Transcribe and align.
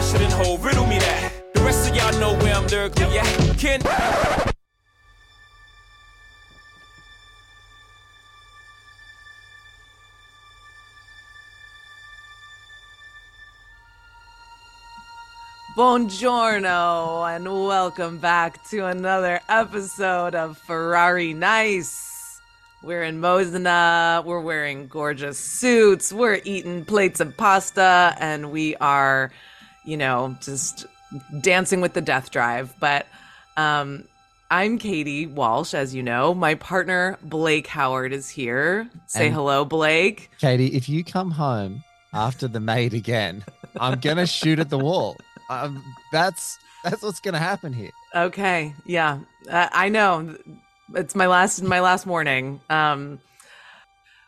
Fresher 0.00 0.16
than 0.16 0.30
whole? 0.30 0.56
Riddle 0.56 0.86
me 0.86 0.98
that. 0.98 1.52
The 1.52 1.60
rest 1.60 1.90
of 1.90 1.94
y'all 1.94 2.18
know 2.18 2.32
where 2.42 2.54
I'm 2.54 2.66
lyrically 2.68 3.18
at. 3.18 3.58
Can 3.58 3.80
Buongiorno 15.76 17.36
and 17.36 17.44
welcome 17.44 18.16
back 18.16 18.66
to 18.70 18.86
another 18.86 19.38
episode 19.50 20.34
of 20.34 20.56
Ferrari 20.56 21.34
Nice. 21.34 22.40
We're 22.82 23.02
in 23.02 23.20
Modena, 23.20 24.22
we're 24.24 24.40
wearing 24.40 24.88
gorgeous 24.88 25.36
suits, 25.36 26.10
we're 26.10 26.40
eating 26.44 26.86
plates 26.86 27.20
of 27.20 27.36
pasta, 27.36 28.16
and 28.18 28.50
we 28.50 28.74
are, 28.76 29.30
you 29.84 29.96
know, 29.96 30.36
just 30.40 30.86
dancing 31.40 31.80
with 31.80 31.94
the 31.94 32.00
death 32.00 32.30
drive. 32.30 32.74
But 32.80 33.06
um, 33.56 34.04
I'm 34.50 34.78
Katie 34.78 35.26
Walsh, 35.26 35.74
as 35.74 35.94
you 35.94 36.02
know. 36.02 36.34
My 36.34 36.54
partner 36.54 37.18
Blake 37.22 37.66
Howard 37.66 38.12
is 38.12 38.28
here. 38.28 38.88
Say 39.06 39.26
And- 39.26 39.34
hello, 39.34 39.64
Blake. 39.64 40.30
Katie, 40.40 40.68
if 40.68 40.88
you 40.88 41.04
come 41.04 41.30
home 41.30 41.82
after 42.12 42.48
the 42.48 42.60
maid 42.60 42.94
again, 42.94 43.44
I'm 43.80 43.98
gonna 44.00 44.26
shoot 44.26 44.58
at 44.58 44.70
the 44.70 44.78
wall. 44.78 45.16
Um, 45.48 45.82
that's 46.12 46.58
that's 46.84 47.02
what's 47.02 47.20
gonna 47.20 47.38
happen 47.38 47.72
here. 47.72 47.90
Okay, 48.14 48.74
yeah, 48.86 49.20
uh, 49.48 49.68
I 49.72 49.88
know. 49.88 50.36
It's 50.94 51.14
my 51.14 51.26
last 51.28 51.62
my 51.62 51.80
last 51.80 52.06
morning. 52.06 52.60
Um, 52.68 53.20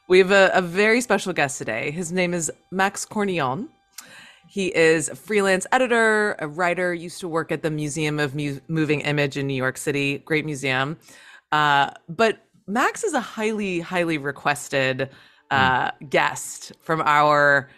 we 0.08 0.18
have 0.18 0.30
a, 0.30 0.50
a 0.54 0.62
very 0.62 1.00
special 1.00 1.32
guest 1.32 1.58
today. 1.58 1.90
His 1.90 2.12
name 2.12 2.34
is 2.34 2.52
Max 2.70 3.04
Cornillon. 3.04 3.68
He 4.52 4.66
is 4.76 5.08
a 5.08 5.14
freelance 5.16 5.66
editor, 5.72 6.36
a 6.38 6.46
writer. 6.46 6.92
Used 6.92 7.20
to 7.20 7.28
work 7.28 7.50
at 7.50 7.62
the 7.62 7.70
Museum 7.70 8.20
of 8.20 8.34
Mu- 8.34 8.60
Moving 8.68 9.00
Image 9.00 9.38
in 9.38 9.46
New 9.46 9.54
York 9.54 9.78
City. 9.78 10.18
Great 10.18 10.44
museum. 10.44 10.98
Uh, 11.52 11.92
but 12.06 12.44
Max 12.66 13.02
is 13.02 13.14
a 13.14 13.20
highly 13.20 13.80
highly 13.80 14.18
requested 14.18 15.08
uh, 15.50 15.92
guest 16.10 16.72
from 16.82 17.00
our 17.06 17.70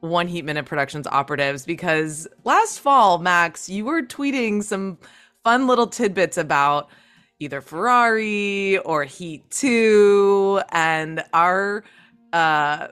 one 0.00 0.28
Heat 0.28 0.44
Minute 0.44 0.66
Productions 0.66 1.06
operatives 1.06 1.64
because 1.64 2.28
last 2.44 2.80
fall, 2.80 3.16
Max, 3.16 3.70
you 3.70 3.86
were 3.86 4.02
tweeting 4.02 4.62
some 4.62 4.98
fun 5.44 5.66
little 5.66 5.86
tidbits 5.86 6.36
about 6.36 6.90
either 7.38 7.62
Ferrari 7.62 8.76
or 8.80 9.04
Heat 9.04 9.50
2 9.50 10.60
and 10.72 11.24
our 11.32 11.84
uh 12.34 12.88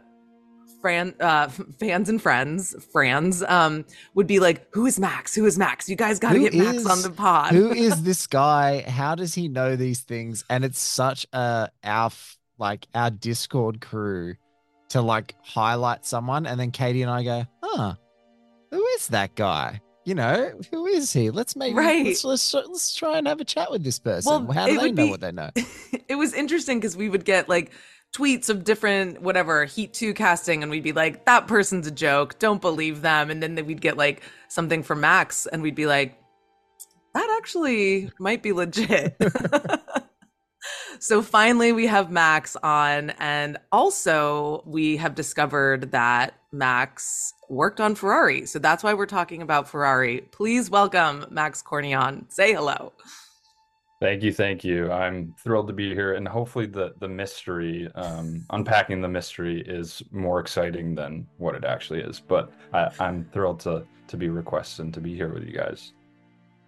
Fran, 0.87 1.15
uh, 1.19 1.49
fans 1.81 2.09
and 2.09 2.23
friends, 2.23 2.77
friends, 2.93 3.43
um, 3.43 3.85
would 4.15 4.29
be 4.29 4.39
like, 4.39 4.69
"Who 4.73 4.87
is 4.87 5.01
Max? 5.01 5.35
Who 5.35 5.45
is 5.45 5.59
Max? 5.59 5.89
You 5.89 5.97
guys 5.97 6.21
got 6.21 6.35
to 6.35 6.39
get 6.39 6.55
Max 6.55 6.87
on 6.87 7.03
the 7.03 7.11
pod." 7.11 7.51
Who 7.53 7.73
is 7.73 8.03
this 8.05 8.29
guy? 8.29 8.83
How 8.83 9.17
does 9.17 9.35
he 9.35 9.49
know 9.49 9.75
these 9.75 9.99
things? 10.03 10.45
And 10.49 10.65
it's 10.65 10.79
such 10.79 11.27
a 11.33 11.71
our 11.83 12.13
like 12.57 12.87
our 12.95 13.11
Discord 13.11 13.81
crew 13.81 14.37
to 14.91 15.03
like 15.03 15.35
highlight 15.43 16.07
someone, 16.07 16.47
and 16.47 16.61
then 16.61 16.71
Katie 16.71 17.03
and 17.03 17.11
I 17.11 17.25
go, 17.25 17.45
"Huh, 17.65 17.95
who 18.71 18.85
is 18.99 19.09
that 19.09 19.35
guy? 19.35 19.81
You 20.05 20.15
know, 20.15 20.53
who 20.71 20.87
is 20.87 21.13
he? 21.13 21.31
Let's 21.31 21.57
maybe 21.57 21.75
Right. 21.75 22.07
let's, 22.07 22.23
let's 22.23 22.55
let's 22.55 22.95
try 22.95 23.19
and 23.19 23.27
have 23.27 23.41
a 23.41 23.45
chat 23.45 23.73
with 23.73 23.83
this 23.83 23.99
person. 23.99 24.47
Well, 24.47 24.53
How 24.55 24.67
do 24.67 24.79
they 24.79 24.93
know 24.93 25.07
be- 25.07 25.11
what 25.11 25.21
they 25.21 25.33
know? 25.33 25.51
it 26.09 26.15
was 26.15 26.33
interesting 26.33 26.79
because 26.79 26.97
we 26.97 27.09
would 27.09 27.25
get 27.25 27.49
like 27.49 27.73
tweets 28.13 28.49
of 28.49 28.65
different 28.65 29.23
whatever 29.23 29.65
Heat 29.65 29.93
2 29.95 30.15
casting, 30.15 30.63
and 30.63 30.71
we'd 30.71 30.83
be 30.83 30.93
like, 30.93 31.25
"That 31.27 31.47
person's 31.47 31.87
a 31.87 31.91
joke. 31.91 32.39
Don't 32.39 32.61
believe 32.61 33.03
them." 33.03 33.31
And 33.31 33.43
then 33.43 33.55
we'd 33.67 33.81
get 33.81 33.97
like 33.97 34.23
something 34.49 34.83
from 34.83 35.01
Max, 35.01 35.47
and 35.47 35.63
we'd 35.63 35.75
be 35.75 35.87
like, 35.87 36.19
"That 37.15 37.37
actually 37.39 38.11
might 38.19 38.43
be 38.43 38.53
legit." 38.53 39.17
So 40.99 41.21
finally, 41.23 41.73
we 41.73 41.87
have 41.87 42.11
Max 42.11 42.57
on, 42.63 43.11
and 43.19 43.59
also 43.71 44.63
we 44.67 44.97
have 44.97 45.15
discovered 45.15 45.93
that 45.93 46.35
Max 46.53 47.35
worked 47.49 47.81
on 47.81 47.95
Ferrari. 47.95 48.47
So 48.47 48.59
that's 48.59 48.83
why 48.83 48.95
we're 48.95 49.07
talking 49.07 49.43
about 49.43 49.69
Ferrari. 49.69 50.23
Please 50.33 50.71
welcome 50.71 51.27
Max 51.31 51.61
Cornillon. 51.63 52.27
Say 52.31 52.55
hello. 52.55 52.93
Thank 53.99 54.23
you, 54.23 54.33
thank 54.33 54.63
you. 54.63 54.93
I'm 54.93 55.35
thrilled 55.39 55.69
to 55.69 55.73
be 55.73 55.95
here, 55.95 56.15
and 56.15 56.29
hopefully 56.29 56.67
the 56.67 56.95
the 56.99 57.09
mystery, 57.09 57.91
um, 57.95 58.45
unpacking 58.51 59.01
the 59.01 59.09
mystery, 59.09 59.63
is 59.63 60.03
more 60.11 60.39
exciting 60.39 60.95
than 60.95 61.27
what 61.39 61.55
it 61.55 61.65
actually 61.65 62.01
is. 62.01 62.21
But 62.21 62.53
I, 62.75 62.91
I'm 63.01 63.25
thrilled 63.33 63.61
to 63.61 63.87
to 64.09 64.17
be 64.19 64.29
requested 64.29 64.85
and 64.85 64.95
to 64.95 65.01
be 65.01 65.15
here 65.15 65.33
with 65.33 65.45
you 65.45 65.53
guys. 65.53 65.93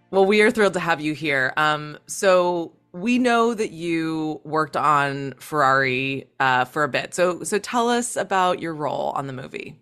Well, 0.09 0.25
we 0.25 0.41
are 0.41 0.49
thrilled 0.49 0.73
to 0.73 0.79
have 0.79 1.01
you 1.01 1.13
here. 1.13 1.53
Um, 1.55 1.99
so 2.07 2.73
we 2.93 3.19
know 3.19 3.53
that 3.53 3.69
you 3.69 4.41
worked 4.43 4.75
on 4.75 5.35
Ferrari 5.37 6.27
uh, 6.39 6.65
for 6.65 6.83
a 6.83 6.89
bit. 6.89 7.13
So 7.13 7.43
so 7.43 7.59
tell 7.59 7.89
us 7.89 8.15
about 8.15 8.59
your 8.59 8.73
role 8.73 9.11
on 9.15 9.27
the 9.27 9.33
movie. 9.33 9.79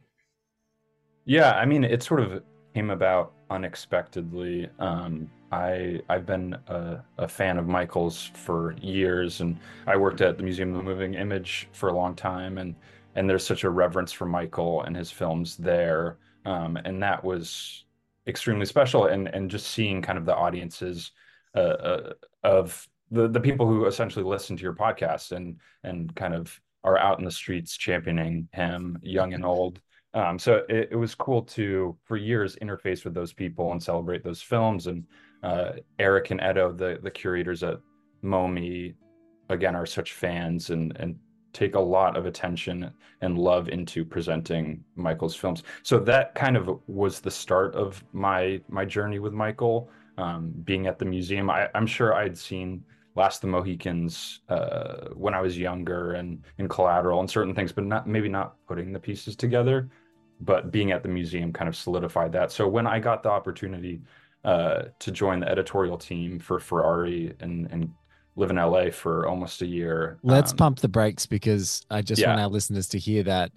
Yeah, 1.24 1.54
I 1.54 1.66
mean, 1.66 1.86
it 1.86 2.04
sort 2.04 2.20
of 2.20 2.44
came 2.74 2.90
about 2.90 3.34
unexpectedly. 3.50 4.70
Um, 4.80 5.30
I 5.52 6.02
I've 6.10 6.26
been 6.26 6.56
a, 6.68 7.04
a 7.18 7.28
fan 7.28 7.58
of 7.58 7.68
Michael's 7.68 8.32
for 8.34 8.76
years, 8.82 9.42
and 9.42 9.58
I 9.86 9.98
worked 9.98 10.22
at 10.22 10.38
the 10.38 10.44
Museum 10.44 10.72
of 10.72 10.78
the 10.78 10.84
Moving 10.84 11.14
Image 11.14 11.70
for 11.72 11.90
a 11.90 11.94
long 11.96 12.16
time, 12.16 12.58
and 12.58 12.76
and 13.16 13.30
there's 13.30 13.46
such 13.46 13.64
a 13.64 13.70
reverence 13.70 14.12
for 14.12 14.26
Michael 14.26 14.84
and 14.84 14.96
his 14.96 15.12
films 15.12 15.58
there, 15.58 16.18
um, 16.46 16.78
and 16.78 17.02
that 17.02 17.24
was 17.24 17.86
extremely 18.28 18.66
special. 18.66 19.06
And 19.06 19.28
and 19.30 19.50
just 19.50 19.68
seeing 19.68 20.02
kind 20.02 20.18
of 20.18 20.26
the 20.26 20.36
audiences 20.36 21.12
uh, 21.56 21.60
uh, 21.60 22.14
of 22.44 22.88
the 23.12 23.28
the 23.28 23.40
people 23.40 23.68
who 23.68 23.86
essentially 23.86 24.26
listen 24.26 24.58
to 24.58 24.64
your 24.64 24.74
podcast 24.76 25.32
and 25.32 25.60
and 25.84 26.14
kind 26.16 26.34
of 26.34 26.60
are 26.84 26.98
out 26.98 27.20
in 27.20 27.26
the 27.26 27.32
streets 27.32 27.76
championing 27.78 28.48
him, 28.54 28.98
young 29.02 29.34
and 29.34 29.46
old. 29.46 29.82
Um, 30.14 30.40
so 30.40 30.64
it, 30.70 30.90
it 30.92 30.96
was 30.96 31.14
cool 31.16 31.44
to, 31.44 31.96
for 32.06 32.18
years, 32.18 32.56
interface 32.62 33.04
with 33.04 33.14
those 33.14 33.34
people 33.34 33.72
and 33.72 33.84
celebrate 33.84 34.24
those 34.24 34.42
films. 34.42 34.88
And 34.88 35.06
uh, 35.44 35.72
Eric 36.00 36.32
and 36.32 36.42
Edo, 36.42 36.72
the 36.72 37.00
the 37.02 37.12
curators 37.12 37.64
at 37.64 37.80
MoMI, 38.24 38.96
again, 39.50 39.76
are 39.76 39.86
such 39.86 40.14
fans, 40.14 40.70
and 40.70 40.96
and 40.98 41.16
take 41.54 41.76
a 41.76 41.80
lot 41.80 42.16
of 42.16 42.26
attention 42.26 42.92
and 43.22 43.38
love 43.38 43.68
into 43.70 44.06
presenting 44.06 44.84
Michael's 44.96 45.36
films. 45.36 45.64
So 45.82 45.98
that 46.00 46.36
kind 46.36 46.56
of 46.56 46.80
was 46.88 47.20
the 47.20 47.32
start 47.32 47.74
of 47.74 48.04
my 48.14 48.62
my 48.70 48.86
journey 48.86 49.20
with 49.20 49.34
Michael. 49.34 49.90
Um, 50.20 50.52
being 50.64 50.88
at 50.88 50.98
the 50.98 51.06
museum, 51.06 51.50
I, 51.50 51.70
I'm 51.76 51.86
sure 51.86 52.14
I'd 52.14 52.38
seen 52.38 52.84
Last 53.16 53.42
the 53.42 53.48
Mohicans 53.48 54.42
uh, 54.50 55.10
when 55.14 55.34
I 55.34 55.42
was 55.42 55.58
younger 55.58 56.14
and 56.14 56.44
in 56.60 56.68
Collateral 56.68 57.20
and 57.20 57.30
certain 57.30 57.56
things, 57.56 57.72
but 57.72 57.84
not 57.84 58.08
maybe 58.08 58.30
not 58.30 58.56
putting 58.68 58.92
the 58.92 59.00
pieces 59.00 59.36
together. 59.36 59.90
But 60.40 60.72
being 60.72 60.92
at 60.92 61.02
the 61.02 61.10
museum 61.10 61.52
kind 61.52 61.68
of 61.68 61.76
solidified 61.76 62.32
that. 62.34 62.52
So 62.52 62.68
when 62.68 62.86
I 62.86 63.00
got 63.00 63.24
the 63.24 63.32
opportunity 63.32 64.02
uh, 64.44 64.84
to 65.00 65.12
join 65.12 65.40
the 65.42 65.50
editorial 65.50 65.98
team 65.98 66.40
for 66.40 66.60
Ferrari 66.60 67.36
and 67.40 67.68
and 67.72 67.94
live 68.36 68.52
in 68.52 68.58
LA 68.58 68.92
for 68.92 69.28
almost 69.28 69.62
a 69.64 69.66
year. 69.66 70.20
Let's 70.22 70.52
um, 70.52 70.58
pump 70.58 70.80
the 70.80 70.88
brakes 70.88 71.26
because 71.26 71.84
I 71.90 72.02
just 72.04 72.22
Yeah. 72.22 72.30
want 72.30 72.42
our 72.42 72.48
listeners 72.48 72.88
to 72.90 73.00
hear 73.00 73.24
that 73.24 73.52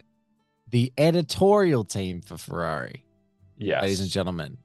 the 0.70 0.92
editorial 0.96 1.84
team 1.84 2.22
for 2.22 2.38
Ferrari, 2.38 3.04
Yes. 3.58 3.82
ladies 3.82 4.00
and 4.00 4.08
gentlemen. 4.10 4.56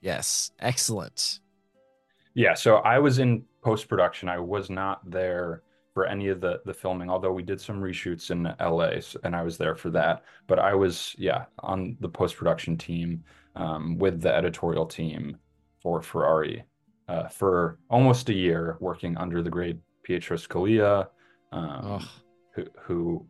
Yes, 0.00 0.50
excellent. 0.58 1.38
Yeah, 2.34 2.54
so 2.54 2.76
I 2.76 2.98
was 2.98 3.18
in 3.18 3.44
post 3.62 3.88
production. 3.88 4.28
I 4.28 4.38
was 4.38 4.70
not 4.70 5.08
there 5.08 5.62
for 5.94 6.06
any 6.06 6.28
of 6.28 6.40
the 6.40 6.60
the 6.64 6.74
filming, 6.74 7.10
although 7.10 7.32
we 7.32 7.42
did 7.42 7.60
some 7.60 7.80
reshoots 7.80 8.30
in 8.30 8.44
LA, 8.60 9.00
and 9.24 9.36
I 9.36 9.42
was 9.42 9.56
there 9.58 9.74
for 9.74 9.90
that. 9.90 10.24
But 10.46 10.58
I 10.58 10.74
was, 10.74 11.14
yeah, 11.18 11.44
on 11.60 11.96
the 12.00 12.08
post 12.08 12.36
production 12.36 12.76
team 12.76 13.22
um, 13.56 13.98
with 13.98 14.20
the 14.20 14.32
editorial 14.34 14.86
team 14.86 15.36
for 15.82 16.02
Ferrari 16.02 16.64
uh, 17.08 17.28
for 17.28 17.78
almost 17.88 18.28
a 18.28 18.34
year, 18.34 18.76
working 18.80 19.16
under 19.16 19.42
the 19.42 19.50
great 19.50 19.78
Pietro 20.02 20.36
Scalia, 20.36 21.08
um, 21.52 22.08
who 22.54 22.64
who 22.82 23.26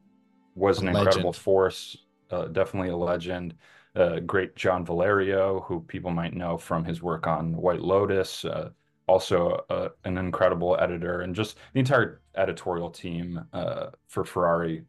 was 0.54 0.78
A 0.78 0.82
an 0.82 0.88
incredible 0.88 1.30
legend. 1.30 1.36
force, 1.36 1.96
uh, 2.30 2.46
definitely 2.46 2.90
a 2.90 2.96
legend. 2.96 3.54
Uh, 3.96 4.20
great 4.20 4.54
John 4.54 4.84
Valerio, 4.84 5.60
who 5.66 5.80
people 5.80 6.10
might 6.10 6.34
know 6.34 6.56
from 6.56 6.84
his 6.84 7.02
work 7.02 7.26
on 7.26 7.56
White 7.56 7.80
Lotus, 7.80 8.44
uh, 8.44 8.70
also 9.08 9.64
uh, 9.68 9.88
an 10.04 10.16
incredible 10.18 10.76
editor, 10.78 11.22
and 11.22 11.34
just 11.34 11.56
the 11.72 11.80
entire 11.80 12.20
editorial 12.36 12.90
team 12.90 13.44
uh, 13.52 13.86
for 14.06 14.24
Ferrari 14.24 14.84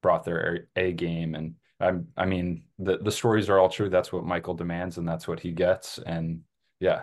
brought 0.00 0.24
their 0.24 0.68
A 0.76 0.80
A 0.80 0.92
game. 0.92 1.34
And 1.34 1.54
I, 1.80 2.22
I 2.22 2.24
mean, 2.24 2.64
the 2.78 2.98
the 2.98 3.12
stories 3.12 3.48
are 3.50 3.58
all 3.58 3.68
true. 3.68 3.90
That's 3.90 4.12
what 4.12 4.24
Michael 4.24 4.54
demands, 4.54 4.98
and 4.98 5.06
that's 5.06 5.28
what 5.28 5.40
he 5.40 5.52
gets. 5.52 5.98
And 5.98 6.40
yeah, 6.82 7.02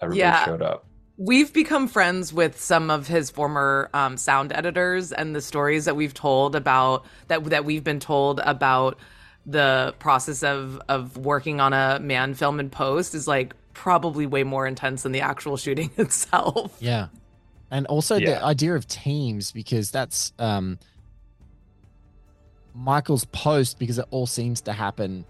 everybody 0.00 0.20
Yeah. 0.20 0.44
showed 0.44 0.62
up. 0.62 0.86
We've 1.16 1.52
become 1.52 1.86
friends 1.88 2.32
with 2.32 2.60
some 2.60 2.90
of 2.90 3.06
his 3.06 3.30
former 3.30 3.88
um, 3.94 4.16
sound 4.16 4.52
editors, 4.52 5.12
and 5.12 5.34
the 5.34 5.40
stories 5.40 5.84
that 5.84 5.94
we've 5.96 6.12
told 6.14 6.56
about 6.56 7.04
that 7.28 7.44
that 7.44 7.64
we've 7.64 7.84
been 7.84 8.00
told 8.00 8.40
about 8.40 8.98
the 9.46 9.94
process 10.00 10.42
of 10.42 10.80
of 10.88 11.16
working 11.16 11.60
on 11.60 11.72
a 11.72 11.98
Mann 12.00 12.34
film 12.34 12.58
in 12.60 12.68
post 12.70 13.14
is 13.14 13.28
like 13.28 13.54
probably 13.74 14.26
way 14.26 14.42
more 14.42 14.66
intense 14.66 15.02
than 15.04 15.12
the 15.12 15.20
actual 15.20 15.56
shooting 15.56 15.90
itself. 15.96 16.76
yeah. 16.80 17.08
And 17.70 17.86
also 17.86 18.16
Yeah. 18.16 18.30
the 18.40 18.44
idea 18.44 18.74
of 18.74 18.86
teams 18.88 19.52
because 19.52 19.90
that's 19.92 20.32
um 20.38 20.78
Michael's 22.74 23.24
post 23.26 23.78
because 23.78 23.98
it 23.98 24.06
all 24.10 24.26
seems 24.26 24.60
to 24.62 24.72
happen 24.72 25.24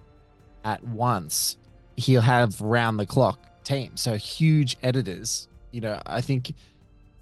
at 0.64 0.82
once. 0.84 1.56
He'll 1.96 2.22
have 2.22 2.60
round 2.60 2.98
the 2.98 3.06
clock 3.06 3.38
teams. 3.64 4.00
So 4.00 4.16
huge 4.16 4.76
editors. 4.82 5.48
You 5.72 5.80
know, 5.80 6.00
I 6.06 6.20
think 6.20 6.54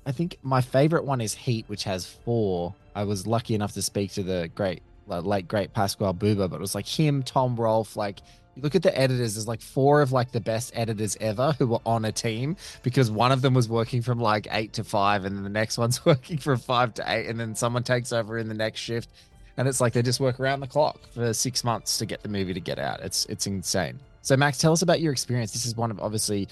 I 0.05 0.13
think 0.13 0.39
my 0.43 0.61
favorite 0.61 1.05
one 1.05 1.21
is 1.21 1.35
Heat, 1.35 1.65
which 1.69 1.85
has 1.85 2.07
four. 2.07 2.75
I 2.95 3.05
was 3.05 3.27
lucky 3.27 3.55
enough 3.55 3.73
to 3.75 3.83
speak 3.83 4.13
to 4.13 4.23
the 4.23 4.51
great 4.55 4.83
like, 5.07 5.25
late 5.25 5.49
great 5.49 5.73
Pasquale 5.73 6.15
Buba, 6.15 6.51
but 6.51 6.57
it 6.57 6.61
was 6.61 6.75
like 6.75 6.87
him, 6.87 7.23
Tom 7.23 7.57
Rolf, 7.57 7.97
like 7.97 8.21
you 8.55 8.63
look 8.63 8.75
at 8.75 8.83
the 8.83 8.97
editors, 8.97 9.35
there's 9.35 9.49
like 9.49 9.63
four 9.63 10.03
of 10.03 10.13
like 10.13 10.33
the 10.33 10.41
best 10.41 10.73
editors 10.75 11.17
ever 11.21 11.55
who 11.59 11.67
were 11.69 11.81
on 11.87 12.05
a 12.05 12.13
team 12.13 12.57
because 12.83 13.11
one 13.11 13.33
of 13.33 13.41
them 13.41 13.55
was 13.55 13.69
working 13.69 14.03
from 14.03 14.21
like 14.21 14.47
eight 14.51 14.75
to 14.75 14.85
five, 14.85 15.25
and 15.25 15.37
then 15.37 15.43
the 15.43 15.51
next 15.51 15.79
one's 15.79 16.05
working 16.07 16.39
from 16.39 16.59
five 16.59 16.95
to 16.95 17.05
eight, 17.07 17.27
and 17.27 17.41
then 17.41 17.55
someone 17.55 17.83
takes 17.83 18.13
over 18.13 18.39
in 18.39 18.49
the 18.49 18.55
next 18.55 18.81
shift. 18.81 19.09
And 19.57 19.69
it's 19.69 19.81
like 19.81 19.93
they 19.93 20.03
just 20.03 20.21
work 20.21 20.41
around 20.41 20.61
the 20.61 20.67
clock 20.67 20.99
for 21.13 21.33
six 21.35 21.63
months 21.63 21.99
to 21.99 22.07
get 22.07 22.23
the 22.23 22.29
movie 22.29 22.55
to 22.55 22.61
get 22.61 22.79
out. 22.79 23.01
It's 23.01 23.27
it's 23.27 23.47
insane. 23.47 24.01
So 24.23 24.37
Max, 24.37 24.59
tell 24.59 24.73
us 24.73 24.83
about 24.83 25.01
your 25.01 25.13
experience. 25.13 25.53
This 25.53 25.67
is 25.67 25.77
one 25.77 25.91
of 25.91 26.01
obviously 26.01 26.49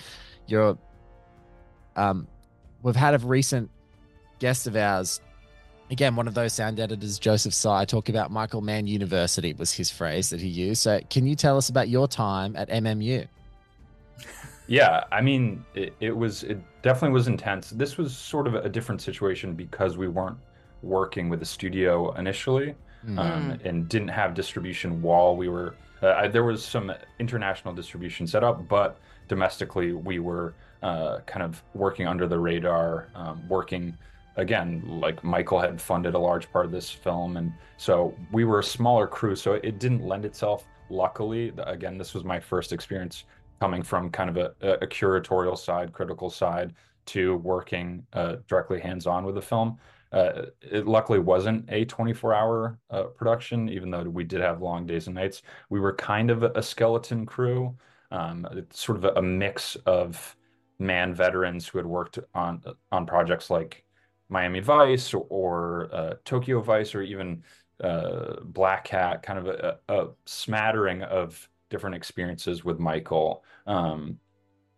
your 0.46 0.76
um 1.96 2.26
we've 2.82 2.96
had 2.96 3.14
a 3.14 3.18
recent 3.18 3.70
guest 4.38 4.66
of 4.66 4.74
ours 4.76 5.20
again 5.90 6.16
one 6.16 6.26
of 6.28 6.34
those 6.34 6.52
sound 6.52 6.80
editors 6.80 7.18
joseph 7.18 7.52
Sy, 7.52 7.84
talk 7.84 8.08
about 8.08 8.30
michael 8.30 8.60
mann 8.60 8.86
university 8.86 9.52
was 9.52 9.72
his 9.72 9.90
phrase 9.90 10.30
that 10.30 10.40
he 10.40 10.48
used 10.48 10.80
so 10.82 11.00
can 11.10 11.26
you 11.26 11.34
tell 11.34 11.56
us 11.56 11.68
about 11.68 11.88
your 11.88 12.08
time 12.08 12.56
at 12.56 12.68
mmu 12.68 13.26
Yeah, 14.66 15.02
I 15.10 15.20
mean, 15.20 15.64
it, 15.74 15.94
it 15.98 16.16
was 16.16 16.44
it 16.44 16.58
definitely 16.82 17.12
was 17.12 17.26
intense. 17.26 17.70
This 17.70 17.98
was 17.98 18.16
sort 18.16 18.46
of 18.46 18.54
a 18.54 18.68
different 18.68 19.02
situation 19.02 19.54
because 19.54 19.96
we 19.96 20.06
weren't 20.06 20.38
working 20.82 21.28
with 21.28 21.42
a 21.42 21.44
studio 21.44 22.12
initially, 22.12 22.76
Mm. 23.04 23.18
um, 23.18 23.58
and 23.64 23.88
didn't 23.88 24.08
have 24.08 24.34
distribution 24.34 25.00
while 25.02 25.34
we 25.34 25.48
were. 25.48 25.74
Uh, 26.02 26.12
I, 26.12 26.28
there 26.28 26.44
was 26.44 26.64
some 26.64 26.92
international 27.18 27.74
distribution 27.74 28.26
set 28.26 28.42
up, 28.42 28.66
but 28.68 28.98
domestically 29.28 29.92
we 29.92 30.18
were 30.18 30.54
uh, 30.82 31.18
kind 31.26 31.42
of 31.42 31.62
working 31.74 32.06
under 32.06 32.26
the 32.26 32.38
radar, 32.38 33.08
um, 33.14 33.46
working 33.48 33.96
again 34.36 34.82
like 34.86 35.22
Michael 35.22 35.60
had 35.60 35.80
funded 35.80 36.14
a 36.14 36.18
large 36.18 36.50
part 36.50 36.64
of 36.64 36.72
this 36.72 36.90
film, 36.90 37.36
and 37.36 37.52
so 37.76 38.14
we 38.32 38.44
were 38.44 38.60
a 38.60 38.64
smaller 38.64 39.06
crew, 39.06 39.36
so 39.36 39.54
it 39.54 39.78
didn't 39.78 40.04
lend 40.06 40.24
itself. 40.24 40.66
Luckily, 40.88 41.52
again, 41.58 41.98
this 41.98 42.14
was 42.14 42.24
my 42.24 42.40
first 42.40 42.72
experience 42.72 43.24
coming 43.60 43.82
from 43.82 44.10
kind 44.10 44.30
of 44.30 44.36
a, 44.36 44.72
a 44.82 44.86
curatorial 44.86 45.56
side, 45.56 45.92
critical 45.92 46.30
side, 46.30 46.74
to 47.06 47.36
working 47.36 48.04
uh, 48.14 48.36
directly 48.48 48.80
hands-on 48.80 49.24
with 49.24 49.34
the 49.34 49.42
film. 49.42 49.78
Uh, 50.12 50.46
it 50.60 50.86
luckily 50.86 51.18
wasn't 51.18 51.64
a 51.68 51.84
24-hour 51.86 52.78
uh, 52.90 53.02
production, 53.04 53.68
even 53.68 53.90
though 53.90 54.02
we 54.02 54.24
did 54.24 54.40
have 54.40 54.60
long 54.60 54.86
days 54.86 55.06
and 55.06 55.14
nights. 55.14 55.42
We 55.68 55.80
were 55.80 55.94
kind 55.94 56.30
of 56.30 56.42
a 56.42 56.62
skeleton 56.62 57.26
crew, 57.26 57.76
um, 58.10 58.46
sort 58.70 58.98
of 58.98 59.04
a, 59.04 59.18
a 59.18 59.22
mix 59.22 59.76
of 59.86 60.36
Mann 60.80 61.14
veterans 61.14 61.68
who 61.68 61.78
had 61.78 61.86
worked 61.86 62.18
on 62.34 62.62
on 62.90 63.06
projects 63.06 63.50
like 63.50 63.84
Miami 64.30 64.60
Vice 64.60 65.12
or, 65.12 65.26
or 65.28 65.88
uh, 65.92 66.14
Tokyo 66.24 66.60
Vice 66.60 66.94
or 66.94 67.02
even 67.02 67.42
uh, 67.82 68.36
Blackhat, 68.42 69.22
kind 69.22 69.38
of 69.38 69.46
a, 69.46 69.78
a 69.88 70.08
smattering 70.26 71.02
of 71.02 71.48
different 71.68 71.96
experiences 71.96 72.64
with 72.64 72.78
Michael. 72.78 73.44
Um, 73.66 74.18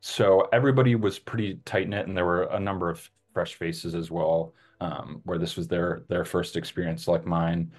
so 0.01 0.49
everybody 0.53 0.95
was 0.95 1.19
pretty 1.19 1.61
tight 1.65 1.89
knit, 1.89 2.07
and 2.07 2.17
there 2.17 2.25
were 2.25 2.45
a 2.45 2.59
number 2.59 2.91
of 2.91 3.09
fresh 3.33 3.55
faces 3.55 3.95
as 3.95 4.11
well, 4.11 4.55
um, 4.83 5.21
where 5.25 5.39
this 5.39 5.57
was 5.57 5.69
their 5.69 6.03
their 6.09 6.25
first 6.25 6.57
experience, 6.57 7.07
like 7.07 7.25
mine. 7.25 7.73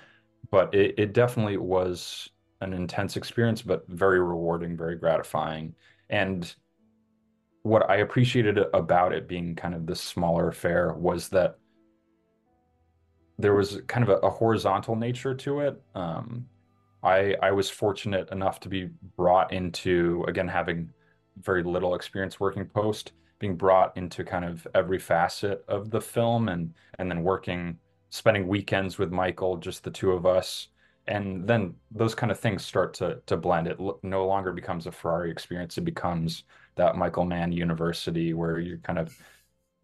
But 0.49 0.73
it, 0.73 0.95
it 0.97 1.13
definitely 1.13 1.57
was 1.57 2.29
an 2.61 2.73
intense 2.73 3.17
experience, 3.17 3.61
but 3.61 3.83
very 3.89 4.21
rewarding, 4.21 4.77
very 4.77 4.95
gratifying. 4.95 5.75
And 6.09 6.53
what 7.63 7.89
I 7.89 7.97
appreciated 7.97 8.57
about 8.73 9.13
it 9.13 9.27
being 9.27 9.55
kind 9.55 9.75
of 9.75 9.85
this 9.85 9.99
smaller 9.99 10.47
affair 10.47 10.93
was 10.93 11.29
that 11.29 11.57
there 13.37 13.53
was 13.53 13.81
kind 13.87 14.03
of 14.07 14.09
a, 14.09 14.17
a 14.27 14.29
horizontal 14.29 14.95
nature 14.95 15.33
to 15.33 15.59
it. 15.59 15.81
Um, 15.95 16.45
I 17.03 17.35
I 17.41 17.51
was 17.51 17.69
fortunate 17.69 18.29
enough 18.31 18.61
to 18.61 18.69
be 18.69 18.89
brought 19.17 19.51
into 19.51 20.23
again 20.27 20.47
having 20.47 20.89
very 21.41 21.63
little 21.63 21.95
experience 21.95 22.39
working 22.39 22.65
post, 22.65 23.11
being 23.39 23.55
brought 23.55 23.95
into 23.97 24.23
kind 24.23 24.45
of 24.45 24.67
every 24.73 24.99
facet 24.99 25.63
of 25.67 25.89
the 25.89 26.01
film, 26.01 26.49
and 26.49 26.73
and 26.99 27.09
then 27.09 27.23
working, 27.23 27.79
spending 28.09 28.47
weekends 28.47 28.97
with 28.97 29.11
Michael, 29.11 29.57
just 29.57 29.83
the 29.83 29.91
two 29.91 30.11
of 30.11 30.25
us, 30.25 30.69
and 31.07 31.47
then 31.47 31.75
those 31.91 32.15
kind 32.15 32.31
of 32.31 32.39
things 32.39 32.65
start 32.65 32.93
to 32.95 33.21
to 33.25 33.37
blend. 33.37 33.67
It 33.67 33.79
no 34.03 34.25
longer 34.27 34.51
becomes 34.53 34.87
a 34.87 34.91
Ferrari 34.91 35.31
experience; 35.31 35.77
it 35.77 35.81
becomes 35.81 36.43
that 36.75 36.95
Michael 36.97 37.25
Mann 37.25 37.51
University 37.51 38.33
where 38.33 38.59
you're 38.59 38.77
kind 38.79 38.99
of 38.99 39.15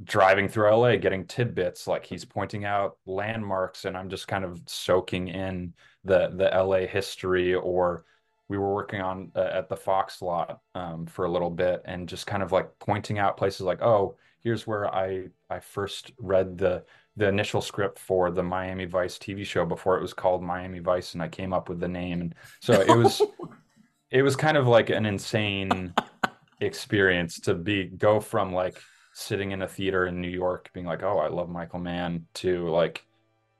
driving 0.03 0.47
through 0.47 0.71
LA, 0.73 0.95
getting 0.95 1.25
tidbits 1.25 1.87
like 1.87 2.05
he's 2.05 2.25
pointing 2.25 2.65
out 2.65 2.97
landmarks, 3.05 3.85
and 3.85 3.97
I'm 3.97 4.09
just 4.09 4.27
kind 4.27 4.45
of 4.45 4.61
soaking 4.65 5.27
in 5.29 5.73
the 6.03 6.29
the 6.35 6.49
LA 6.63 6.87
history. 6.87 7.53
Or 7.53 8.05
we 8.49 8.57
were 8.57 8.73
working 8.73 8.99
on 8.99 9.31
uh, 9.35 9.49
at 9.51 9.69
the 9.69 9.77
Fox 9.77 10.21
lot 10.21 10.59
um, 10.75 11.05
for 11.05 11.25
a 11.25 11.31
little 11.31 11.49
bit, 11.49 11.81
and 11.85 12.09
just 12.09 12.27
kind 12.27 12.43
of 12.43 12.51
like 12.51 12.67
pointing 12.79 13.19
out 13.19 13.37
places 13.37 13.61
like, 13.61 13.81
oh, 13.81 14.17
here's 14.41 14.67
where 14.67 14.93
I 14.93 15.27
I 15.49 15.59
first 15.59 16.11
read 16.17 16.57
the 16.57 16.83
the 17.15 17.27
initial 17.27 17.61
script 17.61 17.99
for 17.99 18.31
the 18.31 18.43
Miami 18.43 18.85
Vice 18.85 19.17
TV 19.17 19.45
show 19.45 19.65
before 19.65 19.97
it 19.97 20.01
was 20.01 20.13
called 20.13 20.43
Miami 20.43 20.79
Vice, 20.79 21.13
and 21.13 21.23
I 21.23 21.27
came 21.27 21.53
up 21.53 21.69
with 21.69 21.79
the 21.79 21.87
name, 21.87 22.21
and 22.21 22.35
so 22.59 22.73
it 22.73 22.97
was 22.97 23.21
it 24.11 24.23
was 24.23 24.35
kind 24.35 24.57
of 24.57 24.67
like 24.67 24.89
an 24.89 25.05
insane 25.05 25.93
experience 26.59 27.39
to 27.41 27.53
be 27.53 27.85
go 27.85 28.19
from 28.19 28.51
like 28.51 28.81
sitting 29.13 29.51
in 29.51 29.61
a 29.61 29.67
theater 29.67 30.07
in 30.07 30.19
New 30.19 30.29
York 30.29 30.69
being 30.73 30.85
like, 30.85 31.03
"Oh, 31.03 31.19
I 31.19 31.27
love 31.27 31.49
Michael 31.49 31.79
Mann," 31.79 32.25
to 32.35 32.67
like 32.69 33.05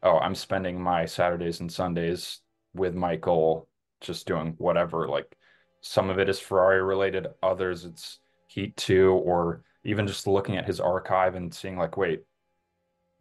oh, 0.04 0.18
I'm 0.18 0.36
spending 0.36 0.82
my 0.82 1.06
Saturdays 1.06 1.60
and 1.60 1.72
Sundays 1.72 2.40
with 2.74 2.96
Michael, 2.96 3.68
just 4.02 4.28
doing 4.28 4.56
whatever. 4.58 5.08
Like 5.08 5.36
some 5.82 6.10
of 6.10 6.20
it 6.20 6.30
is 6.30 6.40
Ferrari 6.40 6.82
related, 6.82 7.28
others 7.42 7.86
it's 7.86 8.20
Heat 8.48 8.76
2, 8.78 9.12
or 9.12 9.64
even 9.84 10.08
just 10.08 10.28
looking 10.28 10.58
at 10.58 10.66
his 10.66 10.80
archive 10.80 11.36
and 11.36 11.54
seeing, 11.54 11.78
like, 11.78 11.98
wait, 11.98 12.24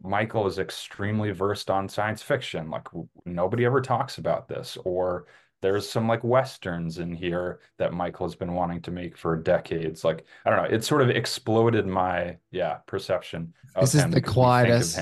Michael 0.01 0.47
is 0.47 0.59
extremely 0.59 1.31
versed 1.31 1.69
on 1.69 1.89
science 1.89 2.21
fiction. 2.21 2.69
Like 2.69 2.87
nobody 3.25 3.65
ever 3.65 3.81
talks 3.81 4.17
about 4.17 4.47
this. 4.47 4.77
Or 4.85 5.27
there's 5.61 5.89
some 5.89 6.07
like 6.07 6.23
westerns 6.23 6.99
in 6.99 7.13
here 7.13 7.59
that 7.77 7.93
Michael 7.93 8.25
has 8.25 8.35
been 8.35 8.53
wanting 8.53 8.81
to 8.83 8.91
make 8.91 9.17
for 9.17 9.35
decades. 9.35 10.03
Like 10.03 10.25
I 10.45 10.49
don't 10.49 10.63
know, 10.63 10.75
it 10.75 10.83
sort 10.83 11.01
of 11.01 11.09
exploded 11.09 11.85
my 11.85 12.37
yeah 12.51 12.75
perception. 12.87 13.53
this 13.79 13.95
is 13.95 14.05
the 14.07 14.21
quietest. 14.21 14.97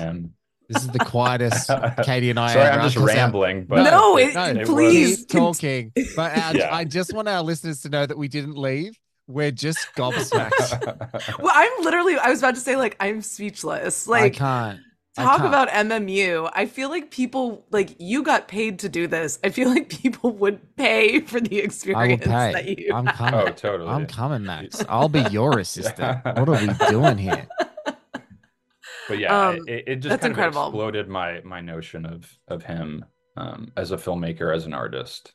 This 0.68 0.82
is 0.82 0.88
the 0.88 0.98
quietest 0.98 1.70
Katie 2.04 2.28
and 2.28 2.38
I. 2.38 2.52
Sorry, 2.52 2.68
I'm 2.68 2.90
just 2.90 2.96
rambling. 2.96 3.64
But 3.64 3.84
no, 3.84 4.18
it, 4.18 4.34
no 4.34 4.64
please 4.64 5.18
keep 5.18 5.28
talking. 5.28 5.92
But 6.14 6.36
our, 6.36 6.56
yeah. 6.56 6.74
I 6.74 6.84
just 6.84 7.14
want 7.14 7.26
our 7.26 7.42
listeners 7.42 7.80
to 7.82 7.88
know 7.88 8.04
that 8.04 8.18
we 8.18 8.28
didn't 8.28 8.56
leave. 8.56 8.98
We're 9.26 9.50
just 9.50 9.78
gobsmacked. 9.96 11.38
well, 11.38 11.52
I'm 11.54 11.84
literally. 11.84 12.16
I 12.16 12.28
was 12.28 12.40
about 12.40 12.54
to 12.54 12.60
say, 12.60 12.76
like, 12.76 12.96
I'm 13.00 13.22
speechless. 13.22 14.06
Like, 14.06 14.22
I 14.22 14.30
can't 14.30 14.80
talk 15.16 15.40
about 15.40 15.68
MMU. 15.68 16.50
I 16.54 16.66
feel 16.66 16.88
like 16.88 17.10
people 17.10 17.64
like 17.70 17.96
you 17.98 18.22
got 18.22 18.48
paid 18.48 18.80
to 18.80 18.88
do 18.88 19.06
this. 19.06 19.38
I 19.42 19.50
feel 19.50 19.68
like 19.68 19.88
people 19.88 20.32
would 20.32 20.76
pay 20.76 21.20
for 21.20 21.40
the 21.40 21.58
experience 21.58 22.24
that 22.24 22.78
you. 22.78 22.92
I'm 22.94 23.06
coming. 23.06 23.34
Oh, 23.34 23.46
totally. 23.52 23.90
I'm 23.90 24.06
coming, 24.06 24.44
Max. 24.44 24.84
I'll 24.88 25.08
be 25.08 25.22
your 25.30 25.58
assistant. 25.58 26.24
What 26.24 26.48
are 26.48 26.60
we 26.60 26.72
doing 26.90 27.18
here? 27.18 27.46
But 29.08 29.18
yeah, 29.18 29.48
um, 29.48 29.64
it, 29.66 29.84
it, 29.86 29.96
just 29.96 30.10
that's 30.10 30.20
kind 30.20 30.32
incredible. 30.32 30.62
of 30.62 30.68
exploded 30.68 31.08
my 31.08 31.40
my 31.42 31.60
notion 31.60 32.04
of 32.04 32.38
of 32.48 32.62
him 32.62 33.04
um, 33.36 33.72
as 33.76 33.90
a 33.90 33.96
filmmaker, 33.96 34.54
as 34.54 34.66
an 34.66 34.74
artist. 34.74 35.32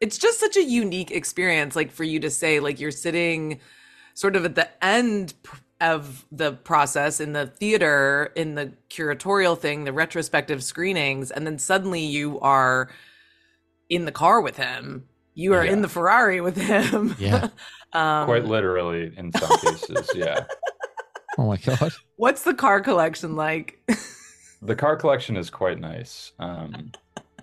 It's 0.00 0.18
just 0.18 0.40
such 0.40 0.56
a 0.56 0.64
unique 0.64 1.10
experience, 1.10 1.76
like 1.76 1.92
for 1.92 2.04
you 2.04 2.18
to 2.20 2.30
say, 2.30 2.58
like 2.58 2.80
you're 2.80 2.90
sitting 2.90 3.60
sort 4.14 4.36
of 4.36 4.44
at 4.44 4.54
the 4.54 4.84
end 4.84 5.34
of 5.80 6.24
the 6.30 6.52
process 6.52 7.20
in 7.20 7.32
the 7.32 7.46
theater, 7.46 8.32
in 8.36 8.54
the 8.54 8.72
curatorial 8.88 9.58
thing, 9.58 9.84
the 9.84 9.92
retrospective 9.92 10.62
screenings, 10.62 11.30
and 11.30 11.46
then 11.46 11.58
suddenly 11.58 12.00
you 12.00 12.38
are 12.40 12.90
in 13.90 14.04
the 14.04 14.12
car 14.12 14.40
with 14.40 14.56
him. 14.56 15.04
You 15.34 15.54
are 15.54 15.64
yeah. 15.64 15.72
in 15.72 15.82
the 15.82 15.88
Ferrari 15.88 16.40
with 16.40 16.56
him. 16.56 17.14
Yeah. 17.18 17.48
um, 17.92 18.26
Quite 18.26 18.44
literally 18.44 19.12
in 19.16 19.32
some 19.32 19.58
cases. 19.60 20.10
Yeah. 20.14 20.44
Oh 21.38 21.46
my 21.46 21.56
God. 21.56 21.92
What's 22.16 22.42
the 22.42 22.54
car 22.54 22.80
collection 22.80 23.36
like? 23.36 23.78
the 24.60 24.76
car 24.76 24.96
collection 24.96 25.36
is 25.36 25.50
quite 25.50 25.80
nice. 25.80 26.32
Um, 26.38 26.92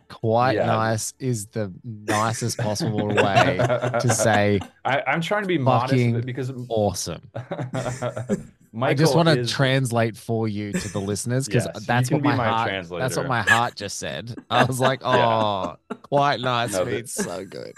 quite 0.09 0.55
yeah. 0.55 0.65
nice 0.65 1.13
is 1.19 1.47
the 1.47 1.71
nicest 1.83 2.57
possible 2.57 3.07
way 3.07 3.57
to 4.01 4.09
say. 4.09 4.59
I, 4.85 5.01
am 5.07 5.21
trying 5.21 5.43
to 5.43 5.47
be 5.47 5.57
modest 5.57 6.25
because 6.25 6.51
awesome. 6.67 7.29
Michael 7.33 8.83
I 8.83 8.93
just 8.93 9.15
want 9.15 9.29
to 9.29 9.39
is... 9.39 9.51
translate 9.51 10.17
for 10.17 10.47
you 10.47 10.73
to 10.73 10.89
the 10.89 10.99
listeners 10.99 11.45
because 11.45 11.67
yes, 11.73 11.85
that's 11.85 12.11
what 12.11 12.21
my, 12.21 12.35
my 12.35 12.45
heart. 12.45 12.69
Translator. 12.69 13.03
That's 13.03 13.17
what 13.17 13.27
my 13.27 13.41
heart 13.41 13.75
just 13.75 13.97
said. 13.97 14.35
I 14.49 14.63
was 14.63 14.79
like, 14.79 15.01
oh, 15.03 15.75
yeah. 15.89 15.97
quite 16.01 16.39
nice 16.41 16.73
no, 16.73 16.85
means 16.85 17.13
so 17.13 17.45
good. 17.45 17.73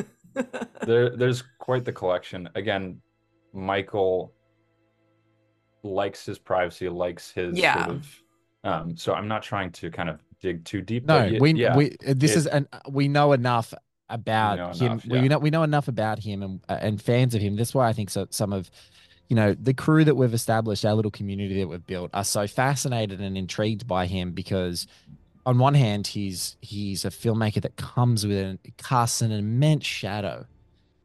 There, 0.86 1.16
there's 1.16 1.44
quite 1.60 1.86
the 1.86 1.92
collection. 1.92 2.50
Again, 2.56 3.02
Michael 3.54 4.34
likes 5.84 6.26
his 6.26 6.38
privacy, 6.38 6.90
likes 6.90 7.32
his 7.32 7.58
yeah. 7.58 7.86
Sort 7.86 7.96
of, 7.96 8.22
um, 8.64 8.98
so 8.98 9.14
I'm 9.14 9.28
not 9.28 9.44
trying 9.44 9.72
to 9.74 9.90
kind 9.90 10.10
of 10.10 10.20
dig 10.40 10.66
too 10.66 10.82
deep. 10.82 11.06
No, 11.06 11.32
we 11.40 11.54
yeah, 11.54 11.76
we 11.76 11.96
this 12.02 12.32
it, 12.32 12.38
is 12.38 12.48
an 12.48 12.68
we 12.90 13.08
know 13.08 13.34
enough 13.34 13.74
about 14.10 14.58
know 14.58 14.70
him. 14.70 14.92
Enough, 14.94 15.06
yeah. 15.06 15.22
We 15.22 15.28
know 15.28 15.40
we 15.40 15.50
know 15.50 15.64
enough 15.64 15.88
about 15.88 16.20
him 16.20 16.44
and 16.44 16.62
uh, 16.70 16.78
and 16.82 17.02
fans 17.02 17.34
of 17.34 17.42
him. 17.42 17.56
That's 17.56 17.74
why 17.74 17.88
I 17.88 17.94
think 17.94 18.10
so, 18.10 18.28
some 18.30 18.54
of 18.54 18.70
you 19.30 19.36
know 19.36 19.54
the 19.54 19.74
crew 19.74 20.04
that 20.04 20.16
we've 20.16 20.34
established, 20.34 20.86
our 20.86 20.94
little 20.94 21.12
community 21.12 21.60
that 21.60 21.68
we've 21.68 21.86
built, 21.86 22.12
are 22.14 22.24
so 22.24 22.48
fascinated 22.48 23.20
and 23.22 23.38
intrigued 23.38 23.88
by 23.88 24.06
him 24.06 24.32
because 24.32 24.88
on 25.46 25.58
one 25.58 25.74
hand 25.74 26.08
he's 26.08 26.56
he's 26.62 27.06
a 27.06 27.10
filmmaker 27.10 27.62
that 27.62 27.76
comes 27.76 28.26
with 28.26 28.38
an 28.38 28.60
casts 28.78 29.22
an 29.22 29.32
immense 29.32 29.86
shadow 29.86 30.46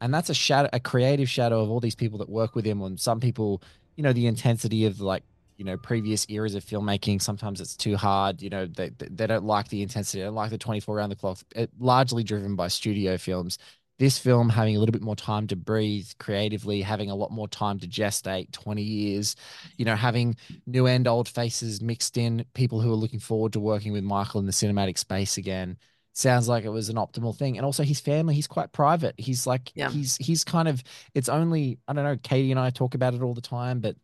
and 0.00 0.12
that's 0.12 0.28
a 0.28 0.34
shadow 0.34 0.68
a 0.72 0.80
creative 0.80 1.28
shadow 1.28 1.62
of 1.62 1.70
all 1.70 1.80
these 1.80 1.94
people 1.94 2.18
that 2.18 2.28
work 2.28 2.54
with 2.54 2.64
him 2.64 2.82
and 2.82 3.00
some 3.00 3.20
people 3.20 3.62
you 3.96 4.02
know 4.02 4.12
the 4.12 4.26
intensity 4.26 4.86
of 4.86 5.00
like 5.00 5.22
you 5.56 5.64
know 5.64 5.76
previous 5.76 6.26
eras 6.28 6.54
of 6.54 6.64
filmmaking 6.64 7.20
sometimes 7.20 7.60
it's 7.60 7.76
too 7.76 7.96
hard 7.96 8.42
you 8.42 8.50
know 8.50 8.66
they 8.66 8.90
they 8.98 9.26
don't 9.26 9.44
like 9.44 9.68
the 9.68 9.82
intensity 9.82 10.18
they 10.20 10.24
don't 10.26 10.34
like 10.34 10.50
the 10.50 10.58
24 10.58 10.96
around 10.96 11.10
the 11.10 11.16
clock 11.16 11.38
it, 11.54 11.70
largely 11.78 12.22
driven 12.22 12.56
by 12.56 12.68
studio 12.68 13.16
films. 13.16 13.58
This 13.98 14.18
film 14.18 14.50
having 14.50 14.76
a 14.76 14.78
little 14.78 14.92
bit 14.92 15.00
more 15.00 15.16
time 15.16 15.46
to 15.46 15.56
breathe 15.56 16.06
creatively 16.18 16.82
having 16.82 17.10
a 17.10 17.14
lot 17.14 17.30
more 17.32 17.48
time 17.48 17.78
to 17.78 17.88
gestate 17.88 18.52
20 18.52 18.82
years 18.82 19.36
you 19.78 19.86
know 19.86 19.96
having 19.96 20.36
new 20.66 20.86
and 20.86 21.08
old 21.08 21.28
faces 21.28 21.80
mixed 21.80 22.18
in 22.18 22.44
people 22.52 22.80
who 22.80 22.92
are 22.92 22.96
looking 22.96 23.20
forward 23.20 23.54
to 23.54 23.60
working 23.60 23.92
with 23.92 24.04
michael 24.04 24.38
in 24.40 24.44
the 24.46 24.52
cinematic 24.52 24.98
space 24.98 25.38
again 25.38 25.78
sounds 26.16 26.48
like 26.48 26.64
it 26.64 26.70
was 26.70 26.88
an 26.88 26.96
optimal 26.96 27.36
thing 27.36 27.56
and 27.56 27.66
also 27.66 27.82
his 27.82 28.00
family 28.00 28.34
he's 28.34 28.46
quite 28.46 28.72
private 28.72 29.14
he's 29.18 29.46
like 29.46 29.70
yeah. 29.74 29.90
he's 29.90 30.16
he's 30.16 30.44
kind 30.44 30.66
of 30.66 30.82
it's 31.14 31.28
only 31.28 31.78
i 31.86 31.92
don't 31.92 32.04
know 32.04 32.16
katie 32.22 32.50
and 32.50 32.58
i 32.58 32.70
talk 32.70 32.94
about 32.94 33.12
it 33.12 33.22
all 33.22 33.34
the 33.34 33.40
time 33.40 33.80
but 33.80 33.96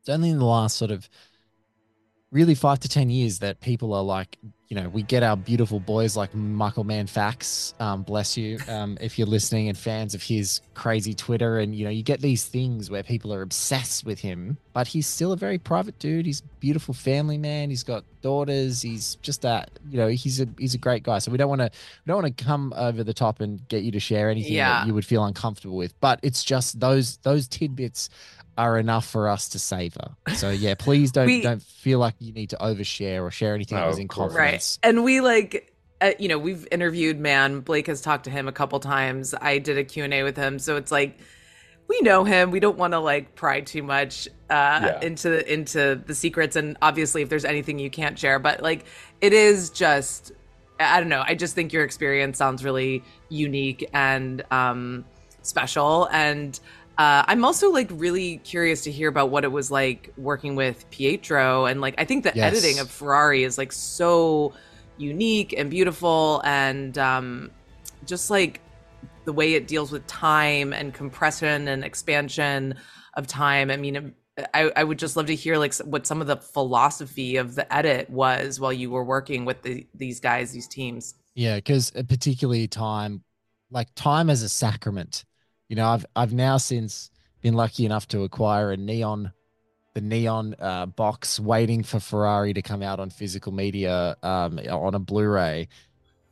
it's 0.00 0.08
only 0.08 0.30
in 0.30 0.38
the 0.38 0.44
last 0.44 0.78
sort 0.78 0.90
of 0.90 1.08
really 2.32 2.54
five 2.54 2.80
to 2.80 2.88
ten 2.88 3.10
years 3.10 3.38
that 3.38 3.60
people 3.60 3.92
are 3.94 4.02
like, 4.02 4.38
you 4.72 4.80
know, 4.80 4.88
we 4.88 5.02
get 5.02 5.22
our 5.22 5.36
beautiful 5.36 5.80
boys 5.80 6.16
like 6.16 6.34
Michael 6.34 6.84
Mann 6.84 7.06
Facts, 7.06 7.74
um, 7.78 8.04
bless 8.04 8.38
you, 8.38 8.58
um, 8.68 8.96
if 9.02 9.18
you're 9.18 9.26
listening 9.26 9.68
and 9.68 9.76
fans 9.76 10.14
of 10.14 10.22
his 10.22 10.62
crazy 10.72 11.12
Twitter, 11.12 11.58
and 11.58 11.74
you 11.74 11.84
know, 11.84 11.90
you 11.90 12.02
get 12.02 12.22
these 12.22 12.46
things 12.46 12.90
where 12.90 13.02
people 13.02 13.34
are 13.34 13.42
obsessed 13.42 14.06
with 14.06 14.18
him, 14.18 14.56
but 14.72 14.86
he's 14.86 15.06
still 15.06 15.32
a 15.32 15.36
very 15.36 15.58
private 15.58 15.98
dude. 15.98 16.24
He's 16.24 16.40
a 16.40 16.44
beautiful 16.58 16.94
family 16.94 17.36
man. 17.36 17.68
He's 17.68 17.82
got 17.82 18.02
daughters. 18.22 18.80
He's 18.80 19.16
just 19.16 19.42
that, 19.42 19.70
you 19.90 19.98
know, 19.98 20.08
he's 20.08 20.40
a 20.40 20.48
he's 20.58 20.72
a 20.72 20.78
great 20.78 21.02
guy. 21.02 21.18
So 21.18 21.30
we 21.30 21.36
don't 21.36 21.50
want 21.50 21.60
to 21.60 21.70
we 22.06 22.10
don't 22.10 22.22
want 22.22 22.34
to 22.34 22.42
come 22.42 22.72
over 22.74 23.04
the 23.04 23.12
top 23.12 23.42
and 23.42 23.68
get 23.68 23.82
you 23.82 23.92
to 23.92 24.00
share 24.00 24.30
anything 24.30 24.54
yeah. 24.54 24.80
that 24.80 24.86
you 24.86 24.94
would 24.94 25.04
feel 25.04 25.22
uncomfortable 25.26 25.76
with. 25.76 26.00
But 26.00 26.18
it's 26.22 26.42
just 26.42 26.80
those 26.80 27.18
those 27.18 27.46
tidbits 27.46 28.08
are 28.58 28.78
enough 28.78 29.08
for 29.08 29.28
us 29.28 29.48
to 29.50 29.58
savor. 29.58 30.16
So 30.34 30.50
yeah, 30.50 30.74
please 30.74 31.12
don't 31.12 31.26
we, 31.26 31.42
don't 31.42 31.62
feel 31.62 31.98
like 31.98 32.14
you 32.18 32.32
need 32.32 32.50
to 32.50 32.56
overshare 32.56 33.22
or 33.22 33.30
share 33.30 33.54
anything 33.54 33.78
no, 33.78 33.86
was 33.86 33.98
in 33.98 34.08
confidence. 34.08 34.78
Right. 34.82 34.88
And 34.88 35.04
we 35.04 35.20
like 35.20 35.72
uh, 36.00 36.12
you 36.18 36.28
know, 36.28 36.38
we've 36.38 36.66
interviewed 36.72 37.20
Mann 37.20 37.60
Blake 37.60 37.86
has 37.86 38.00
talked 38.00 38.24
to 38.24 38.30
him 38.30 38.48
a 38.48 38.52
couple 38.52 38.80
times. 38.80 39.34
I 39.40 39.58
did 39.58 39.78
a 39.78 39.84
Q&A 39.84 40.24
with 40.24 40.36
him. 40.36 40.58
So 40.58 40.76
it's 40.76 40.90
like 40.90 41.18
we 41.86 42.00
know 42.00 42.24
him. 42.24 42.50
We 42.50 42.58
don't 42.58 42.76
want 42.76 42.92
to 42.92 42.98
like 42.98 43.34
pry 43.34 43.60
too 43.60 43.82
much 43.82 44.26
uh 44.50 44.80
yeah. 44.82 45.00
into 45.00 45.52
into 45.52 46.02
the 46.06 46.14
secrets 46.14 46.56
and 46.56 46.76
obviously 46.82 47.22
if 47.22 47.28
there's 47.28 47.44
anything 47.44 47.78
you 47.78 47.90
can't 47.90 48.18
share, 48.18 48.38
but 48.38 48.62
like 48.62 48.84
it 49.20 49.32
is 49.32 49.70
just 49.70 50.32
I 50.80 50.98
don't 50.98 51.08
know. 51.08 51.22
I 51.24 51.34
just 51.34 51.54
think 51.54 51.72
your 51.72 51.84
experience 51.84 52.38
sounds 52.38 52.64
really 52.64 53.04
unique 53.28 53.88
and 53.92 54.42
um 54.50 55.04
special 55.42 56.08
and 56.12 56.58
uh, 57.02 57.24
I'm 57.26 57.44
also 57.44 57.72
like 57.72 57.88
really 57.90 58.36
curious 58.44 58.82
to 58.82 58.92
hear 58.92 59.08
about 59.08 59.30
what 59.30 59.42
it 59.42 59.50
was 59.50 59.72
like 59.72 60.12
working 60.16 60.54
with 60.54 60.88
Pietro 60.90 61.64
and 61.66 61.80
like 61.80 61.96
I 61.98 62.04
think 62.04 62.22
the 62.22 62.30
yes. 62.32 62.52
editing 62.52 62.78
of 62.78 62.88
Ferrari 62.88 63.42
is 63.42 63.58
like 63.58 63.72
so 63.72 64.52
unique 64.98 65.52
and 65.58 65.68
beautiful 65.68 66.40
and 66.44 66.96
um, 66.98 67.50
just 68.06 68.30
like 68.30 68.60
the 69.24 69.32
way 69.32 69.54
it 69.54 69.66
deals 69.66 69.90
with 69.90 70.06
time 70.06 70.72
and 70.72 70.94
compression 70.94 71.66
and 71.66 71.82
expansion 71.82 72.76
of 73.14 73.26
time. 73.26 73.72
I 73.72 73.76
mean, 73.76 74.14
I, 74.54 74.70
I 74.76 74.84
would 74.84 75.00
just 75.00 75.16
love 75.16 75.26
to 75.26 75.34
hear 75.34 75.56
like 75.58 75.74
what 75.78 76.06
some 76.06 76.20
of 76.20 76.28
the 76.28 76.36
philosophy 76.36 77.34
of 77.34 77.56
the 77.56 77.72
edit 77.74 78.10
was 78.10 78.60
while 78.60 78.72
you 78.72 78.92
were 78.92 79.02
working 79.02 79.44
with 79.44 79.62
the, 79.62 79.88
these 79.92 80.20
guys, 80.20 80.52
these 80.52 80.68
teams. 80.68 81.14
Yeah, 81.34 81.56
because 81.56 81.90
particularly 81.90 82.68
time, 82.68 83.24
like 83.72 83.88
time 83.96 84.30
as 84.30 84.42
a 84.42 84.48
sacrament 84.48 85.24
you 85.72 85.76
know, 85.76 85.88
I've 85.88 86.04
I've 86.14 86.34
now 86.34 86.58
since 86.58 87.10
been 87.40 87.54
lucky 87.54 87.86
enough 87.86 88.06
to 88.08 88.24
acquire 88.24 88.72
a 88.72 88.76
neon, 88.76 89.32
the 89.94 90.02
neon 90.02 90.54
uh, 90.58 90.84
box, 90.84 91.40
waiting 91.40 91.82
for 91.82 91.98
Ferrari 91.98 92.52
to 92.52 92.60
come 92.60 92.82
out 92.82 93.00
on 93.00 93.08
physical 93.08 93.52
media 93.52 94.14
um, 94.22 94.58
on 94.58 94.94
a 94.94 94.98
Blu-ray, 94.98 95.68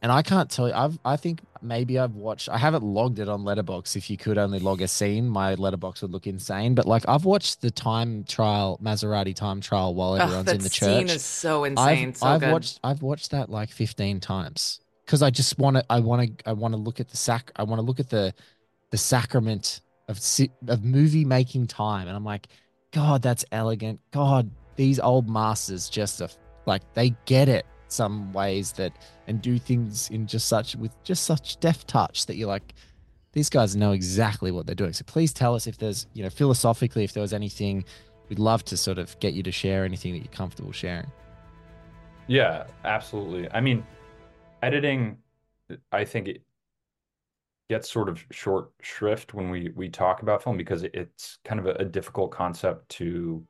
and 0.02 0.12
I 0.12 0.20
can't 0.20 0.50
tell 0.50 0.68
you. 0.68 0.74
I've 0.74 0.98
I 1.06 1.16
think 1.16 1.40
maybe 1.62 1.98
I've 1.98 2.16
watched. 2.16 2.50
I 2.50 2.58
haven't 2.58 2.84
logged 2.84 3.18
it 3.18 3.30
on 3.30 3.40
Letterboxd. 3.40 3.96
If 3.96 4.10
you 4.10 4.18
could 4.18 4.36
only 4.36 4.58
log 4.58 4.82
a 4.82 4.88
scene, 4.88 5.26
my 5.26 5.56
Letterboxd 5.56 6.02
would 6.02 6.10
look 6.10 6.26
insane. 6.26 6.74
But 6.74 6.84
like 6.84 7.08
I've 7.08 7.24
watched 7.24 7.62
the 7.62 7.70
time 7.70 8.24
trial, 8.24 8.78
Maserati 8.82 9.34
time 9.34 9.62
trial, 9.62 9.94
while 9.94 10.16
everyone's 10.16 10.50
oh, 10.50 10.52
in 10.52 10.60
the 10.60 10.68
church. 10.68 10.98
Scene 10.98 11.08
is 11.08 11.24
so 11.24 11.64
insane. 11.64 12.08
I've, 12.10 12.16
so 12.18 12.26
I've 12.26 12.40
good. 12.40 12.52
watched. 12.52 12.80
I've 12.84 13.00
watched 13.00 13.30
that 13.30 13.48
like 13.48 13.70
fifteen 13.70 14.20
times 14.20 14.80
because 15.06 15.22
I 15.22 15.30
just 15.30 15.58
want 15.58 15.78
to. 15.78 15.84
I 15.88 16.00
want 16.00 16.38
to. 16.38 16.50
I 16.50 16.52
want 16.52 16.74
to 16.74 16.78
look 16.78 17.00
at 17.00 17.08
the 17.08 17.16
sac. 17.16 17.52
I 17.56 17.62
want 17.62 17.78
to 17.78 17.86
look 17.86 18.00
at 18.00 18.10
the 18.10 18.34
the 18.90 18.98
sacrament 18.98 19.80
of 20.08 20.20
of 20.68 20.84
movie 20.84 21.24
making 21.24 21.66
time, 21.66 22.08
and 22.08 22.16
I'm 22.16 22.24
like, 22.24 22.48
God, 22.92 23.22
that's 23.22 23.44
elegant. 23.52 24.00
God, 24.10 24.50
these 24.76 24.98
old 24.98 25.28
masters 25.28 25.88
just 25.88 26.20
are, 26.20 26.28
like 26.66 26.82
they 26.94 27.14
get 27.24 27.48
it. 27.48 27.66
some 27.92 28.32
ways 28.32 28.72
that 28.72 28.92
and 29.26 29.40
do 29.42 29.58
things 29.58 30.08
in 30.10 30.26
just 30.26 30.48
such 30.48 30.76
with 30.76 30.92
just 31.04 31.24
such 31.24 31.58
deft 31.60 31.88
touch 31.88 32.26
that 32.26 32.36
you're 32.36 32.48
like, 32.48 32.74
these 33.32 33.48
guys 33.48 33.76
know 33.76 33.92
exactly 33.92 34.50
what 34.50 34.66
they're 34.66 34.74
doing. 34.74 34.92
So 34.92 35.04
please 35.06 35.32
tell 35.32 35.54
us 35.54 35.66
if 35.66 35.78
there's, 35.78 36.06
you 36.14 36.22
know, 36.22 36.30
philosophically, 36.30 37.04
if 37.04 37.12
there 37.12 37.20
was 37.20 37.32
anything, 37.32 37.84
we'd 38.28 38.38
love 38.38 38.64
to 38.66 38.76
sort 38.76 38.98
of 38.98 39.18
get 39.20 39.34
you 39.34 39.42
to 39.44 39.52
share 39.52 39.84
anything 39.84 40.12
that 40.12 40.18
you're 40.18 40.32
comfortable 40.32 40.72
sharing. 40.72 41.06
Yeah, 42.26 42.64
absolutely. 42.84 43.50
I 43.52 43.60
mean, 43.60 43.84
editing, 44.62 45.18
I 45.92 46.04
think 46.04 46.28
it 46.28 46.42
gets 47.70 47.88
sort 47.88 48.08
of 48.08 48.22
short 48.32 48.72
shrift 48.82 49.32
when 49.32 49.48
we 49.48 49.70
we 49.76 49.88
talk 49.88 50.22
about 50.22 50.42
film 50.42 50.56
because 50.56 50.82
it's 50.82 51.38
kind 51.44 51.60
of 51.60 51.66
a, 51.66 51.74
a 51.74 51.84
difficult 51.84 52.32
concept 52.32 52.88
to 52.88 53.46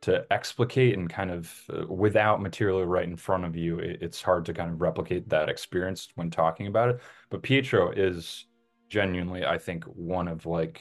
to 0.00 0.24
explicate 0.32 0.96
and 0.96 1.10
kind 1.10 1.30
of 1.30 1.52
uh, 1.70 1.86
without 1.86 2.40
material 2.40 2.84
right 2.86 3.06
in 3.06 3.16
front 3.16 3.44
of 3.44 3.54
you, 3.54 3.78
it, 3.80 3.98
it's 4.00 4.22
hard 4.22 4.44
to 4.46 4.54
kind 4.54 4.70
of 4.70 4.80
replicate 4.80 5.28
that 5.28 5.48
experience 5.48 6.08
when 6.14 6.30
talking 6.30 6.68
about 6.68 6.88
it. 6.88 7.00
But 7.30 7.42
Pietro 7.42 7.90
is 7.90 8.46
genuinely, 8.88 9.44
I 9.44 9.58
think, 9.58 9.84
one 9.84 10.28
of 10.28 10.46
like 10.46 10.80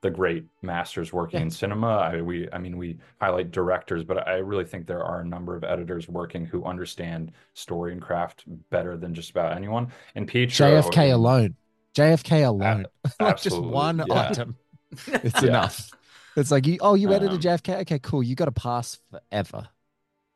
the 0.00 0.10
great 0.10 0.46
masters 0.62 1.12
working 1.12 1.40
yeah. 1.40 1.46
in 1.46 1.50
cinema. 1.50 1.88
I, 1.88 2.22
we, 2.22 2.48
I 2.52 2.58
mean, 2.58 2.76
we 2.76 2.98
highlight 3.20 3.50
directors, 3.50 4.04
but 4.04 4.26
I 4.26 4.36
really 4.36 4.64
think 4.64 4.86
there 4.86 5.04
are 5.04 5.20
a 5.20 5.26
number 5.26 5.56
of 5.56 5.64
editors 5.64 6.08
working 6.08 6.46
who 6.46 6.64
understand 6.64 7.32
story 7.54 7.92
and 7.92 8.00
craft 8.00 8.44
better 8.70 8.96
than 8.96 9.12
just 9.12 9.30
about 9.30 9.56
anyone. 9.56 9.88
And 10.14 10.26
Pietro, 10.26 10.68
JFK 10.68 11.12
alone, 11.12 11.56
JFK 11.94 12.46
alone, 12.46 12.86
like 13.20 13.40
just 13.40 13.60
one 13.60 14.02
yeah. 14.06 14.28
item, 14.28 14.56
it's 15.06 15.42
yeah. 15.42 15.48
enough. 15.48 15.90
It's 16.36 16.50
like, 16.50 16.66
you, 16.66 16.78
oh, 16.80 16.94
you 16.94 17.12
edited 17.12 17.34
um, 17.34 17.40
JFK. 17.40 17.80
Okay, 17.82 17.98
cool. 17.98 18.22
You 18.22 18.34
got 18.34 18.46
to 18.46 18.52
pass 18.52 18.98
forever. 19.10 19.68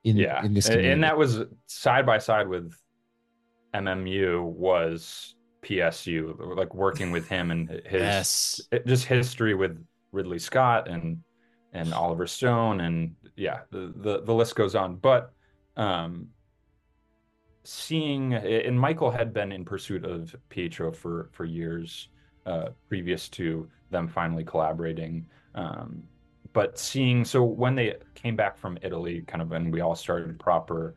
In, 0.05 0.17
yeah, 0.17 0.45
in 0.45 0.55
this, 0.55 0.67
community. 0.67 0.93
and 0.93 1.03
that 1.03 1.19
was 1.19 1.41
side 1.67 2.07
by 2.07 2.19
side 2.19 2.47
with 2.47 2.73
MMU 3.75 4.45
was 4.45 5.35
PSU, 5.63 6.57
like 6.57 6.75
working 6.75 7.11
with 7.11 7.27
him 7.29 7.51
and 7.51 7.69
his 7.69 7.81
yes. 7.93 8.61
just 8.87 9.05
history 9.05 9.55
with 9.55 9.85
Ridley 10.13 10.39
Scott 10.39 10.89
and 10.89 11.23
and 11.73 11.93
Oliver 11.93 12.27
Stone 12.27 12.81
and 12.81 13.17
yeah, 13.37 13.61
the 13.71 13.93
the, 13.97 14.23
the 14.23 14.33
list 14.33 14.55
goes 14.55 14.75
on. 14.75 14.97
But 14.97 15.33
um, 15.77 16.29
seeing 17.67 18.35
and 18.35 18.79
Michael 18.79 19.11
had 19.11 19.33
been 19.33 19.53
in 19.53 19.65
pursuit 19.65 20.05
of 20.05 20.35
Pietro 20.49 20.93
for 20.93 21.29
for 21.33 21.45
years 21.45 22.09
uh, 22.47 22.69
previous 22.89 23.29
to 23.31 23.69
them 23.91 24.09
finally 24.09 24.45
collaborating. 24.45 25.27
Um, 25.55 26.03
but 26.53 26.79
seeing 26.79 27.25
so 27.25 27.43
when 27.43 27.75
they 27.75 27.97
came 28.15 28.37
back 28.37 28.57
from 28.57 28.79
Italy, 28.83 29.23
kind 29.27 29.43
of 29.43 29.51
when 29.51 29.71
we 29.71 29.81
all 29.81 29.97
started 29.97 30.39
proper 30.39 30.95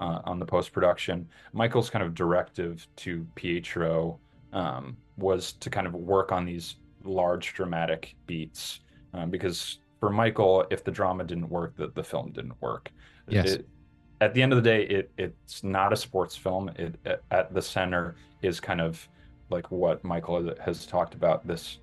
uh, 0.00 0.20
on 0.24 0.38
the 0.38 0.46
post 0.46 0.72
production, 0.72 1.28
Michael's 1.52 1.90
kind 1.90 2.04
of 2.04 2.14
directive 2.14 2.86
to 2.96 3.26
Pietro 3.34 4.18
um, 4.52 4.96
was 5.16 5.52
to 5.54 5.70
kind 5.70 5.86
of 5.86 5.94
work 5.94 6.32
on 6.32 6.44
these 6.44 6.76
large 7.04 7.52
dramatic 7.52 8.14
beats 8.26 8.80
um, 9.12 9.28
because 9.28 9.78
for 9.98 10.10
Michael, 10.10 10.64
if 10.70 10.84
the 10.84 10.90
drama 10.90 11.24
didn't 11.24 11.48
work, 11.48 11.76
the, 11.76 11.88
the 11.94 12.02
film 12.02 12.32
didn't 12.32 12.60
work. 12.60 12.90
Yes. 13.28 13.52
It, 13.52 13.68
at 14.22 14.34
the 14.34 14.42
end 14.42 14.52
of 14.52 14.62
the 14.62 14.70
day, 14.70 14.84
it 14.84 15.10
it's 15.18 15.64
not 15.64 15.92
a 15.92 15.96
sports 15.96 16.36
film. 16.36 16.70
It 16.76 16.94
at 17.32 17.52
the 17.52 17.60
center 17.60 18.14
is 18.40 18.60
kind 18.60 18.80
of 18.80 19.08
like 19.50 19.70
what 19.70 20.02
Michael 20.04 20.54
has 20.64 20.86
talked 20.86 21.14
about 21.14 21.46
this 21.46 21.78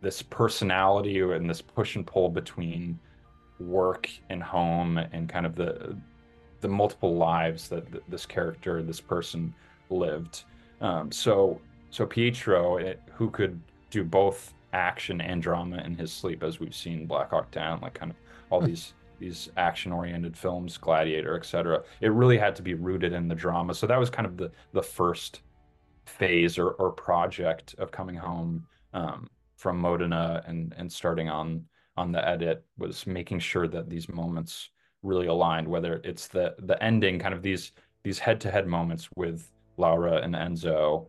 this 0.00 0.20
personality 0.20 1.20
and 1.20 1.48
this 1.48 1.62
push 1.62 1.94
and 1.94 2.04
pull 2.04 2.28
between 2.28 2.98
work 3.60 4.10
and 4.30 4.42
home 4.42 4.98
and 4.98 5.28
kind 5.28 5.46
of 5.46 5.54
the 5.54 5.96
the 6.60 6.68
multiple 6.68 7.14
lives 7.16 7.68
that 7.68 7.84
this 8.10 8.26
character 8.26 8.82
this 8.82 9.00
person 9.00 9.54
lived 9.90 10.42
um, 10.80 11.12
so 11.12 11.60
so 11.90 12.04
pietro 12.04 12.78
it, 12.78 13.00
who 13.12 13.30
could 13.30 13.60
do 13.90 14.02
both 14.02 14.54
action 14.72 15.20
and 15.20 15.40
drama 15.40 15.76
in 15.84 15.94
his 15.94 16.12
sleep 16.12 16.42
as 16.42 16.58
we've 16.58 16.74
seen 16.74 17.06
black 17.06 17.30
hawk 17.30 17.48
down 17.52 17.80
like 17.80 17.94
kind 17.94 18.10
of 18.10 18.16
all 18.50 18.60
hmm. 18.60 18.66
these 18.66 18.94
these 19.22 19.48
action 19.56 19.92
oriented 19.92 20.36
films 20.36 20.76
gladiator 20.76 21.34
etc 21.36 21.82
it 22.00 22.12
really 22.20 22.38
had 22.38 22.54
to 22.56 22.62
be 22.62 22.74
rooted 22.74 23.12
in 23.12 23.28
the 23.28 23.34
drama. 23.34 23.72
So 23.74 23.86
that 23.86 23.98
was 23.98 24.10
kind 24.10 24.26
of 24.26 24.36
the 24.36 24.50
the 24.72 24.82
first 24.82 25.42
phase 26.06 26.58
or, 26.58 26.70
or 26.80 26.90
project 26.90 27.74
of 27.78 27.90
coming 27.90 28.16
home 28.16 28.66
um, 28.92 29.28
from 29.56 29.78
Modena 29.78 30.42
and 30.46 30.74
and 30.76 30.90
starting 30.90 31.28
on 31.28 31.64
on 31.96 32.10
the 32.10 32.26
edit 32.26 32.64
was 32.78 33.06
making 33.06 33.38
sure 33.38 33.68
that 33.68 33.88
these 33.88 34.08
moments 34.08 34.70
really 35.02 35.28
aligned 35.28 35.68
whether 35.68 36.00
it's 36.04 36.26
the 36.26 36.54
the 36.70 36.82
ending 36.82 37.18
kind 37.18 37.34
of 37.34 37.42
these 37.42 37.72
these 38.02 38.18
head-to-head 38.18 38.66
moments 38.66 39.08
with 39.14 39.38
Laura 39.76 40.16
and 40.24 40.34
Enzo. 40.34 41.06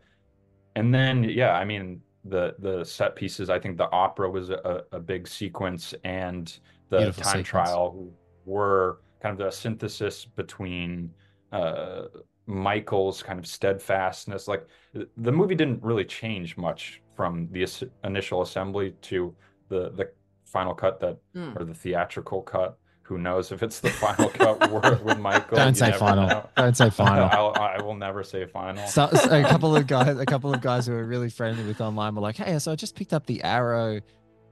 And 0.75 0.93
then 0.93 1.23
yeah 1.23 1.53
I 1.61 1.65
mean 1.65 2.01
the 2.25 2.55
the 2.59 2.83
set 2.83 3.15
pieces 3.15 3.49
I 3.49 3.59
think 3.59 3.77
the 3.77 3.91
opera 3.91 4.29
was 4.29 4.49
a, 4.49 4.83
a 4.91 4.99
big 4.99 5.27
sequence 5.27 5.93
and 6.03 6.45
the 6.93 6.99
Beautiful 6.99 7.23
time 7.23 7.31
sequence. 7.31 7.47
trial 7.47 8.07
were 8.45 8.99
kind 9.21 9.39
of 9.39 9.45
the 9.45 9.51
synthesis 9.51 10.25
between 10.25 11.11
uh, 11.51 12.03
Michael's 12.45 13.23
kind 13.23 13.39
of 13.39 13.47
steadfastness. 13.47 14.47
Like 14.47 14.67
the 14.93 15.31
movie 15.31 15.55
didn't 15.55 15.81
really 15.81 16.05
change 16.05 16.57
much 16.57 17.01
from 17.15 17.47
the 17.51 17.67
initial 18.03 18.41
assembly 18.41 18.93
to 19.03 19.35
the 19.69 19.91
the 19.91 20.09
final 20.45 20.73
cut 20.73 20.99
that 20.99 21.17
mm. 21.35 21.59
or 21.59 21.63
the 21.65 21.73
theatrical 21.73 22.41
cut. 22.41 22.77
Who 23.03 23.17
knows 23.17 23.51
if 23.51 23.61
it's 23.63 23.81
the 23.81 23.89
final 23.89 24.29
cut 24.29 24.71
with 25.03 25.19
Michael? 25.19 25.57
Don't 25.57 25.75
say 25.75 25.91
final. 25.91 26.27
Know. 26.27 26.49
Don't 26.55 26.77
say 26.77 26.89
final. 27.01 27.29
I'll, 27.31 27.53
I 27.61 27.81
will 27.81 27.95
never 27.95 28.23
say 28.23 28.45
final. 28.45 28.87
So, 28.87 29.09
so, 29.11 29.41
a 29.41 29.43
couple 29.43 29.75
of 29.75 29.87
guys, 29.95 30.17
a 30.17 30.25
couple 30.25 30.53
of 30.53 30.61
guys 30.61 30.87
who 30.87 30.93
are 30.93 31.03
really 31.03 31.29
friendly 31.29 31.65
with 31.65 31.81
online 31.81 32.15
were 32.15 32.21
like, 32.21 32.37
"Hey, 32.37 32.57
so 32.59 32.71
I 32.71 32.75
just 32.75 32.95
picked 32.95 33.13
up 33.13 33.25
the 33.25 33.43
Arrow 33.43 33.99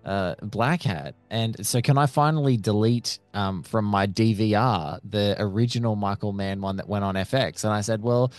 uh, 0.05 0.35
Blackhat. 0.43 1.13
And 1.29 1.65
so, 1.65 1.81
can 1.81 1.97
I 1.97 2.05
finally 2.05 2.57
delete 2.57 3.19
um, 3.33 3.63
from 3.63 3.85
my 3.85 4.07
DVR 4.07 4.99
the 5.03 5.35
original 5.39 5.95
Michael 5.95 6.33
Mann 6.33 6.61
one 6.61 6.77
that 6.77 6.87
went 6.87 7.03
on 7.03 7.15
FX? 7.15 7.63
And 7.63 7.73
I 7.73 7.81
said, 7.81 8.01
Well, 8.01 8.31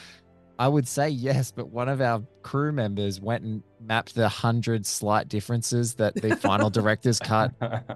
I 0.58 0.68
would 0.68 0.86
say 0.86 1.08
yes, 1.08 1.50
but 1.50 1.70
one 1.70 1.88
of 1.88 2.00
our 2.00 2.22
crew 2.42 2.72
members 2.72 3.20
went 3.20 3.44
and 3.44 3.62
mapped 3.80 4.14
the 4.14 4.28
hundred 4.28 4.86
slight 4.86 5.28
differences 5.28 5.94
that 5.94 6.14
the 6.14 6.36
final 6.36 6.70
director's 6.78 7.18
cut 7.18 7.52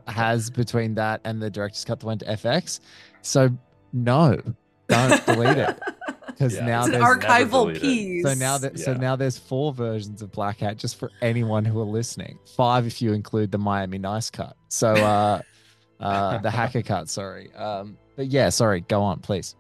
has 0.07 0.51
between 0.51 0.95
that 0.95 1.21
and 1.25 1.41
the 1.41 1.51
director's 1.51 1.85
cut 1.85 2.01
that 2.01 2.07
went 2.07 2.21
to 2.21 2.27
FX. 2.27 2.81
So, 3.23 3.51
no, 3.93 4.41
don't 4.89 5.27
delete 5.27 5.59
it 5.59 5.79
because 6.37 6.55
yeah. 6.55 6.67
now 6.67 6.87
there's 6.87 6.97
an 6.97 7.03
archival 7.03 7.81
piece. 7.81 8.23
So 8.23 8.35
now 8.35 8.59
that 8.59 8.77
yeah. 8.77 8.85
so 8.85 8.95
now 8.95 9.17
there's 9.17 9.39
four 9.39 9.73
versions 9.73 10.21
of 10.21 10.31
Blackhat 10.33 10.77
just 10.77 10.97
for 10.97 11.11
anyone 11.23 11.65
who 11.65 11.81
are 11.81 11.85
listening. 11.85 12.39
Five 12.57 12.87
if 12.87 13.01
you 13.01 13.13
include 13.15 13.51
the 13.51 13.59
Miami 13.59 13.99
Nice 13.99 14.31
cut. 14.31 14.57
So 14.69 14.89
uh, 14.95 15.41
uh, 16.01 16.39
the 16.39 16.51
hacker 16.51 16.83
cut. 16.83 17.09
Sorry. 17.09 17.53
Um, 17.55 17.97
but 18.17 18.27
yeah, 18.27 18.51
sorry. 18.51 18.83
Go 18.83 19.03
on, 19.03 19.21
please. 19.21 19.57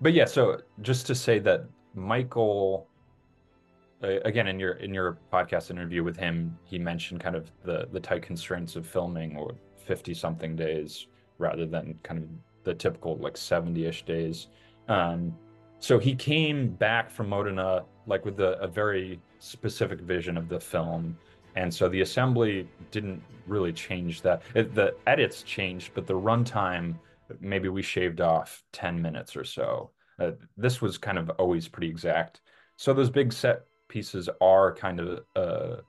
But 0.00 0.14
yeah, 0.14 0.24
so 0.24 0.62
just 0.80 1.06
to 1.08 1.14
say 1.14 1.38
that 1.40 1.66
Michael, 1.94 2.88
uh, 4.02 4.20
again 4.24 4.46
in 4.46 4.58
your 4.58 4.72
in 4.74 4.94
your 4.94 5.18
podcast 5.30 5.70
interview 5.70 6.02
with 6.02 6.16
him, 6.16 6.56
he 6.64 6.78
mentioned 6.78 7.20
kind 7.20 7.36
of 7.36 7.50
the 7.64 7.88
the 7.92 8.00
tight 8.00 8.22
constraints 8.22 8.76
of 8.76 8.86
filming 8.86 9.36
or 9.36 9.54
fifty 9.76 10.14
something 10.14 10.56
days 10.56 11.06
rather 11.36 11.66
than 11.66 11.98
kind 12.02 12.22
of 12.22 12.28
the 12.64 12.74
typical 12.74 13.16
like 13.18 13.34
70-ish 13.34 14.04
days 14.04 14.48
um, 14.88 15.32
so 15.80 15.98
he 15.98 16.14
came 16.14 16.68
back 16.68 17.10
from 17.10 17.28
Modena 17.28 17.84
like 18.06 18.24
with 18.24 18.40
a, 18.40 18.58
a, 18.60 18.66
very 18.66 19.20
specific 19.38 20.00
vision 20.00 20.36
of 20.36 20.48
the 20.48 20.58
film, 20.58 21.16
and 21.56 21.72
so 21.72 21.88
the 21.88 22.00
assembly 22.00 22.68
didn't 22.90 23.22
really 23.46 23.72
change 23.72 24.22
that. 24.22 24.42
It, 24.54 24.74
the 24.74 24.94
edits 25.06 25.42
changed, 25.42 25.92
but 25.94 26.06
the 26.06 26.14
runtime 26.14 26.96
maybe 27.40 27.68
we 27.68 27.82
shaved 27.82 28.20
off 28.20 28.62
ten 28.72 29.00
minutes 29.00 29.36
or 29.36 29.44
so. 29.44 29.90
Uh, 30.18 30.32
this 30.56 30.80
was 30.80 30.98
kind 30.98 31.18
of 31.18 31.30
always 31.38 31.68
pretty 31.68 31.88
exact. 31.88 32.40
So 32.76 32.92
those 32.92 33.10
big 33.10 33.32
set 33.32 33.64
pieces 33.88 34.28
are 34.40 34.74
kind 34.74 35.00
of 35.00 35.20
uh, 35.36 35.82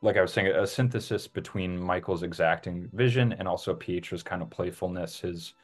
like 0.00 0.16
I 0.16 0.22
was 0.22 0.32
saying, 0.32 0.48
a 0.48 0.66
synthesis 0.66 1.26
between 1.26 1.80
Michael's 1.80 2.22
exacting 2.22 2.88
vision 2.92 3.32
and 3.32 3.48
also 3.48 3.74
Pietro's 3.74 4.22
kind 4.22 4.42
of 4.42 4.50
playfulness, 4.50 5.20
his 5.20 5.54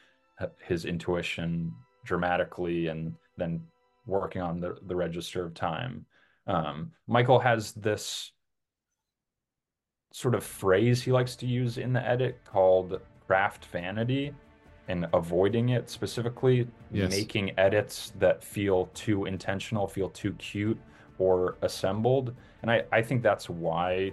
his 0.61 0.85
intuition 0.85 1.73
dramatically 2.05 2.89
and 2.89 3.15
then 3.37 3.63
working 4.07 4.43
on 4.43 4.61
the, 4.61 4.77
the 4.87 4.95
register 4.95 5.45
of 5.45 5.55
time. 5.55 6.05
Um, 6.47 6.93
Michael 7.07 7.39
has 7.39 7.73
this 7.73 8.33
sort 10.13 10.35
of 10.35 10.45
phrase 10.45 11.03
he 11.03 11.11
likes 11.11 11.37
to 11.37 11.47
use 11.47 11.79
in 11.79 11.93
the 11.93 12.07
edit 12.07 12.41
called 12.45 13.01
craft 13.27 13.67
vanity 13.67 14.33
and 14.89 15.07
avoiding 15.15 15.71
it 15.71 15.89
specifically, 15.89 16.69
yes. 16.93 17.11
making 17.11 17.59
edits 17.59 18.13
that 18.19 18.45
feel 18.45 18.91
too 18.95 19.25
intentional, 19.25 19.89
feel 19.89 20.11
too 20.11 20.33
cute 20.35 20.79
or 21.19 21.57
assembled. 21.63 22.35
And 22.63 22.71
I, 22.71 22.85
I 22.93 23.01
think 23.01 23.23
that's 23.23 23.49
why 23.49 24.13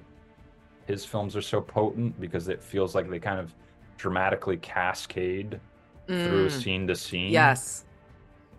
his 0.87 1.03
films 1.03 1.35
are 1.35 1.41
so 1.41 1.59
potent 1.59 2.19
because 2.19 2.47
it 2.47 2.63
feels 2.63 2.95
like 2.95 3.09
they 3.09 3.19
kind 3.19 3.39
of 3.39 3.53
dramatically 3.97 4.57
cascade 4.57 5.59
mm. 6.07 6.25
through 6.25 6.49
scene 6.49 6.87
to 6.87 6.95
scene. 6.95 7.31
Yes 7.31 7.83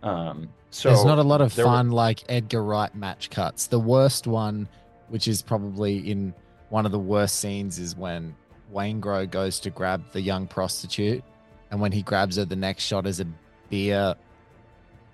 Um, 0.02 0.48
so 0.70 0.88
There's 0.88 1.04
not 1.04 1.18
a 1.18 1.22
lot 1.22 1.40
of 1.40 1.54
there 1.54 1.66
were- 1.66 1.70
fun 1.72 1.90
like 1.90 2.24
Edgar 2.28 2.62
Wright 2.62 2.94
match 2.94 3.30
cuts. 3.30 3.66
The 3.68 3.78
worst 3.78 4.26
one, 4.26 4.68
which 5.08 5.28
is 5.28 5.42
probably 5.42 5.98
in 6.10 6.34
one 6.70 6.86
of 6.86 6.92
the 6.92 6.98
worst 6.98 7.36
scenes, 7.38 7.78
is 7.78 7.94
when 7.96 8.34
Waingro 8.72 9.30
goes 9.30 9.60
to 9.60 9.70
grab 9.70 10.02
the 10.12 10.20
young 10.20 10.46
prostitute, 10.46 11.22
and 11.70 11.80
when 11.80 11.92
he 11.92 12.02
grabs 12.02 12.36
her, 12.36 12.44
the 12.44 12.56
next 12.56 12.84
shot 12.84 13.06
is 13.06 13.20
a 13.20 13.26
beer 13.68 14.14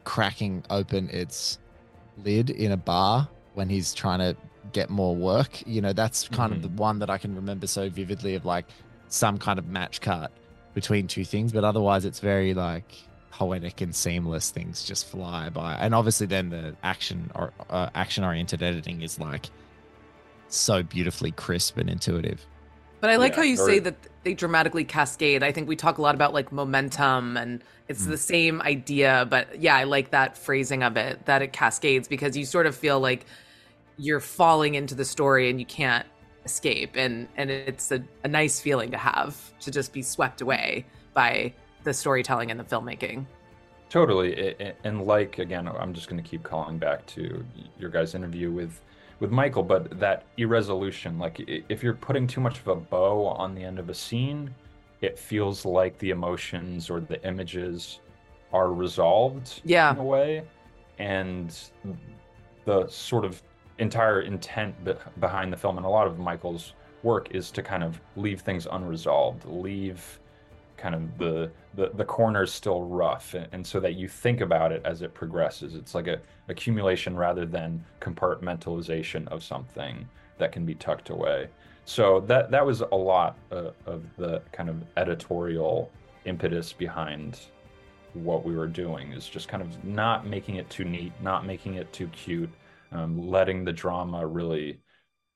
cracking 0.04 0.62
open 0.70 1.08
its 1.10 1.58
lid 2.24 2.50
in 2.50 2.72
a 2.72 2.76
bar 2.76 3.28
when 3.54 3.68
he's 3.68 3.92
trying 3.92 4.20
to 4.20 4.36
get 4.72 4.90
more 4.90 5.14
work. 5.14 5.66
You 5.66 5.80
know, 5.80 5.92
that's 5.92 6.28
kind 6.28 6.52
of 6.52 6.58
Mhm. 6.58 6.62
the 6.62 6.68
one 6.68 6.98
that 7.00 7.10
I 7.10 7.18
can 7.18 7.34
remember 7.34 7.66
so 7.66 7.88
vividly 7.90 8.34
of 8.34 8.44
like 8.44 8.66
some 9.08 9.38
kind 9.38 9.58
of 9.58 9.66
match 9.66 10.00
cut 10.00 10.30
between 10.74 11.06
two 11.08 11.24
things, 11.24 11.52
but 11.52 11.64
otherwise 11.64 12.04
it's 12.04 12.20
very 12.20 12.54
like 12.54 12.94
poetic 13.30 13.80
and 13.80 13.94
seamless. 13.94 14.50
Things 14.50 14.84
just 14.84 15.06
fly 15.06 15.48
by, 15.50 15.74
and 15.74 15.94
obviously 15.94 16.26
then 16.26 16.50
the 16.50 16.76
action 16.82 17.30
or 17.34 17.52
uh, 17.70 17.90
action 17.94 18.24
oriented 18.24 18.62
editing 18.62 19.02
is 19.02 19.18
like 19.18 19.46
so 20.48 20.82
beautifully 20.82 21.30
crisp 21.32 21.76
and 21.78 21.90
intuitive. 21.90 22.44
But 23.00 23.10
I 23.10 23.16
like 23.16 23.32
Yeah, 23.32 23.36
how 23.36 23.42
you 23.42 23.60
or- 23.60 23.66
say 23.66 23.78
that 23.80 23.94
they 24.24 24.34
dramatically 24.34 24.84
cascade. 24.84 25.42
I 25.42 25.52
think 25.52 25.68
we 25.68 25.76
talk 25.76 25.98
a 25.98 26.02
lot 26.02 26.14
about 26.14 26.32
like 26.34 26.50
momentum 26.50 27.36
and 27.36 27.62
it's 27.86 28.04
Mm. 28.04 28.08
the 28.08 28.18
same 28.18 28.60
idea, 28.62 29.26
but 29.30 29.60
yeah, 29.60 29.76
I 29.76 29.84
like 29.84 30.10
that 30.10 30.36
phrasing 30.36 30.82
of 30.82 30.96
it 30.96 31.24
that 31.26 31.40
it 31.42 31.52
cascades 31.52 32.08
because 32.08 32.36
you 32.36 32.44
sort 32.44 32.66
of 32.66 32.74
feel 32.74 32.98
like 33.00 33.24
you're 33.98 34.20
falling 34.20 34.74
into 34.74 34.94
the 34.94 35.04
story 35.04 35.48
and 35.48 35.58
you 35.60 35.66
can't 35.66 36.06
escape 36.44 36.92
and 36.96 37.28
and 37.36 37.50
it's 37.50 37.90
a, 37.92 38.02
a 38.24 38.28
nice 38.28 38.58
feeling 38.60 38.90
to 38.92 38.96
have 38.96 39.36
to 39.60 39.70
just 39.70 39.92
be 39.92 40.02
swept 40.02 40.40
away 40.40 40.84
by 41.14 41.52
the 41.84 41.92
storytelling 41.94 42.50
and 42.50 42.58
the 42.58 42.64
filmmaking. 42.64 43.26
Totally, 43.90 44.54
and 44.84 45.06
like 45.06 45.38
again, 45.38 45.66
I'm 45.66 45.94
just 45.94 46.08
going 46.08 46.22
to 46.22 46.28
keep 46.28 46.42
calling 46.42 46.76
back 46.78 47.06
to 47.06 47.44
your 47.78 47.88
guys' 47.90 48.14
interview 48.14 48.50
with 48.50 48.80
with 49.20 49.30
Michael, 49.30 49.62
but 49.64 49.98
that 49.98 50.26
irresolution, 50.36 51.18
like 51.18 51.40
if 51.68 51.82
you're 51.82 51.94
putting 51.94 52.26
too 52.26 52.40
much 52.40 52.58
of 52.60 52.68
a 52.68 52.76
bow 52.76 53.26
on 53.26 53.54
the 53.54 53.64
end 53.64 53.78
of 53.78 53.88
a 53.88 53.94
scene, 53.94 54.54
it 55.00 55.18
feels 55.18 55.64
like 55.64 55.98
the 55.98 56.10
emotions 56.10 56.88
or 56.90 57.00
the 57.00 57.20
images 57.26 58.00
are 58.52 58.72
resolved 58.72 59.60
Yeah. 59.64 59.90
in 59.92 59.98
a 59.98 60.04
way, 60.04 60.44
and 60.98 61.56
the 62.64 62.86
sort 62.88 63.24
of 63.24 63.42
entire 63.78 64.20
intent 64.20 64.74
behind 65.20 65.52
the 65.52 65.56
film 65.56 65.78
and 65.78 65.86
a 65.86 65.88
lot 65.88 66.06
of 66.06 66.18
Michael's 66.18 66.74
work 67.02 67.28
is 67.34 67.50
to 67.52 67.62
kind 67.62 67.82
of 67.82 68.00
leave 68.16 68.40
things 68.42 68.66
unresolved, 68.70 69.44
leave 69.46 70.20
kind 70.78 70.94
of 70.94 71.18
the 71.18 71.50
the, 71.74 71.90
the 71.94 72.04
corners 72.04 72.52
still 72.52 72.82
rough 72.84 73.34
and, 73.34 73.46
and 73.52 73.66
so 73.66 73.78
that 73.80 73.94
you 73.94 74.08
think 74.08 74.40
about 74.40 74.72
it 74.72 74.80
as 74.84 75.02
it 75.02 75.12
progresses. 75.12 75.74
It's 75.74 75.94
like 75.94 76.06
a 76.06 76.20
accumulation 76.48 77.14
rather 77.16 77.44
than 77.44 77.84
compartmentalization 78.00 79.28
of 79.28 79.44
something 79.44 80.08
that 80.38 80.52
can 80.52 80.64
be 80.64 80.74
tucked 80.74 81.10
away. 81.10 81.48
So 81.84 82.20
that 82.20 82.50
that 82.50 82.64
was 82.64 82.80
a 82.80 82.96
lot 82.96 83.36
uh, 83.52 83.70
of 83.86 84.04
the 84.16 84.40
kind 84.52 84.68
of 84.68 84.76
editorial 84.96 85.90
impetus 86.24 86.72
behind 86.72 87.40
what 88.14 88.44
we 88.44 88.56
were 88.56 88.66
doing 88.66 89.12
is 89.12 89.28
just 89.28 89.48
kind 89.48 89.62
of 89.62 89.84
not 89.84 90.26
making 90.26 90.56
it 90.56 90.68
too 90.70 90.84
neat 90.84 91.12
not 91.22 91.46
making 91.46 91.74
it 91.74 91.92
too 91.92 92.08
cute 92.08 92.50
um, 92.90 93.28
letting 93.28 93.64
the 93.64 93.72
drama 93.72 94.26
really 94.26 94.80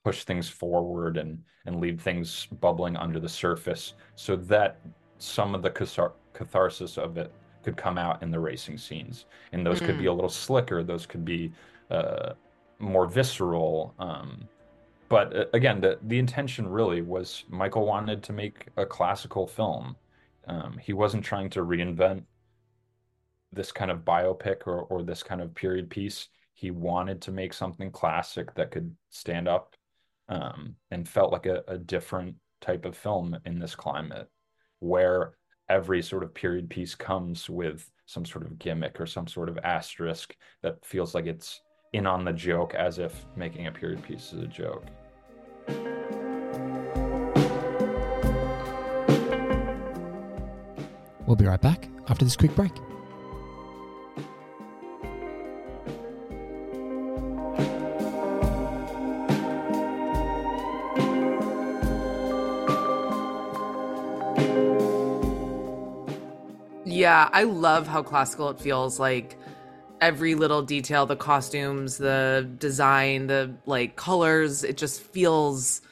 push 0.05 0.24
things 0.24 0.48
forward 0.48 1.16
and 1.16 1.38
and 1.66 1.81
leave 1.81 2.00
things 2.00 2.46
bubbling 2.61 2.96
under 2.96 3.20
the 3.20 3.28
surface. 3.28 3.94
So 4.16 4.37
that 4.37 4.81
some 5.22 5.54
of 5.54 5.62
the 5.62 5.70
cathar- 5.70 6.12
catharsis 6.32 6.98
of 6.98 7.16
it 7.16 7.32
could 7.62 7.76
come 7.76 7.96
out 7.96 8.22
in 8.22 8.30
the 8.30 8.40
racing 8.40 8.76
scenes. 8.76 9.26
And 9.52 9.64
those 9.64 9.80
could 9.80 9.98
be 9.98 10.06
a 10.06 10.12
little 10.12 10.28
slicker. 10.28 10.82
Those 10.82 11.06
could 11.06 11.24
be 11.24 11.52
uh, 11.90 12.32
more 12.80 13.06
visceral 13.06 13.94
um, 13.98 14.48
but 15.12 15.37
uh, 15.37 15.44
again 15.52 15.80
the, 15.80 15.98
the 16.04 16.18
intention 16.18 16.66
really 16.66 17.02
was 17.02 17.44
michael 17.48 17.85
wanted 17.85 18.22
to 18.22 18.32
make 18.32 18.66
a 18.76 18.87
classical 18.87 19.46
film. 19.46 19.94
Um, 20.48 20.78
he 20.80 20.92
wasn't 20.92 21.24
trying 21.24 21.50
to 21.50 21.61
reinvent 21.61 22.24
this 23.52 23.70
kind 23.70 23.90
of 23.90 23.98
biopic 23.98 24.66
or, 24.66 24.80
or 24.85 25.02
this 25.02 25.22
kind 25.22 25.40
of 25.40 25.54
period 25.54 25.90
piece. 25.90 26.28
He 26.54 26.70
wanted 26.70 27.20
to 27.22 27.30
make 27.30 27.52
something 27.52 27.90
classic 27.90 28.54
that 28.54 28.70
could 28.70 28.96
stand 29.11 29.48
up 29.48 29.76
um, 30.28 30.74
and 30.90 31.06
felt 31.06 31.30
like 31.30 31.46
a, 31.46 31.62
a 31.68 31.76
different 31.76 32.35
type 32.61 32.85
of 32.87 32.96
film 32.96 33.38
in 33.44 33.58
this 33.58 33.74
climate 33.74 34.28
where 34.82 35.34
every 35.68 36.02
sort 36.02 36.22
of 36.22 36.34
period 36.34 36.68
piece 36.68 36.94
comes 36.94 37.48
with 37.48 37.90
some 38.06 38.24
sort 38.24 38.44
of 38.44 38.58
gimmick 38.58 39.00
or 39.00 39.06
some 39.06 39.26
sort 39.26 39.48
of 39.48 39.58
asterisk 39.58 40.36
that 40.62 40.84
feels 40.84 41.14
like 41.14 41.26
it's 41.26 41.60
in 41.92 42.06
on 42.06 42.24
the 42.24 42.32
joke 42.32 42.74
as 42.74 42.98
if 42.98 43.24
making 43.36 43.66
a 43.68 43.72
period 43.72 44.02
piece 44.02 44.32
is 44.32 44.40
a 44.40 44.46
joke. 44.46 44.84
We'll 51.26 51.36
be 51.36 51.46
right 51.46 51.60
back 51.60 51.88
after 52.08 52.24
this 52.24 52.36
quick 52.36 52.54
break. 52.56 52.72
Yeah, 67.12 67.29
I 67.31 67.42
love 67.42 67.87
how 67.87 68.03
classical 68.03 68.48
it 68.48 68.59
feels. 68.59 68.98
Like 68.98 69.37
every 70.01 70.35
little 70.35 70.62
detail, 70.62 71.05
the 71.05 71.14
costumes, 71.14 71.98
the 71.98 72.51
design, 72.57 73.27
the 73.27 73.55
like 73.66 73.96
colors, 73.96 74.64
it 74.64 74.79
just 74.79 75.03
feels 75.03 75.83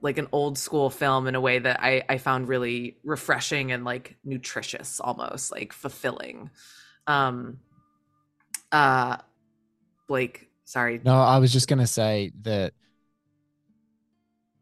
like 0.00 0.18
an 0.18 0.28
old 0.30 0.58
school 0.58 0.90
film 0.90 1.26
in 1.26 1.34
a 1.34 1.40
way 1.40 1.58
that 1.58 1.82
I, 1.82 2.04
I 2.08 2.18
found 2.18 2.46
really 2.46 2.98
refreshing 3.02 3.72
and 3.72 3.84
like 3.84 4.16
nutritious 4.22 5.00
almost, 5.00 5.50
like 5.50 5.72
fulfilling. 5.72 6.50
Um 7.08 7.58
uh 8.70 9.16
Blake, 10.06 10.50
sorry. 10.64 11.00
No, 11.02 11.16
I 11.16 11.38
was 11.38 11.52
just 11.52 11.66
gonna 11.66 11.88
say 11.88 12.30
that 12.42 12.74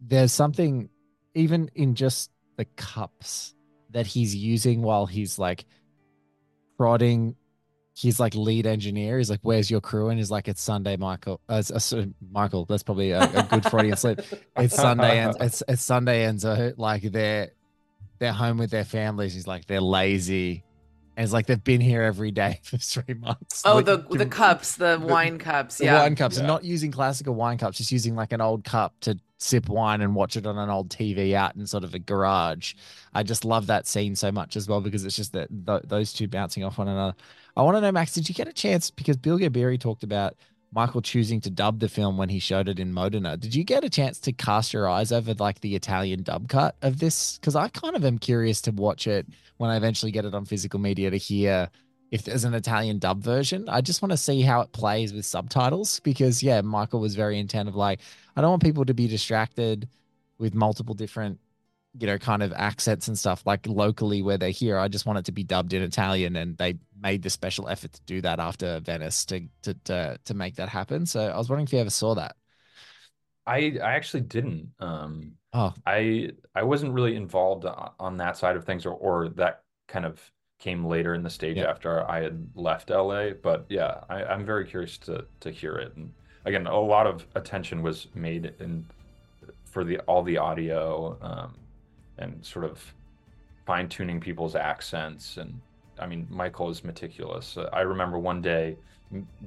there's 0.01 0.33
something 0.33 0.89
even 1.35 1.71
in 1.75 1.97
just 1.97 2.31
the 2.57 2.65
cups 2.65 3.55
that 3.93 4.07
he's 4.07 4.35
using 4.35 4.83
while 4.83 5.07
he's 5.07 5.39
like 5.39 5.65
prodding 6.77 7.37
he's 7.95 8.19
like 8.19 8.35
lead 8.35 8.67
engineer. 8.67 9.19
He's 9.19 9.29
like 9.31 9.41
where's 9.43 9.71
your 9.71 9.81
crew? 9.81 10.09
And 10.09 10.19
he's 10.19 10.31
like 10.31 10.49
it's 10.49 10.63
sunday 10.63 10.97
michael. 10.97 11.41
Uh, 11.49 11.63
it's- 11.69 11.93
uh, 11.93 12.07
michael 12.33 12.65
that's 12.65 12.83
probably 12.83 13.11
a, 13.11 13.23
a 13.23 13.43
good 13.51 13.65
freudian 13.65 13.97
slip 13.97 14.25
it's 14.57 14.75
sunday 14.77 15.19
and 15.19 15.37
it's, 15.41 15.63
it's 15.69 15.83
sunday 15.83 16.25
and 16.25 16.41
so 16.41 16.73
like 16.77 17.03
they're 17.03 17.51
they're 18.19 18.33
home 18.33 18.59
with 18.59 18.71
their 18.71 18.85
families. 18.85 19.33
He's 19.35 19.47
like 19.47 19.67
they're 19.67 19.81
lazy. 19.81 20.63
And 21.17 21.25
it's 21.25 21.33
like 21.33 21.47
they've 21.47 21.63
been 21.63 21.81
here 21.81 22.03
every 22.03 22.31
day 22.31 22.61
for 22.65 22.77
three 22.79 23.15
months. 23.15 23.63
Oh, 23.65 23.77
Like, 23.77 23.87
the 23.87 23.97
the 24.11 24.27
cups, 24.27 24.77
the, 24.77 24.97
the- 24.99 25.07
wine 25.07 25.39
cups. 25.39 25.79
the 25.79 25.87
Yeah. 25.87 26.03
wine 26.03 26.17
cups. 26.17 26.37
And 26.37 26.45
Yeah. 26.45 26.53
not 26.53 26.65
using 26.65 26.93
classical 26.93 27.35
wine 27.35 27.57
cups, 27.59 27.79
just 27.79 27.91
using 27.93 28.15
like 28.15 28.33
an 28.33 28.41
old 28.43 28.65
cup 28.65 28.95
to 29.01 29.19
sip 29.41 29.69
wine 29.69 30.03
and 30.03 30.15
watch 30.15 30.37
it 30.37 30.47
on 30.47 30.59
an 30.59 30.69
old 30.69 30.91
TV 30.91 31.33
out 31.33 31.57
in 31.57 31.67
sort 31.67 31.83
of 31.83 31.95
a 31.95 31.99
garage. 31.99 32.75
I 33.15 33.23
just 33.23 33.45
love 33.45 33.67
that 33.69 33.87
scene 33.87 34.15
so 34.15 34.31
much 34.31 34.55
as 34.55 34.69
well 34.69 34.81
because 34.81 35.05
it's 35.05 35.17
just 35.17 35.33
that 35.33 35.49
th- 35.67 35.83
those 35.85 36.13
two 36.13 36.29
bouncing 36.29 36.63
off 36.63 36.79
one 36.79 36.89
another. 36.89 37.15
I 37.57 37.63
want 37.63 37.77
to 37.77 37.81
know, 37.81 37.93
Max, 37.93 38.13
did 38.13 38.29
you 38.29 38.35
get 38.35 38.49
a 38.49 38.53
chance 38.53 38.91
because 38.91 39.17
Bill 39.17 39.39
Gabiri 39.39 39.81
talked 39.81 40.03
about 40.03 40.37
Michael 40.73 41.03
choosing 41.03 41.41
to 41.41 41.51
dub 41.51 41.81
the 41.81 41.89
film 41.89 42.17
when 42.17 42.29
he 42.29 42.39
showed 42.39 42.69
it 42.69 42.79
in 42.79 42.93
Modena? 42.93 43.37
Did 43.37 43.55
you 43.55 43.65
get 43.65 43.83
a 43.83 43.91
chance 43.91 44.21
to 44.21 44.33
cast 44.33 44.73
your 44.73 44.89
eyes 44.89 45.11
over 45.11 45.35
like 45.35 45.61
the 45.61 45.75
Italian 45.75 46.23
dub 46.23 46.49
cut 46.49 46.77
of 46.83 46.99
this? 47.01 47.39
Because 47.39 47.57
I 47.57 47.69
kind 47.69 47.97
of 47.97 48.05
am 48.05 48.19
curious 48.19 48.61
to 48.63 48.71
watch 48.71 49.07
it 49.07 49.27
when 49.57 49.71
I 49.71 49.77
eventually 49.77 50.13
get 50.13 50.25
it 50.27 50.35
on 50.35 50.45
physical 50.45 50.79
media 50.79 51.11
to 51.11 51.17
hear 51.17 51.71
if 52.11 52.25
there's 52.25 52.45
an 52.45 52.55
Italian 52.55 52.99
dub 52.99 53.23
version. 53.23 53.69
I 53.69 53.81
just 53.81 54.03
want 54.03 54.11
to 54.13 54.17
see 54.19 54.43
how 54.43 54.61
it 54.63 54.73
plays 54.73 55.13
with 55.13 55.25
subtitles 55.27 56.01
because 56.01 56.43
yeah, 56.43 56.61
Michael 56.61 57.01
was 57.01 57.15
very 57.15 57.39
intent 57.39 57.69
of 57.69 57.77
like, 57.77 58.01
I 58.37 58.41
don't 58.41 58.51
want 58.51 58.63
people 58.63 58.85
to 58.85 58.95
be 58.95 59.07
distracted 59.09 59.89
with 60.39 60.55
multiple 60.55 60.95
different, 60.95 61.39
you 61.99 62.07
know, 62.07 62.19
kind 62.19 62.43
of 62.43 62.53
accents 62.55 63.09
and 63.09 63.19
stuff 63.19 63.43
like 63.47 63.67
locally 63.67 64.23
where 64.23 64.39
they're 64.39 64.51
here. 64.51 64.79
I 64.79 64.89
just 64.89 65.07
want 65.07 65.19
it 65.21 65.25
to 65.27 65.33
be 65.33 65.45
dubbed 65.45 65.73
in 65.73 65.83
Italian 65.83 66.37
and 66.37 66.57
they 66.59 66.77
made 67.01 67.23
the 67.23 67.31
special 67.31 67.69
effort 67.69 67.93
to 67.95 68.03
do 68.07 68.21
that 68.23 68.41
after 68.41 68.81
Venice 68.81 69.25
to 69.27 69.49
to 69.63 69.75
to, 69.85 70.19
to 70.25 70.35
make 70.35 70.57
that 70.57 70.69
happen. 70.69 71.07
So 71.07 71.21
I 71.21 71.37
was 71.37 71.49
wondering 71.49 71.67
if 71.67 71.73
you 71.73 71.81
ever 71.81 71.91
saw 71.91 72.15
that. 72.17 72.37
I 73.47 73.79
I 73.83 73.95
actually 73.95 74.23
didn't. 74.23 74.73
Um, 74.79 75.37
Oh, 75.53 75.75
I 75.87 76.31
I 76.55 76.63
wasn't 76.63 76.93
really 76.93 77.17
involved 77.17 77.65
on 77.65 78.17
that 78.19 78.37
side 78.37 78.57
of 78.57 78.65
things, 78.65 78.87
or 78.87 78.93
or 78.95 79.29
that 79.31 79.65
kind 79.89 80.05
of 80.05 80.21
came 80.61 80.85
later 80.85 81.15
in 81.15 81.23
the 81.25 81.31
stage 81.31 81.57
Yeah. 81.57 81.65
after 81.71 82.09
I 82.09 82.23
had 82.23 82.49
left 82.55 82.91
LA. 82.91 83.31
But 83.31 83.67
yeah, 83.69 84.05
I, 84.09 84.23
I'm 84.25 84.45
very 84.47 84.65
curious 84.67 84.97
to 84.99 85.25
to 85.41 85.51
hear 85.51 85.75
it. 85.77 85.97
And 85.97 86.13
again, 86.45 86.67
a 86.69 86.79
lot 86.79 87.07
of 87.09 87.27
attention 87.35 87.83
was 87.83 88.07
made 88.15 88.55
in 88.61 88.87
for 89.65 89.83
the 89.85 89.99
all 90.01 90.23
the 90.23 90.39
audio 90.39 91.17
um, 91.23 91.55
and 92.19 92.45
sort 92.45 92.65
of 92.65 92.95
fine 93.67 93.89
tuning 93.89 94.21
people's 94.21 94.55
accents. 94.55 95.37
And 95.39 95.61
I 95.99 96.07
mean, 96.07 96.27
Michael 96.31 96.71
is 96.71 96.85
meticulous. 96.85 97.57
Uh, 97.57 97.69
I 97.73 97.81
remember 97.81 98.19
one 98.19 98.41
day 98.43 98.77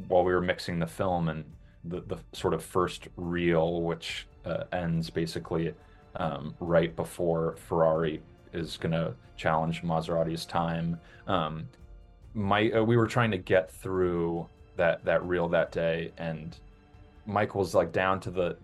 while 0.08 0.24
we 0.26 0.34
were 0.34 0.42
mixing 0.42 0.78
the 0.80 0.88
film 0.88 1.30
and 1.30 1.46
the, 1.86 2.02
the 2.02 2.18
sort 2.34 2.54
of 2.54 2.64
first 2.64 3.08
reel, 3.16 3.82
which 3.82 4.28
uh, 4.46 4.64
ends 4.74 5.10
basically 5.10 5.74
um, 6.18 6.54
right 6.60 6.96
before 6.96 7.56
Ferrari 7.68 8.22
is 8.54 8.78
going 8.78 8.92
to 8.92 9.14
challenge 9.38 9.84
Maserati's 9.84 10.46
time. 10.46 11.00
Um, 11.28 11.68
my 12.34 12.72
uh, 12.72 12.84
we 12.84 12.98
were 12.98 13.08
trying 13.08 13.32
to 13.32 13.38
get 13.38 13.72
through 13.72 14.48
that 14.76 15.04
that 15.06 15.24
reel 15.26 15.50
that 15.50 15.72
day, 15.72 16.12
and 16.18 16.58
Michael's 17.26 17.76
like 17.76 17.92
down 17.92 18.20
to 18.22 18.32
the 18.32 18.58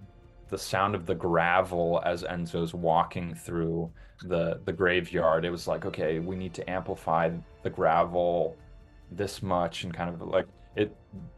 the 0.50 0.58
sound 0.58 0.96
of 0.96 1.06
the 1.06 1.16
gravel 1.16 2.02
as 2.06 2.24
Enzo's 2.24 2.74
walking 2.74 3.36
through 3.36 3.92
the 4.24 4.60
the 4.66 4.74
graveyard. 4.74 5.46
It 5.46 5.52
was 5.52 5.68
like, 5.68 5.86
okay, 5.86 6.20
we 6.20 6.36
need 6.36 6.54
to 6.56 6.70
amplify 6.70 7.32
the 7.64 7.70
gravel 7.70 8.58
this 9.12 9.42
much 9.42 9.84
and 9.84 9.94
kind 9.94 10.10
of 10.10 10.22
like 10.22 10.48
it 10.76 10.96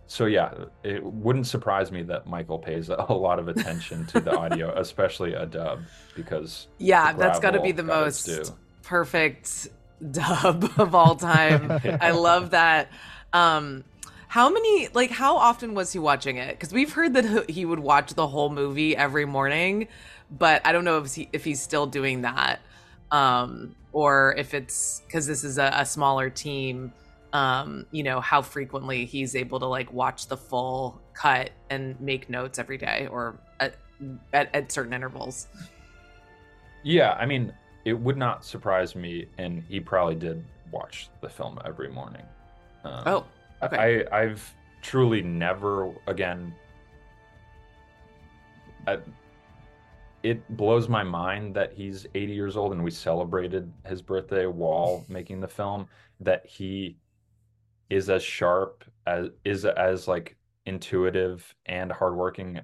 so 0.08 0.26
yeah 0.26 0.54
it 0.84 1.04
wouldn't 1.04 1.48
surprise 1.48 1.92
me 1.92 2.04
that 2.04 2.28
michael 2.28 2.60
pays 2.60 2.90
a 2.90 3.14
lot 3.14 3.40
of 3.40 3.48
attention 3.48 4.06
to 4.06 4.20
the 4.20 4.32
audio 4.38 4.78
especially 4.78 5.34
a 5.34 5.46
dub 5.46 5.82
because 6.16 6.68
yeah 6.78 7.14
that's 7.14 7.40
got 7.40 7.52
to 7.52 7.62
be 7.62 7.72
the 7.72 7.84
most 7.84 8.54
perfect 8.84 9.68
dub 10.12 10.68
of 10.78 10.96
all 10.96 11.16
time. 11.16 11.80
I 12.02 12.10
love 12.12 12.52
that. 12.52 12.90
Um 13.34 13.84
how 14.28 14.50
many 14.50 14.88
like 14.94 15.12
how 15.12 15.38
often 15.38 15.76
was 15.76 15.94
he 15.94 16.00
watching 16.00 16.38
it? 16.38 16.52
Because 16.52 16.74
we've 16.74 16.92
heard 16.92 17.14
that 17.14 17.50
he 17.50 17.66
would 17.66 17.80
watch 17.80 18.16
the 18.16 18.28
whole 18.28 18.50
movie 18.50 18.96
every 18.98 19.26
morning 19.26 19.88
but 20.32 20.66
i 20.66 20.72
don't 20.72 20.86
know 20.86 20.98
if 21.00 21.14
he 21.14 21.30
if 21.34 21.44
he's 21.44 21.62
still 21.62 21.86
doing 21.86 22.22
that 22.22 22.62
um 23.12 23.76
or 23.92 24.34
if 24.38 24.54
it's 24.54 25.02
because 25.06 25.28
this 25.28 25.44
is 25.44 25.58
a, 25.58 25.72
a 25.76 25.86
smaller 25.86 26.30
team 26.30 26.94
um 27.34 27.86
you 27.92 28.04
know 28.04 28.20
how 28.20 28.42
frequently 28.42 29.06
he's 29.06 29.36
able 29.36 29.60
to 29.60 29.66
like 29.66 29.92
watch 29.94 30.28
the 30.28 30.38
full 30.38 31.02
cut 31.14 31.52
and 31.70 32.00
make 32.02 32.30
notes 32.30 32.60
every 32.60 32.78
day 32.78 33.08
or 33.12 33.40
at, 33.60 33.76
at, 34.34 34.54
at 34.54 34.72
certain 34.72 34.94
intervals 34.94 35.48
yeah 36.84 37.14
i 37.14 37.26
mean 37.26 37.54
it 37.86 37.94
would 37.94 38.18
not 38.18 38.44
surprise 38.44 38.96
me 38.96 39.26
and 39.38 39.64
he 39.64 39.80
probably 39.80 40.16
did 40.16 40.44
watch 40.72 41.10
the 41.22 41.30
film 41.30 41.60
every 41.66 41.90
morning 41.90 42.24
um, 42.84 43.04
oh 43.06 43.26
okay 43.64 44.06
I, 44.12 44.22
I've 44.22 44.54
truly 44.82 45.22
never 45.22 45.94
again. 46.08 46.54
I, 48.88 48.98
it 50.24 50.58
blows 50.58 50.88
my 50.88 51.04
mind 51.04 51.56
that 51.56 51.74
he's 51.74 52.06
80 52.14 52.34
years 52.34 52.58
old 52.58 52.74
and 52.74 52.84
we 52.84 52.92
celebrated 52.92 53.72
his 53.88 54.02
birthday 54.02 54.46
while 54.46 55.06
making 55.08 55.40
the 55.40 55.48
film. 55.48 55.88
That 56.20 56.46
he 56.46 56.98
is 57.92 58.10
as 58.10 58.24
sharp 58.24 58.86
as 59.06 59.28
is 59.44 59.66
as 59.66 60.08
like 60.08 60.38
intuitive 60.66 61.54
and 61.66 61.92
hardworking 61.92 62.60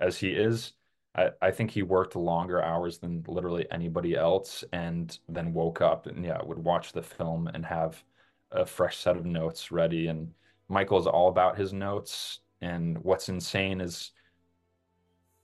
as 0.00 0.18
he 0.18 0.30
is. 0.30 0.72
I, 1.14 1.30
I 1.40 1.50
think 1.50 1.70
he 1.70 1.82
worked 1.82 2.16
longer 2.16 2.62
hours 2.62 2.98
than 2.98 3.24
literally 3.28 3.66
anybody 3.70 4.16
else, 4.16 4.64
and 4.72 5.16
then 5.28 5.52
woke 5.52 5.80
up 5.80 6.06
and 6.06 6.24
yeah, 6.24 6.42
would 6.42 6.58
watch 6.58 6.92
the 6.92 7.02
film 7.02 7.46
and 7.48 7.64
have 7.64 8.02
a 8.50 8.66
fresh 8.66 8.98
set 8.98 9.16
of 9.16 9.24
notes 9.24 9.70
ready 9.72 10.08
and 10.08 10.32
Michael's 10.68 11.06
all 11.06 11.28
about 11.28 11.56
his 11.56 11.72
notes. 11.72 12.40
And 12.60 12.98
what's 12.98 13.28
insane 13.28 13.80
is 13.80 14.12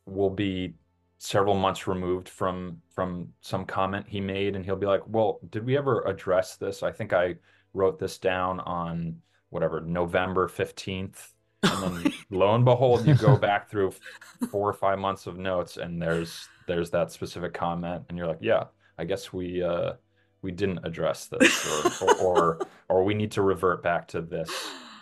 we'll 0.06 0.30
be 0.30 0.74
several 1.18 1.54
months 1.54 1.86
removed 1.86 2.28
from 2.28 2.80
from 2.94 3.28
some 3.40 3.64
comment 3.64 4.06
he 4.08 4.20
made, 4.20 4.56
and 4.56 4.64
he'll 4.64 4.76
be 4.76 4.86
like, 4.86 5.02
"Well, 5.06 5.40
did 5.50 5.64
we 5.64 5.76
ever 5.76 6.02
address 6.02 6.56
this? 6.56 6.82
I 6.82 6.92
think 6.92 7.12
I 7.12 7.36
wrote 7.74 7.98
this 7.98 8.18
down 8.18 8.60
on 8.60 9.20
whatever 9.50 9.80
November 9.80 10.48
fifteenth." 10.48 11.32
And 11.64 12.04
then 12.04 12.12
lo 12.30 12.54
and 12.54 12.64
behold, 12.64 13.04
you 13.04 13.14
go 13.14 13.36
back 13.36 13.68
through 13.68 13.92
four 14.50 14.68
or 14.70 14.72
five 14.72 14.98
months 15.00 15.26
of 15.26 15.38
notes, 15.38 15.76
and 15.76 16.00
there's 16.00 16.48
there's 16.68 16.90
that 16.90 17.10
specific 17.10 17.52
comment, 17.52 18.04
and 18.08 18.16
you're 18.16 18.28
like, 18.28 18.38
"Yeah, 18.40 18.64
I 18.96 19.04
guess 19.04 19.32
we 19.32 19.60
uh, 19.62 19.94
we 20.40 20.52
didn't 20.52 20.80
address 20.84 21.26
this, 21.26 22.00
or, 22.00 22.06
or 22.06 22.14
or 22.20 22.58
or 22.88 23.04
we 23.04 23.14
need 23.14 23.32
to 23.32 23.42
revert 23.42 23.82
back 23.82 24.06
to 24.08 24.20
this." 24.22 24.50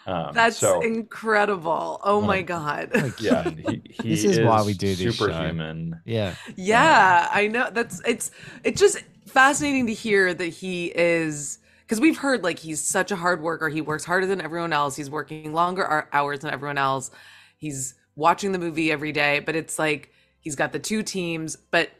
Um, 0.06 0.30
That's 0.32 0.56
so, 0.56 0.80
incredible. 0.82 2.00
Oh 2.02 2.20
my 2.22 2.36
Like- 2.36 2.46
god. 2.46 2.90
Like, 2.94 3.20
yeah, 3.20 3.50
he, 3.50 3.82
he 3.90 4.08
This 4.10 4.24
is 4.24 4.40
why 4.40 4.62
we 4.62 4.72
do 4.72 4.94
this 4.94 5.16
show. 5.16 5.26
superhuman. 5.26 6.00
yeah. 6.06 6.36
Yeah, 6.56 7.28
I 7.32 7.48
know. 7.48 7.68
That's 7.70 8.00
it's 8.06 8.30
it's 8.64 8.80
just 8.80 9.02
fascinating 9.26 9.86
to 9.88 9.92
hear 9.92 10.32
that 10.32 10.46
he 10.46 10.86
is 10.94 11.58
because 11.86 12.00
we've 12.00 12.18
heard 12.18 12.42
like 12.42 12.58
he's 12.58 12.80
such 12.80 13.12
a 13.12 13.16
hard 13.16 13.40
worker. 13.40 13.68
He 13.68 13.80
works 13.80 14.04
harder 14.04 14.26
than 14.26 14.40
everyone 14.40 14.72
else. 14.72 14.96
He's 14.96 15.08
working 15.08 15.52
longer 15.52 16.08
hours 16.12 16.40
than 16.40 16.52
everyone 16.52 16.78
else. 16.78 17.12
He's 17.58 17.94
watching 18.16 18.50
the 18.52 18.58
movie 18.58 18.90
every 18.90 19.12
day, 19.12 19.38
but 19.38 19.54
it's 19.54 19.78
like 19.78 20.12
he's 20.40 20.56
got 20.56 20.72
the 20.72 20.78
two 20.78 21.02
teams, 21.02 21.54
but 21.56 21.90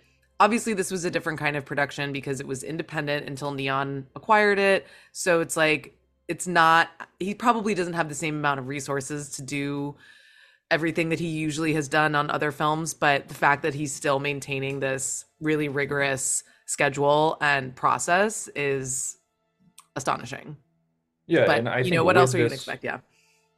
obviously 0.41 0.75
this 0.75 0.91
was 0.91 1.05
a 1.05 1.11
different 1.11 1.39
kind 1.39 1.57
of 1.57 1.65
production 1.65 2.13
because 2.13 2.41
it 2.41 2.47
was 2.47 2.63
independent 2.63 3.29
until 3.29 3.53
Neon 3.53 4.07
acquired 4.17 4.59
it. 4.59 4.87
So 5.13 5.41
it's 5.41 5.57
like 5.57 5.97
it's 6.27 6.49
not 6.49 6.89
he 7.21 7.35
probably 7.35 7.75
doesn't 7.75 7.93
have 7.93 8.09
the 8.09 8.15
same 8.15 8.37
amount 8.37 8.59
of 8.59 8.67
resources 8.67 9.31
to 9.31 9.43
do 9.43 9.95
everything 10.69 11.11
that 11.11 11.21
he 11.21 11.29
usually 11.29 11.75
has 11.75 11.87
done 11.89 12.17
on 12.17 12.29
other 12.29 12.51
films, 12.51 12.93
but 12.93 13.29
the 13.29 13.35
fact 13.35 13.63
that 13.63 13.75
he's 13.75 13.95
still 13.95 14.19
maintaining 14.19 14.81
this 14.81 15.25
really 15.41 15.69
rigorous 15.69 16.43
schedule 16.67 17.37
and 17.41 17.77
process 17.77 18.49
is 18.57 19.16
astonishing. 19.97 20.57
Yeah, 21.27 21.47
but 21.47 21.59
and 21.59 21.69
I 21.69 21.81
you 21.81 21.93
know 21.93 22.05
what 22.05 22.17
else 22.17 22.35
are 22.35 22.39
you 22.39 22.45
gonna 22.45 22.55
expect? 22.55 22.85
Yeah. 22.85 23.01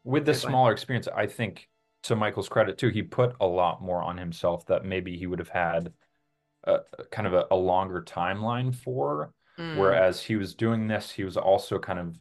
With 0.05 0.24
the 0.24 0.33
Okay, 0.33 0.40
smaller 0.48 0.72
experience, 0.72 1.09
I 1.14 1.27
think 1.27 1.68
to 2.05 2.16
Michael's 2.16 2.48
credit 2.48 2.79
too, 2.79 2.88
he 2.88 3.03
put 3.03 3.37
a 3.40 3.46
lot 3.46 3.83
more 3.83 4.03
on 4.03 4.16
himself 4.16 4.64
that 4.66 4.85
maybe 4.85 5.16
he 5.16 5.27
would 5.27 5.38
have 5.40 5.48
had 5.51 5.92
a, 6.64 6.81
kind 7.11 7.27
of 7.27 7.35
a, 7.35 7.46
a 7.51 7.57
longer 7.57 8.03
timeline 8.03 8.74
for. 8.74 9.33
Mm. 9.59 9.77
Whereas 9.77 10.22
he 10.22 10.37
was 10.37 10.55
doing 10.55 10.87
this, 10.87 11.11
he 11.11 11.24
was 11.24 11.37
also 11.37 11.79
kind 11.79 11.98
of 11.98 12.16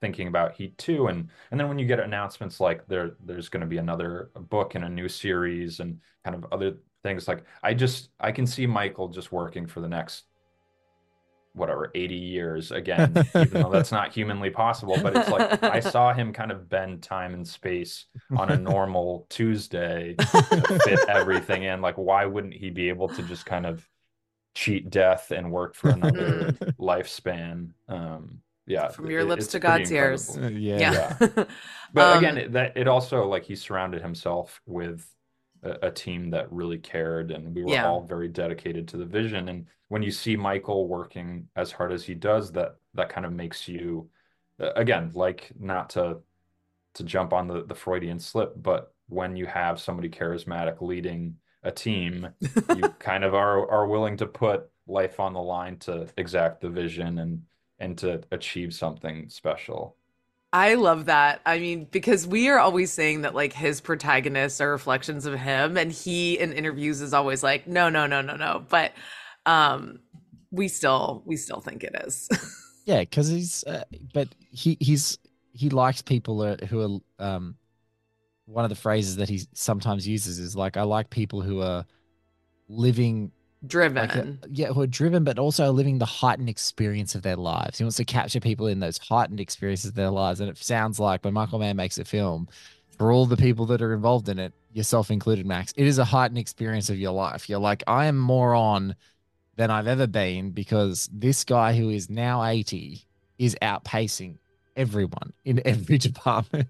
thinking 0.00 0.28
about 0.28 0.54
Heat 0.54 0.78
2 0.78 1.08
and 1.08 1.28
and 1.50 1.60
then 1.60 1.68
when 1.68 1.78
you 1.78 1.86
get 1.86 2.00
announcements 2.00 2.58
like 2.58 2.86
there 2.86 3.16
there's 3.24 3.50
going 3.50 3.60
to 3.60 3.66
be 3.66 3.76
another 3.78 4.30
book 4.34 4.74
and 4.74 4.84
a 4.84 4.88
new 4.88 5.08
series 5.08 5.80
and 5.80 6.00
kind 6.24 6.34
of 6.34 6.46
other 6.52 6.76
things 7.02 7.28
like 7.28 7.44
I 7.62 7.74
just 7.74 8.10
I 8.18 8.32
can 8.32 8.46
see 8.46 8.66
Michael 8.66 9.08
just 9.08 9.30
working 9.32 9.66
for 9.66 9.80
the 9.80 9.88
next 9.88 10.24
whatever 11.54 11.90
80 11.94 12.14
years 12.14 12.70
again 12.70 13.12
even 13.34 13.62
though 13.62 13.70
that's 13.70 13.90
not 13.90 14.12
humanly 14.12 14.50
possible 14.50 14.96
but 15.02 15.16
it's 15.16 15.28
like 15.28 15.62
I 15.64 15.80
saw 15.80 16.12
him 16.12 16.32
kind 16.32 16.52
of 16.52 16.68
bend 16.68 17.02
time 17.02 17.34
and 17.34 17.46
space 17.46 18.06
on 18.36 18.50
a 18.50 18.56
normal 18.56 19.26
Tuesday 19.30 20.14
to 20.14 20.78
fit 20.84 21.00
everything 21.08 21.64
in 21.64 21.80
like 21.80 21.96
why 21.96 22.24
wouldn't 22.24 22.54
he 22.54 22.70
be 22.70 22.88
able 22.88 23.08
to 23.08 23.22
just 23.24 23.46
kind 23.46 23.66
of 23.66 23.86
cheat 24.54 24.90
death 24.90 25.32
and 25.32 25.50
work 25.50 25.74
for 25.74 25.90
another 25.90 26.52
lifespan 26.80 27.70
um 27.88 28.40
yeah 28.66 28.88
From 28.88 29.10
your 29.10 29.20
it- 29.20 29.24
lips 29.26 29.46
to 29.48 29.60
pretty 29.60 29.78
God's 29.78 29.92
ears. 29.92 30.28
incredible. 30.36 30.60
yeah. 30.60 31.16
yeah. 31.20 31.44
But 31.92 32.12
Um, 32.16 32.18
again, 32.18 32.38
it, 32.38 32.52
that 32.52 32.76
it 32.76 32.86
also 32.86 33.26
like 33.26 33.42
he 33.44 33.56
surrounded 33.56 34.00
himself 34.02 34.60
with 34.66 35.04
a, 35.62 35.88
a 35.88 35.90
team 35.90 36.30
that 36.30 36.50
really 36.52 36.78
cared, 36.78 37.30
and 37.30 37.54
we 37.54 37.64
were 37.64 37.70
Yeah. 37.72 37.84
all 37.84 38.02
very 38.06 38.28
dedicated 38.28 38.88
to 38.88 38.96
the 38.96 39.04
vision. 39.06 39.48
And 39.48 39.66
when 39.88 40.02
you 40.02 40.10
see 40.10 40.36
Michael 40.36 40.88
working 40.88 41.48
as 41.56 41.72
hard 41.72 41.92
as 41.92 42.04
he 42.04 42.14
does, 42.14 42.52
that 42.52 42.76
that 42.94 43.08
kind 43.10 43.26
of 43.26 43.32
makes 43.32 43.68
you, 43.68 44.10
again, 44.58 45.10
like 45.14 45.52
not 45.58 45.90
to 45.90 46.20
to 46.94 47.04
jump 47.04 47.32
on 47.32 47.46
the 47.48 47.64
the 47.64 47.74
Freudian 47.74 48.18
slip, 48.18 48.54
but 48.56 48.94
when 49.08 49.36
you 49.36 49.46
have 49.46 49.80
somebody 49.80 50.08
charismatic 50.08 50.80
leading 50.80 51.38
a 51.62 51.70
team, 51.72 52.28
you 52.68 52.90
kind 52.98 53.24
of 53.24 53.34
are 53.34 53.68
are 53.70 53.86
willing 53.86 54.16
to 54.18 54.26
put 54.26 54.70
life 54.86 55.20
on 55.20 55.32
the 55.34 55.40
line 55.42 55.78
to 55.80 56.08
exact 56.16 56.60
the 56.60 56.70
vision 56.70 57.18
and 57.18 57.44
and 57.78 57.96
to 57.98 58.22
achieve 58.32 58.74
something 58.74 59.28
special. 59.28 59.96
I 60.52 60.74
love 60.74 61.06
that. 61.06 61.40
I 61.46 61.58
mean, 61.60 61.86
because 61.90 62.26
we 62.26 62.48
are 62.48 62.58
always 62.58 62.92
saying 62.92 63.22
that 63.22 63.34
like 63.34 63.52
his 63.52 63.80
protagonists 63.80 64.60
are 64.60 64.70
reflections 64.70 65.24
of 65.26 65.38
him, 65.38 65.76
and 65.76 65.92
he 65.92 66.38
in 66.38 66.52
interviews 66.52 67.00
is 67.00 67.14
always 67.14 67.42
like, 67.42 67.68
no, 67.68 67.88
no, 67.88 68.06
no, 68.06 68.20
no, 68.20 68.34
no. 68.34 68.64
But 68.68 68.92
um, 69.46 70.00
we 70.50 70.68
still 70.68 71.22
we 71.24 71.36
still 71.36 71.60
think 71.60 71.84
it 71.84 71.94
is. 72.04 72.28
Yeah, 72.86 73.00
because 73.00 73.28
he's, 73.28 73.62
uh, 73.64 73.84
but 74.14 74.28
he 74.50 74.76
he's 74.80 75.18
he 75.52 75.68
likes 75.68 76.02
people 76.02 76.56
who 76.56 76.80
are. 76.80 77.24
Um, 77.24 77.56
one 78.46 78.64
of 78.64 78.68
the 78.68 78.74
phrases 78.74 79.16
that 79.16 79.28
he 79.28 79.42
sometimes 79.52 80.08
uses 80.08 80.40
is 80.40 80.56
like, 80.56 80.76
"I 80.76 80.82
like 80.82 81.08
people 81.10 81.40
who 81.40 81.60
are 81.60 81.84
living 82.68 83.30
Uh, 83.62 83.66
driven. 83.66 83.94
like 83.96 84.14
a, 84.14 84.38
yeah, 84.50 84.68
who 84.68 84.82
are 84.82 84.86
driven, 84.86 85.24
but 85.24 85.38
also 85.38 85.70
living 85.70 85.98
the 85.98 86.06
heightened 86.06 86.48
experience 86.48 87.14
of 87.14 87.22
their 87.22 87.36
lives. 87.36 87.78
He 87.78 87.84
wants 87.84 87.96
to 87.98 88.04
capture 88.04 88.40
people 88.40 88.66
in 88.66 88.80
those 88.80 88.98
heightened 88.98 89.40
experiences 89.40 89.90
of 89.90 89.94
their 89.94 90.10
lives, 90.10 90.40
and 90.40 90.48
it 90.48 90.58
sounds 90.58 90.98
like 90.98 91.24
when 91.24 91.34
Michael 91.34 91.58
Mann 91.58 91.76
makes 91.76 91.98
a 91.98 92.04
film, 92.04 92.48
for 92.96 93.12
all 93.12 93.26
the 93.26 93.36
people 93.36 93.66
that 93.66 93.82
are 93.82 93.94
involved 93.94 94.28
in 94.28 94.38
it, 94.38 94.52
yourself 94.72 95.10
included, 95.10 95.46
Max, 95.46 95.72
it 95.76 95.86
is 95.86 95.98
a 95.98 96.04
heightened 96.04 96.38
experience 96.38 96.90
of 96.90 96.98
your 96.98 97.12
life. 97.12 97.48
You're 97.48 97.58
like, 97.58 97.82
I 97.86 98.06
am 98.06 98.18
more 98.18 98.54
on 98.54 98.94
than 99.56 99.70
I've 99.70 99.86
ever 99.86 100.06
been 100.06 100.50
because 100.50 101.08
this 101.12 101.44
guy 101.44 101.74
who 101.74 101.90
is 101.90 102.08
now 102.08 102.44
80 102.44 103.04
is 103.38 103.56
outpacing 103.62 104.38
everyone 104.76 105.32
in 105.44 105.60
every 105.66 105.98
department 106.08 106.68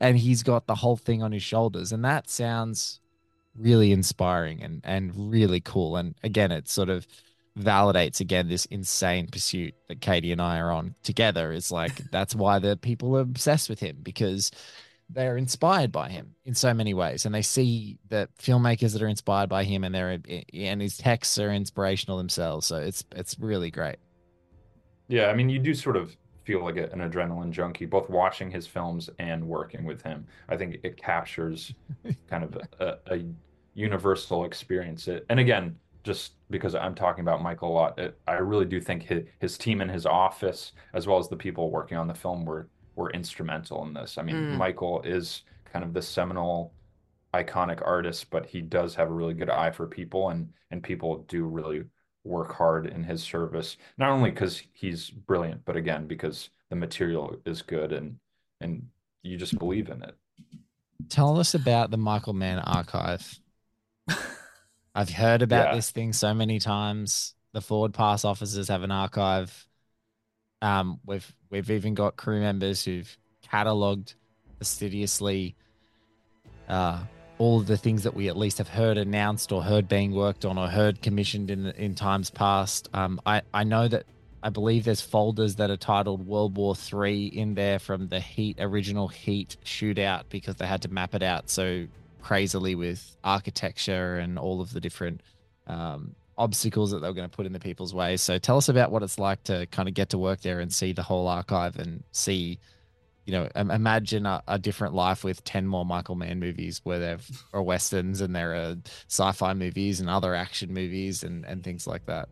and 0.00 0.18
he's 0.18 0.42
got 0.42 0.66
the 0.66 0.74
whole 0.74 0.96
thing 0.96 1.22
on 1.22 1.32
his 1.32 1.42
shoulders 1.42 1.92
and 1.92 2.04
that 2.04 2.28
sounds 2.28 3.00
really 3.58 3.92
inspiring 3.92 4.62
and 4.62 4.80
and 4.84 5.12
really 5.30 5.60
cool. 5.60 5.96
And 5.96 6.14
again 6.22 6.52
it 6.52 6.68
sort 6.68 6.88
of 6.88 7.06
validates 7.58 8.20
again 8.20 8.48
this 8.48 8.66
insane 8.66 9.28
pursuit 9.28 9.74
that 9.88 10.00
Katie 10.00 10.32
and 10.32 10.42
I 10.42 10.58
are 10.58 10.70
on 10.70 10.94
together 11.02 11.52
It's 11.52 11.70
like 11.70 11.96
that's 12.10 12.34
why 12.34 12.58
the 12.58 12.76
people 12.76 13.16
are 13.16 13.20
obsessed 13.20 13.68
with 13.68 13.80
him 13.80 13.98
because 14.02 14.50
they're 15.08 15.36
inspired 15.36 15.92
by 15.92 16.08
him 16.08 16.34
in 16.44 16.54
so 16.54 16.74
many 16.74 16.92
ways. 16.92 17.26
And 17.26 17.34
they 17.34 17.42
see 17.42 17.98
the 18.08 18.28
filmmakers 18.40 18.92
that 18.92 19.02
are 19.02 19.08
inspired 19.08 19.48
by 19.48 19.64
him 19.64 19.84
and 19.84 19.94
they're 19.94 20.18
and 20.52 20.80
his 20.80 20.96
texts 20.96 21.38
are 21.38 21.52
inspirational 21.52 22.18
themselves. 22.18 22.66
So 22.66 22.76
it's 22.76 23.04
it's 23.14 23.38
really 23.38 23.70
great. 23.70 23.96
Yeah 25.08 25.28
i 25.28 25.34
mean 25.34 25.48
you 25.48 25.60
do 25.60 25.72
sort 25.72 25.96
of 25.96 26.16
feel 26.46 26.64
like 26.64 26.76
an 26.76 27.00
adrenaline 27.00 27.50
junkie 27.50 27.86
both 27.86 28.08
watching 28.08 28.50
his 28.50 28.66
films 28.68 29.10
and 29.18 29.46
working 29.46 29.84
with 29.84 30.00
him. 30.02 30.24
I 30.48 30.56
think 30.56 30.78
it 30.84 30.96
captures 30.96 31.74
kind 32.30 32.44
of 32.44 32.56
a, 32.78 32.98
a 33.08 33.24
universal 33.76 34.44
experience 34.44 35.06
it 35.06 35.24
and 35.28 35.38
again 35.38 35.76
just 36.02 36.32
because 36.50 36.74
i'm 36.74 36.94
talking 36.94 37.22
about 37.22 37.42
michael 37.42 37.68
a 37.68 37.72
lot 37.72 37.98
it, 37.98 38.18
i 38.26 38.32
really 38.32 38.64
do 38.64 38.80
think 38.80 39.02
his, 39.02 39.22
his 39.38 39.58
team 39.58 39.80
in 39.80 39.88
his 39.88 40.06
office 40.06 40.72
as 40.94 41.06
well 41.06 41.18
as 41.18 41.28
the 41.28 41.36
people 41.36 41.70
working 41.70 41.96
on 41.96 42.08
the 42.08 42.14
film 42.14 42.44
were 42.44 42.68
were 42.96 43.10
instrumental 43.10 43.84
in 43.84 43.94
this. 43.94 44.18
I 44.18 44.22
mean, 44.22 44.36
mm. 44.36 44.56
Michael 44.56 45.02
is 45.02 45.42
kind 45.70 45.84
of 45.84 45.92
the 45.92 46.02
seminal 46.02 46.72
iconic 47.34 47.86
artist, 47.86 48.30
but 48.30 48.46
he 48.46 48.62
does 48.62 48.94
have 48.94 49.08
a 49.08 49.14
really 49.14 49.34
good 49.34 49.50
eye 49.50 49.70
for 49.70 49.86
people 49.86 50.30
and 50.30 50.48
and 50.72 50.82
people 50.82 51.24
do 51.28 51.44
really 51.44 51.84
work 52.24 52.52
hard 52.52 52.86
in 52.86 53.04
his 53.04 53.22
service. 53.22 53.76
Not 53.98 54.10
only 54.10 54.30
because 54.30 54.60
he's 54.72 55.10
brilliant, 55.10 55.64
but 55.64 55.76
again 55.76 56.08
because 56.08 56.50
the 56.70 56.76
material 56.76 57.36
is 57.44 57.62
good 57.62 57.92
and 57.92 58.16
and 58.60 58.84
you 59.22 59.36
just 59.36 59.58
believe 59.58 59.90
in 59.90 60.02
it. 60.02 60.16
Tell 61.08 61.38
us 61.38 61.54
about 61.54 61.90
the 61.90 61.98
Michael 61.98 62.32
Mann 62.32 62.58
archive. 62.60 63.38
I've 64.96 65.10
heard 65.10 65.42
about 65.42 65.68
yeah. 65.68 65.74
this 65.74 65.90
thing 65.90 66.14
so 66.14 66.32
many 66.32 66.58
times. 66.58 67.34
The 67.52 67.60
Forward 67.60 67.92
Pass 67.92 68.24
officers 68.24 68.68
have 68.68 68.82
an 68.82 68.90
archive. 68.90 69.66
Um, 70.62 71.00
we've 71.04 71.34
we've 71.50 71.70
even 71.70 71.94
got 71.94 72.16
crew 72.16 72.40
members 72.40 72.82
who've 72.82 73.16
cataloged 73.52 74.14
fastidiously 74.58 75.54
uh, 76.68 77.00
all 77.38 77.60
of 77.60 77.66
the 77.66 77.76
things 77.76 78.04
that 78.04 78.14
we 78.14 78.28
at 78.28 78.36
least 78.36 78.56
have 78.58 78.68
heard 78.68 78.96
announced 78.96 79.52
or 79.52 79.62
heard 79.62 79.86
being 79.86 80.12
worked 80.12 80.46
on 80.46 80.56
or 80.56 80.68
heard 80.68 81.02
commissioned 81.02 81.50
in 81.50 81.66
in 81.66 81.94
times 81.94 82.30
past. 82.30 82.88
Um, 82.94 83.20
I 83.26 83.42
I 83.52 83.64
know 83.64 83.88
that 83.88 84.06
I 84.42 84.48
believe 84.48 84.84
there's 84.84 85.02
folders 85.02 85.56
that 85.56 85.70
are 85.70 85.76
titled 85.76 86.26
World 86.26 86.56
War 86.56 86.74
Three 86.74 87.26
in 87.26 87.54
there 87.54 87.78
from 87.78 88.08
the 88.08 88.20
Heat 88.20 88.56
original 88.60 89.08
Heat 89.08 89.58
shootout 89.62 90.24
because 90.30 90.56
they 90.56 90.66
had 90.66 90.82
to 90.82 90.88
map 90.88 91.14
it 91.14 91.22
out 91.22 91.50
so 91.50 91.86
crazily 92.26 92.74
with 92.74 93.16
architecture 93.22 94.16
and 94.16 94.36
all 94.36 94.60
of 94.60 94.72
the 94.72 94.80
different 94.80 95.20
um, 95.68 96.16
obstacles 96.36 96.90
that 96.90 96.98
they 96.98 97.06
were 97.06 97.14
going 97.14 97.30
to 97.30 97.36
put 97.36 97.46
in 97.46 97.52
the 97.52 97.60
people's 97.60 97.94
way. 97.94 98.16
So 98.16 98.36
tell 98.36 98.56
us 98.56 98.68
about 98.68 98.90
what 98.90 99.04
it's 99.04 99.16
like 99.16 99.44
to 99.44 99.66
kind 99.66 99.88
of 99.88 99.94
get 99.94 100.08
to 100.08 100.18
work 100.18 100.40
there 100.40 100.58
and 100.58 100.72
see 100.72 100.92
the 100.92 101.04
whole 101.04 101.28
archive 101.28 101.76
and 101.78 102.02
see, 102.10 102.58
you 103.26 103.32
know, 103.32 103.48
imagine 103.54 104.26
a, 104.26 104.42
a 104.48 104.58
different 104.58 104.92
life 104.92 105.22
with 105.22 105.44
10 105.44 105.68
more 105.68 105.84
Michael 105.84 106.16
Mann 106.16 106.40
movies 106.40 106.80
where 106.82 106.98
there 106.98 107.18
are 107.52 107.62
westerns 107.62 108.20
and 108.20 108.34
there 108.34 108.56
are 108.56 108.76
sci-fi 109.08 109.54
movies 109.54 110.00
and 110.00 110.10
other 110.10 110.34
action 110.34 110.74
movies 110.74 111.22
and, 111.22 111.44
and 111.44 111.62
things 111.62 111.86
like 111.86 112.06
that. 112.06 112.28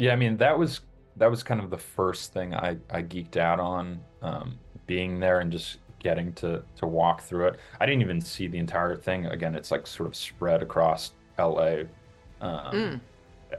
Yeah. 0.00 0.14
I 0.14 0.16
mean, 0.16 0.36
that 0.38 0.58
was, 0.58 0.80
that 1.14 1.30
was 1.30 1.44
kind 1.44 1.60
of 1.60 1.70
the 1.70 1.78
first 1.78 2.32
thing 2.32 2.56
I, 2.56 2.76
I 2.90 3.04
geeked 3.04 3.36
out 3.36 3.60
on, 3.60 4.00
um, 4.20 4.58
being 4.88 5.20
there 5.20 5.38
and 5.38 5.52
just 5.52 5.78
getting 6.00 6.32
to, 6.34 6.62
to 6.76 6.86
walk 6.86 7.22
through 7.22 7.48
it. 7.48 7.60
I 7.80 7.86
didn't 7.86 8.02
even 8.02 8.20
see 8.20 8.48
the 8.48 8.58
entire 8.58 8.96
thing. 8.96 9.26
Again, 9.26 9.54
it's 9.54 9.70
like 9.70 9.86
sort 9.86 10.08
of 10.08 10.16
spread 10.16 10.62
across 10.62 11.12
LA 11.38 11.84
um, 12.40 12.72
mm. 12.72 13.00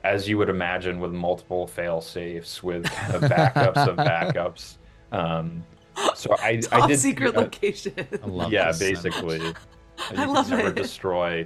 As 0.04 0.28
you 0.28 0.38
would 0.38 0.50
imagine, 0.50 1.00
with 1.00 1.12
multiple 1.12 1.68
fail 1.68 2.00
safes, 2.00 2.64
with 2.64 2.86
kind 2.86 3.16
of 3.16 3.22
backups 3.24 3.88
of 3.88 3.98
backups. 3.98 4.78
Um, 5.12 5.64
so 6.16 6.36
I, 6.42 6.58
Top 6.58 6.84
I 6.84 6.88
did 6.88 7.00
secret 7.00 7.36
uh, 7.36 7.42
location. 7.42 7.94
yeah, 8.50 8.72
basically. 8.80 9.42
you 9.42 9.54
I 10.12 10.26
love 10.26 10.50
never 10.50 10.70
it. 10.70 10.76
destroy 10.76 11.46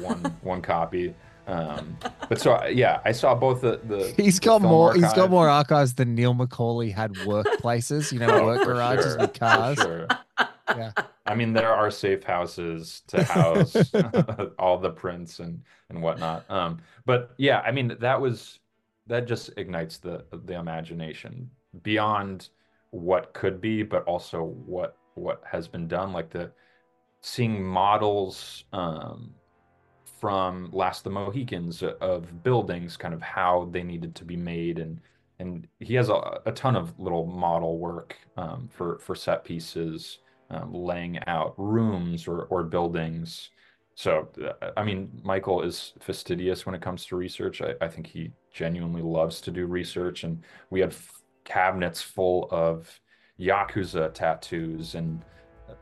one 0.00 0.18
one 0.42 0.60
copy. 0.60 1.14
Um, 1.46 1.96
but 2.28 2.40
so 2.40 2.64
yeah, 2.66 3.00
I 3.04 3.12
saw 3.12 3.34
both 3.36 3.60
the 3.60 3.80
the. 3.84 4.12
He's 4.16 4.40
the 4.40 4.46
got 4.46 4.62
more. 4.62 4.88
Archive. 4.88 5.02
He's 5.04 5.12
got 5.12 5.30
more 5.30 5.48
archives 5.48 5.94
than 5.94 6.16
Neil 6.16 6.34
McCauley 6.34 6.92
had 6.92 7.12
workplaces. 7.14 8.10
You 8.10 8.18
know, 8.18 8.26
oh, 8.28 8.44
work 8.46 8.64
garages 8.64 9.12
sure. 9.12 9.18
with 9.18 9.38
cars. 9.38 9.78
Sure. 9.78 10.08
Yeah. 10.68 10.92
I 11.26 11.34
mean, 11.34 11.52
there 11.52 11.72
are 11.72 11.90
safe 11.90 12.22
houses 12.24 13.02
to 13.08 13.22
house 13.24 13.76
all 14.58 14.78
the 14.78 14.90
prints 14.90 15.38
and 15.38 15.62
and 15.90 16.02
whatnot. 16.02 16.48
Um, 16.50 16.78
but 17.04 17.34
yeah, 17.38 17.60
I 17.60 17.70
mean, 17.70 17.96
that 18.00 18.20
was 18.20 18.60
that 19.06 19.26
just 19.26 19.50
ignites 19.56 19.98
the 19.98 20.24
the 20.44 20.58
imagination 20.58 21.50
beyond 21.82 22.48
what 22.90 23.34
could 23.34 23.60
be, 23.60 23.82
but 23.82 24.04
also 24.04 24.42
what 24.44 24.96
what 25.14 25.42
has 25.44 25.68
been 25.68 25.88
done. 25.88 26.12
Like 26.12 26.30
the 26.30 26.50
seeing 27.20 27.62
models 27.62 28.64
um, 28.72 29.34
from 30.20 30.70
Last 30.72 31.00
of 31.00 31.04
the 31.04 31.10
Mohicans 31.10 31.82
of 31.82 32.42
buildings, 32.42 32.96
kind 32.96 33.14
of 33.14 33.22
how 33.22 33.68
they 33.70 33.82
needed 33.82 34.14
to 34.16 34.24
be 34.24 34.36
made 34.36 34.78
and 34.78 35.00
and 35.40 35.66
he 35.80 35.94
has 35.94 36.10
a, 36.10 36.40
a 36.46 36.52
ton 36.52 36.76
of 36.76 36.98
little 36.98 37.26
model 37.26 37.78
work 37.78 38.16
um, 38.36 38.68
for 38.72 38.98
for 39.00 39.14
set 39.14 39.44
pieces 39.44 40.18
um, 40.50 40.72
laying 40.72 41.18
out 41.26 41.54
rooms 41.56 42.28
or, 42.28 42.42
or 42.44 42.62
buildings. 42.62 43.50
So, 43.94 44.28
uh, 44.44 44.70
I 44.76 44.82
mean, 44.82 45.20
Michael 45.22 45.62
is 45.62 45.94
fastidious 46.00 46.66
when 46.66 46.74
it 46.74 46.82
comes 46.82 47.06
to 47.06 47.16
research. 47.16 47.62
I, 47.62 47.74
I 47.80 47.88
think 47.88 48.06
he 48.06 48.32
genuinely 48.52 49.02
loves 49.02 49.40
to 49.42 49.50
do 49.50 49.66
research. 49.66 50.24
And 50.24 50.42
we 50.70 50.80
had 50.80 50.90
f- 50.90 51.22
cabinets 51.44 52.02
full 52.02 52.48
of 52.50 53.00
Yakuza 53.38 54.12
tattoos 54.12 54.94
and 54.94 55.22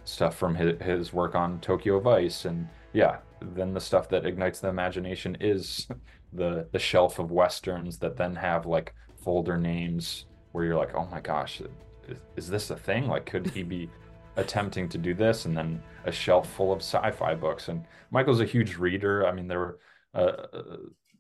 stuff 0.05 0.37
from 0.37 0.55
his, 0.55 0.81
his 0.81 1.13
work 1.13 1.35
on 1.35 1.61
Tokyo 1.61 2.01
Vice. 2.01 2.45
And 2.45 2.69
yeah, 2.93 3.19
then 3.41 3.73
the 3.73 3.81
stuff 3.81 4.09
that 4.11 4.27
ignites 4.27 4.61
the 4.61 4.69
imagination 4.69 5.37
is 5.41 5.89
the, 6.33 6.69
the 6.73 6.79
shelf 6.79 7.19
of 7.19 7.31
Westerns 7.31 7.99
that 7.99 8.17
then 8.17 8.35
have 8.37 8.67
like 8.67 8.95
folder 9.23 9.57
names 9.57 10.27
where 10.53 10.65
you're 10.65 10.77
like, 10.77 10.95
oh 10.95 11.07
my 11.11 11.21
gosh, 11.21 11.63
is, 12.09 12.19
is 12.37 12.49
this 12.49 12.71
a 12.71 12.77
thing? 12.77 13.07
Like, 13.07 13.27
could 13.27 13.47
he 13.49 13.63
be 13.63 13.89
attempting 14.37 14.89
to 14.89 14.99
do 14.99 15.15
this 15.15 15.45
and 15.45 15.57
then 15.57 15.83
a 16.05 16.13
shelf 16.13 16.51
full 16.51 16.73
of 16.73 16.81
sci-fi 16.81 17.35
books. 17.35 17.69
And 17.69 17.85
michael's 18.11 18.41
a 18.41 18.47
huge 18.47 18.77
reader. 18.77 19.27
I 19.27 19.33
mean 19.33 19.49
there 19.49 19.59
were 19.59 19.79
a, 20.15 20.49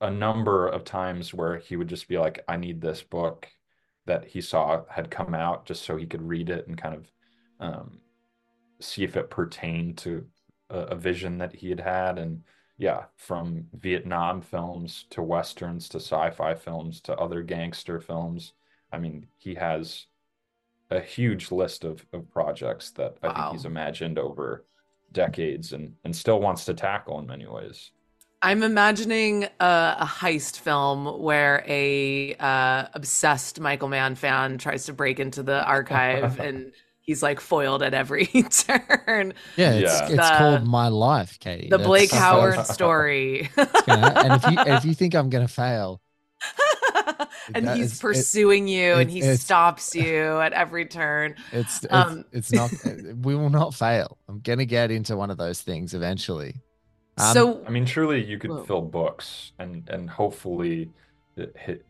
a 0.01 0.11
number 0.11 0.69
of 0.69 0.85
times 0.85 1.33
where 1.33 1.59
he 1.59 1.77
would 1.77 1.89
just 1.89 2.09
be 2.09 2.19
like 2.19 2.45
i 2.49 2.57
need 2.57 2.81
this 2.81 3.03
book 3.03 3.49
that 4.05 4.25
he 4.27 4.41
saw 4.41 4.83
had 4.91 5.11
come 5.11 5.35
out 5.35 5.65
just 5.65 5.85
so 5.85 5.97
he 5.97 6.07
could 6.07 6.23
read 6.23 6.51
it 6.51 6.67
and 6.67 6.77
kind 6.77 6.95
of 6.95 7.13
um, 7.61 8.01
see 8.81 9.05
if 9.05 9.17
it 9.17 9.31
pertained 9.31 9.97
to 9.99 10.27
a, 10.71 10.79
a 10.79 10.97
vision 10.97 11.39
that 11.39 11.55
he 11.55 11.71
had 11.71 11.81
had. 11.81 12.19
And 12.19 12.43
yeah 12.79 13.05
from 13.17 13.67
vietnam 13.75 14.41
films 14.41 15.07
to 15.11 15.23
westerns 15.23 15.89
to 15.89 15.99
sci-fi 15.99 16.55
films 16.55 17.01
to 17.01 17.15
other 17.17 17.43
gangster 17.43 18.01
films 18.01 18.55
i 18.93 18.99
mean 18.99 19.27
he 19.37 19.55
has 19.55 20.07
a 20.97 21.01
huge 21.01 21.51
list 21.51 21.85
of, 21.85 22.05
of 22.13 22.31
projects 22.31 22.91
that 22.93 23.17
I 23.23 23.33
think 23.33 23.53
he's 23.53 23.65
imagined 23.65 24.19
over 24.19 24.65
decades 25.13 25.73
and, 25.73 25.95
and 26.05 26.15
still 26.15 26.41
wants 26.41 26.65
to 26.67 26.75
tackle 26.75 27.19
in 27.19 27.27
many 27.27 27.47
ways. 27.47 27.91
I'm 28.45 28.65
imagining 28.65 29.45
a, 29.61 29.97
a 30.01 30.05
heist 30.05 30.59
film 30.59 31.21
where 31.21 31.65
a 31.69 32.35
uh, 32.35 32.87
obsessed 32.93 33.61
Michael 33.61 33.89
Mann 33.89 34.17
fan 34.17 34.59
tries 34.59 34.87
to 34.87 34.93
break 34.93 35.21
into 35.21 35.45
the 35.45 35.65
archive 35.65 36.41
and 36.41 36.73
he's 37.03 37.23
like 37.23 37.39
foiled 37.39 37.83
at 37.83 37.95
every 37.95 38.27
turn. 38.51 39.35
Yeah, 39.57 39.73
it's, 39.75 39.93
yeah. 39.93 40.05
it's 40.07 40.15
the, 40.15 40.35
called 40.39 40.67
My 40.67 40.89
Life, 40.89 41.39
Katie. 41.39 41.69
The 41.69 41.77
That's, 41.77 41.87
Blake 41.87 42.11
Howard 42.11 42.67
story. 42.67 43.51
gonna, 43.57 44.13
and 44.17 44.33
if 44.33 44.51
you 44.51 44.75
if 44.75 44.85
you 44.85 44.95
think 44.95 45.15
I'm 45.15 45.31
gonna 45.31 45.47
fail, 45.47 46.01
and 47.55 47.67
that 47.67 47.77
he's 47.77 47.99
pursuing 47.99 48.69
it, 48.69 48.73
you, 48.73 48.93
it, 48.93 49.01
and 49.03 49.11
he 49.11 49.37
stops 49.37 49.95
you 49.95 50.41
at 50.41 50.53
every 50.53 50.87
turn. 50.87 51.37
It's 51.53 51.85
it's, 51.85 51.93
um, 51.93 52.25
it's 52.33 52.53
not. 52.53 52.71
we 53.23 53.35
will 53.35 53.51
not 53.51 53.75
fail. 53.75 54.19
I'm 54.29 54.41
gonna 54.41 54.65
get 54.65 54.91
into 54.91 55.17
one 55.17 55.31
of 55.31 55.39
those 55.39 55.63
things 55.63 55.95
eventually. 55.95 56.55
Um, 57.19 57.35
so 57.35 57.65
I 57.67 57.71
mean, 57.71 57.85
truly, 57.85 58.25
you 58.25 58.39
could 58.39 58.51
whoa. 58.51 58.65
fill 58.65 58.83
books, 58.83 59.53
and 59.59 59.89
and 59.89 60.09
hopefully, 60.09 60.91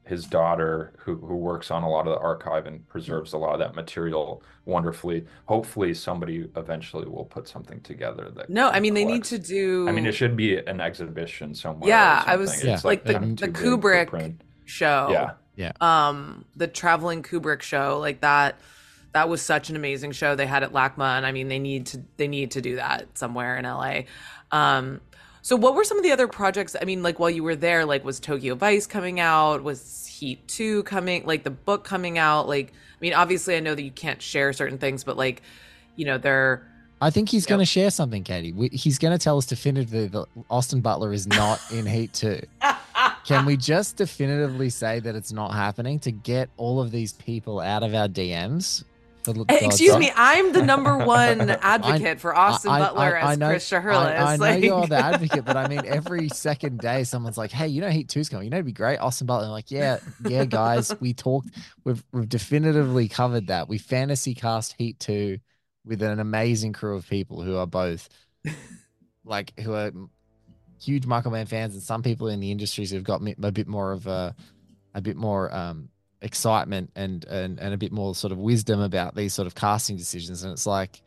his 0.05 0.27
daughter, 0.27 0.95
who 0.99 1.17
who 1.17 1.37
works 1.37 1.71
on 1.71 1.83
a 1.83 1.89
lot 1.89 2.07
of 2.07 2.15
the 2.15 2.21
archive 2.21 2.67
and 2.67 2.87
preserves 2.89 3.33
a 3.33 3.39
lot 3.39 3.53
of 3.53 3.59
that 3.61 3.75
material 3.75 4.43
wonderfully. 4.65 5.25
Hopefully, 5.47 5.95
somebody 5.95 6.49
eventually 6.57 7.07
will 7.07 7.25
put 7.25 7.49
something 7.49 7.81
together 7.81 8.31
that. 8.35 8.51
No, 8.51 8.69
I 8.69 8.81
mean 8.81 8.95
collects. 8.95 9.31
they 9.31 9.37
need 9.37 9.43
to 9.43 9.49
do. 9.49 9.89
I 9.89 9.93
mean, 9.93 10.07
it 10.07 10.13
should 10.13 10.37
be 10.37 10.59
an 10.59 10.81
exhibition 10.81 11.55
somewhere. 11.55 11.89
Yeah, 11.89 12.25
I 12.27 12.37
was 12.37 12.65
yeah. 12.65 12.81
like 12.83 13.05
the, 13.05 13.15
the 13.15 13.49
Kubrick 13.49 14.41
show. 14.65 15.09
Yeah. 15.11 15.31
Yeah. 15.55 15.73
Um, 15.81 16.45
the 16.57 16.67
traveling 16.67 17.23
Kubrick 17.23 17.63
show, 17.63 17.99
like 17.99 18.21
that, 18.23 18.57
that 19.13 19.29
was 19.29 19.43
such 19.43 19.69
an 19.69 19.77
amazing 19.77 20.13
show 20.13 20.35
they 20.35 20.47
had 20.47 20.63
at 20.63 20.73
LACMA, 20.73 21.17
and 21.19 21.27
I 21.27 21.33
mean, 21.33 21.49
they 21.49 21.59
need 21.59 21.87
to 21.87 22.03
they 22.17 22.27
need 22.29 22.53
to 22.53 22.63
do 22.63 22.77
that 22.77 23.07
somewhere 23.19 23.59
in 23.59 23.65
LA. 23.67 24.03
Um, 24.51 25.01
so 25.43 25.57
what 25.57 25.75
were 25.75 25.85
some 25.85 25.99
of 25.99 26.05
the 26.05 26.13
other 26.13 26.29
projects? 26.29 26.75
I 26.81 26.85
mean, 26.87 27.03
like 27.03 27.19
while 27.19 27.29
you 27.29 27.43
were 27.43 27.57
there, 27.57 27.85
like 27.85 28.05
was 28.05 28.19
Tokyo 28.21 28.55
Vice 28.55 28.87
coming 28.87 29.21
out? 29.21 29.63
Was 29.63 30.07
Heat 30.07 30.47
Two 30.49 30.83
coming? 30.85 31.27
Like 31.27 31.43
the 31.45 31.51
book 31.51 31.85
coming 31.85 32.17
out? 32.17 32.49
Like, 32.49 32.69
I 32.69 32.97
mean, 33.01 33.13
obviously, 33.13 33.55
I 33.57 33.61
know 33.61 33.75
that 33.75 33.83
you 33.83 33.91
can't 33.91 34.23
share 34.23 34.55
certain 34.55 34.79
things, 34.79 35.05
but 35.05 35.19
like, 35.19 35.43
you 35.97 36.07
know, 36.07 36.17
they're 36.17 36.67
I 37.03 37.11
think 37.11 37.29
he's 37.29 37.43
Yep. 37.43 37.49
going 37.49 37.59
to 37.59 37.67
share 37.67 37.91
something, 37.91 38.23
Katie. 38.23 38.53
We, 38.53 38.69
he's 38.69 38.99
going 38.99 39.11
to 39.13 39.19
tell 39.23 39.37
us 39.37 39.45
definitively 39.45 40.07
that 40.07 40.27
Austin 40.49 40.81
Butler 40.81 41.13
is 41.13 41.27
not 41.27 41.61
in 41.73 41.85
Heat 41.85 42.13
2. 42.13 42.41
Can 43.25 43.45
we 43.45 43.57
just 43.57 43.97
definitively 43.97 44.69
say 44.71 44.99
that 45.01 45.15
it's 45.15 45.33
not 45.33 45.53
happening 45.53 45.99
to 46.01 46.11
get 46.11 46.51
all 46.57 46.81
of 46.81 46.91
these 46.91 47.13
people 47.13 47.61
out 47.61 47.83
of 47.83 47.95
our 47.95 48.09
DMs? 48.09 48.85
Eh, 49.29 49.59
Excuse 49.63 49.97
me, 49.99 50.11
I'm 50.17 50.53
the 50.53 50.63
number 50.63 50.99
one 50.99 51.49
advocate 51.63 52.19
for 52.21 52.37
Austin 52.37 52.73
I- 52.73 52.75
I- 52.75 52.79
Butler 52.81 53.17
I 53.19 53.33
as 53.33 53.39
know- 53.39 53.49
Chris 53.51 53.71
Shiherlis. 53.71 53.95
I, 53.95 54.33
I 54.33 54.37
know 54.37 54.57
you're 54.57 54.87
the 54.89 54.97
advocate, 54.97 55.45
but 55.45 55.57
I 55.57 55.69
mean, 55.69 55.83
every 55.87 56.29
second 56.29 56.81
day, 56.81 57.05
someone's 57.05 57.39
like, 57.39 57.53
"Hey, 57.53 57.69
you 57.69 57.81
know, 57.81 57.89
Heat 57.91 58.09
Two's 58.09 58.29
coming. 58.29 58.47
You 58.47 58.51
know, 58.51 58.57
it'd 58.57 58.67
be 58.67 58.73
great." 58.73 58.99
Austin 58.99 59.29
Butler, 59.29 59.45
I'm 59.47 59.53
like, 59.53 59.71
"Yeah, 59.71 59.99
yeah, 60.29 60.45
guys, 60.45 60.93
we 61.01 61.15
talked. 61.15 61.51
We've 61.85 62.03
we've 62.13 62.29
definitively 62.29 63.07
covered 63.07 63.47
that. 63.47 63.69
We 63.69 63.79
fantasy 63.79 64.35
cast 64.35 64.75
Heat 64.77 64.99
Two 64.99 65.39
with 65.85 66.03
an 66.03 66.19
amazing 66.19 66.73
crew 66.73 66.97
of 66.97 67.09
people 67.09 67.43
who 67.43 67.57
are 67.57 67.67
both 67.67 68.09
like 69.25 69.53
who 69.61 69.73
are 69.75 69.93
huge 70.83 71.07
Michael 71.07 71.31
Mann 71.31 71.47
fans, 71.47 71.75
and 71.75 71.83
some 71.83 72.03
people 72.03 72.29
in 72.29 72.41
the 72.41 72.51
industries 72.51 72.91
who've 72.91 73.05
got 73.05 73.23
a 73.43 73.53
bit 73.53 73.69
more 73.69 73.93
of 73.93 74.07
a 74.07 74.35
a 74.95 75.01
bit 75.01 75.17
more 75.17 75.55
um 75.55 75.89
excitement 76.21 76.91
and 76.97 77.25
and 77.25 77.59
and 77.59 77.75
a 77.75 77.77
bit 77.77 77.93
more 77.93 78.15
sort 78.15 78.33
of 78.33 78.39
wisdom 78.39 78.81
about 78.81 79.15
these 79.15 79.35
sort 79.35 79.47
of 79.47 79.55
casting 79.55 79.97
decisions. 79.97 80.43
And 80.43 80.53
it's 80.53 80.67
like 80.67 81.03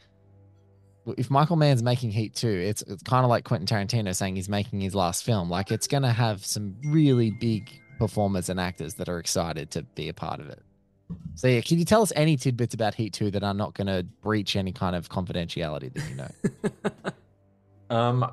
if 1.17 1.29
Michael 1.29 1.55
Mann's 1.55 1.83
making 1.83 2.11
Heat 2.11 2.33
2, 2.35 2.47
it's 2.47 2.81
it's 2.83 3.03
kind 3.03 3.23
of 3.23 3.29
like 3.29 3.43
Quentin 3.43 3.67
Tarantino 3.67 4.15
saying 4.15 4.35
he's 4.35 4.49
making 4.49 4.81
his 4.81 4.95
last 4.95 5.23
film. 5.23 5.49
Like 5.49 5.71
it's 5.71 5.87
gonna 5.87 6.13
have 6.13 6.45
some 6.45 6.75
really 6.85 7.31
big 7.31 7.69
performers 7.99 8.49
and 8.49 8.59
actors 8.59 8.95
that 8.95 9.07
are 9.07 9.19
excited 9.19 9.71
to 9.71 9.83
be 9.83 10.09
a 10.09 10.13
part 10.13 10.39
of 10.39 10.49
it. 10.49 10.61
So 11.35 11.47
yeah, 11.47 11.61
can 11.61 11.77
you 11.77 11.85
tell 11.85 12.01
us 12.01 12.11
any 12.15 12.35
tidbits 12.37 12.73
about 12.73 12.95
Heat 12.95 13.13
2 13.13 13.31
that 13.31 13.43
are 13.43 13.53
not 13.53 13.73
gonna 13.73 14.03
breach 14.03 14.55
any 14.55 14.71
kind 14.71 14.95
of 14.95 15.09
confidentiality 15.09 15.93
that 15.93 16.09
you 16.09 16.15
know? 16.15 17.11
Um, 17.89 18.31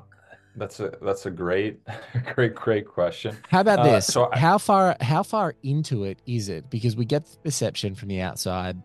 that's 0.55 0.79
a 0.79 0.93
that's 1.01 1.25
a 1.25 1.31
great, 1.31 1.79
great, 2.35 2.55
great 2.55 2.87
question. 2.87 3.35
How 3.49 3.61
about 3.61 3.79
Uh, 3.79 3.83
this? 3.93 4.07
so 4.07 4.29
I- 4.31 4.37
how 4.37 4.57
far 4.57 4.95
how 5.01 5.23
far 5.23 5.55
into 5.63 6.03
it 6.03 6.19
is 6.25 6.49
it? 6.49 6.69
Because 6.69 6.95
we 6.95 7.05
get 7.05 7.25
the 7.25 7.37
perception 7.37 7.95
from 7.95 8.09
the 8.09 8.21
outside. 8.21 8.81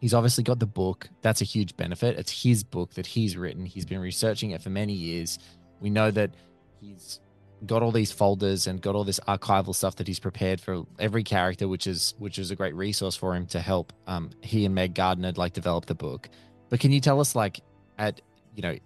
He's 0.00 0.14
obviously 0.14 0.44
got 0.44 0.60
the 0.60 0.66
book. 0.66 1.08
That's 1.22 1.40
a 1.40 1.44
huge 1.44 1.76
benefit. 1.76 2.16
It's 2.18 2.42
his 2.42 2.62
book 2.62 2.94
that 2.94 3.06
he's 3.06 3.36
written. 3.36 3.66
He's 3.66 3.84
been 3.84 3.98
researching 4.00 4.52
it 4.52 4.62
for 4.62 4.70
many 4.70 4.92
years. 4.92 5.38
We 5.80 5.90
know 5.90 6.10
that 6.12 6.34
he's 6.80 7.18
got 7.66 7.82
all 7.82 7.90
these 7.90 8.12
folders 8.12 8.68
and 8.68 8.80
got 8.80 8.94
all 8.94 9.02
this 9.02 9.18
archival 9.26 9.74
stuff 9.74 9.96
that 9.96 10.06
he's 10.06 10.20
prepared 10.20 10.60
for 10.60 10.84
every 11.00 11.24
character, 11.24 11.66
which 11.66 11.88
is 11.88 12.14
which 12.18 12.38
is 12.38 12.52
a 12.52 12.56
great 12.56 12.76
resource 12.76 13.16
for 13.16 13.34
him 13.34 13.46
to 13.46 13.60
help 13.60 13.92
um 14.06 14.30
he 14.42 14.64
and 14.64 14.74
Meg 14.74 14.94
Gardiner 14.94 15.32
like 15.32 15.52
develop 15.54 15.86
the 15.86 15.96
book. 15.96 16.28
But 16.68 16.78
can 16.78 16.92
you 16.92 17.00
tell 17.00 17.18
us 17.18 17.34
like 17.34 17.60
at 17.98 18.20
you 18.54 18.62
know 18.62 18.76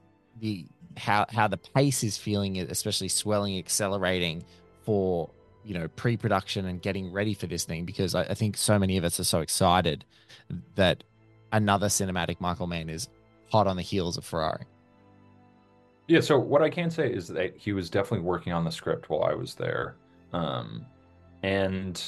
the 0.40 0.66
how 0.96 1.26
how 1.30 1.48
the 1.48 1.56
pace 1.56 2.04
is 2.04 2.16
feeling, 2.16 2.58
especially 2.58 3.08
swelling, 3.08 3.58
accelerating 3.58 4.44
for 4.82 5.30
you 5.64 5.74
know 5.74 5.88
pre-production 5.88 6.66
and 6.66 6.82
getting 6.82 7.12
ready 7.12 7.34
for 7.34 7.46
this 7.46 7.64
thing? 7.64 7.84
Because 7.84 8.14
I, 8.14 8.22
I 8.22 8.34
think 8.34 8.56
so 8.56 8.78
many 8.78 8.96
of 8.96 9.04
us 9.04 9.18
are 9.20 9.24
so 9.24 9.40
excited 9.40 10.04
that 10.74 11.04
another 11.52 11.86
cinematic 11.86 12.40
Michael 12.40 12.66
Mann 12.66 12.88
is 12.88 13.08
hot 13.50 13.66
on 13.66 13.76
the 13.76 13.82
heels 13.82 14.16
of 14.16 14.24
Ferrari. 14.24 14.64
Yeah, 16.08 16.20
so 16.20 16.38
what 16.38 16.62
I 16.62 16.68
can 16.68 16.90
say 16.90 17.12
is 17.12 17.28
that 17.28 17.56
he 17.56 17.72
was 17.72 17.88
definitely 17.88 18.26
working 18.26 18.52
on 18.52 18.64
the 18.64 18.72
script 18.72 19.08
while 19.08 19.22
I 19.22 19.34
was 19.34 19.54
there. 19.54 19.96
Um, 20.32 20.84
and 21.42 22.02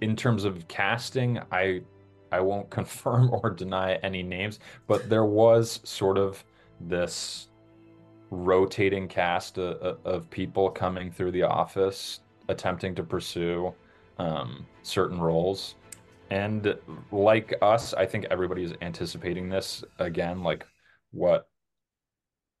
in 0.00 0.16
terms 0.16 0.44
of 0.44 0.66
casting, 0.68 1.40
I 1.52 1.82
I 2.32 2.40
won't 2.40 2.70
confirm 2.78 3.30
or 3.32 3.50
deny 3.50 3.94
any 3.96 4.22
names, 4.22 4.60
but 4.86 5.08
there 5.08 5.24
was 5.24 5.80
sort 5.84 6.18
of 6.18 6.44
this 6.80 7.48
rotating 8.34 9.08
cast 9.08 9.58
of, 9.58 9.98
of 10.04 10.30
people 10.30 10.70
coming 10.70 11.10
through 11.10 11.32
the 11.32 11.42
office 11.42 12.20
attempting 12.48 12.94
to 12.94 13.02
pursue 13.02 13.72
um, 14.18 14.66
certain 14.82 15.20
roles. 15.20 15.76
And 16.30 16.76
like 17.12 17.54
us, 17.62 17.94
I 17.94 18.06
think 18.06 18.26
everybody 18.30 18.64
is 18.64 18.72
anticipating 18.80 19.48
this 19.48 19.84
again, 19.98 20.42
like 20.42 20.66
what 21.12 21.48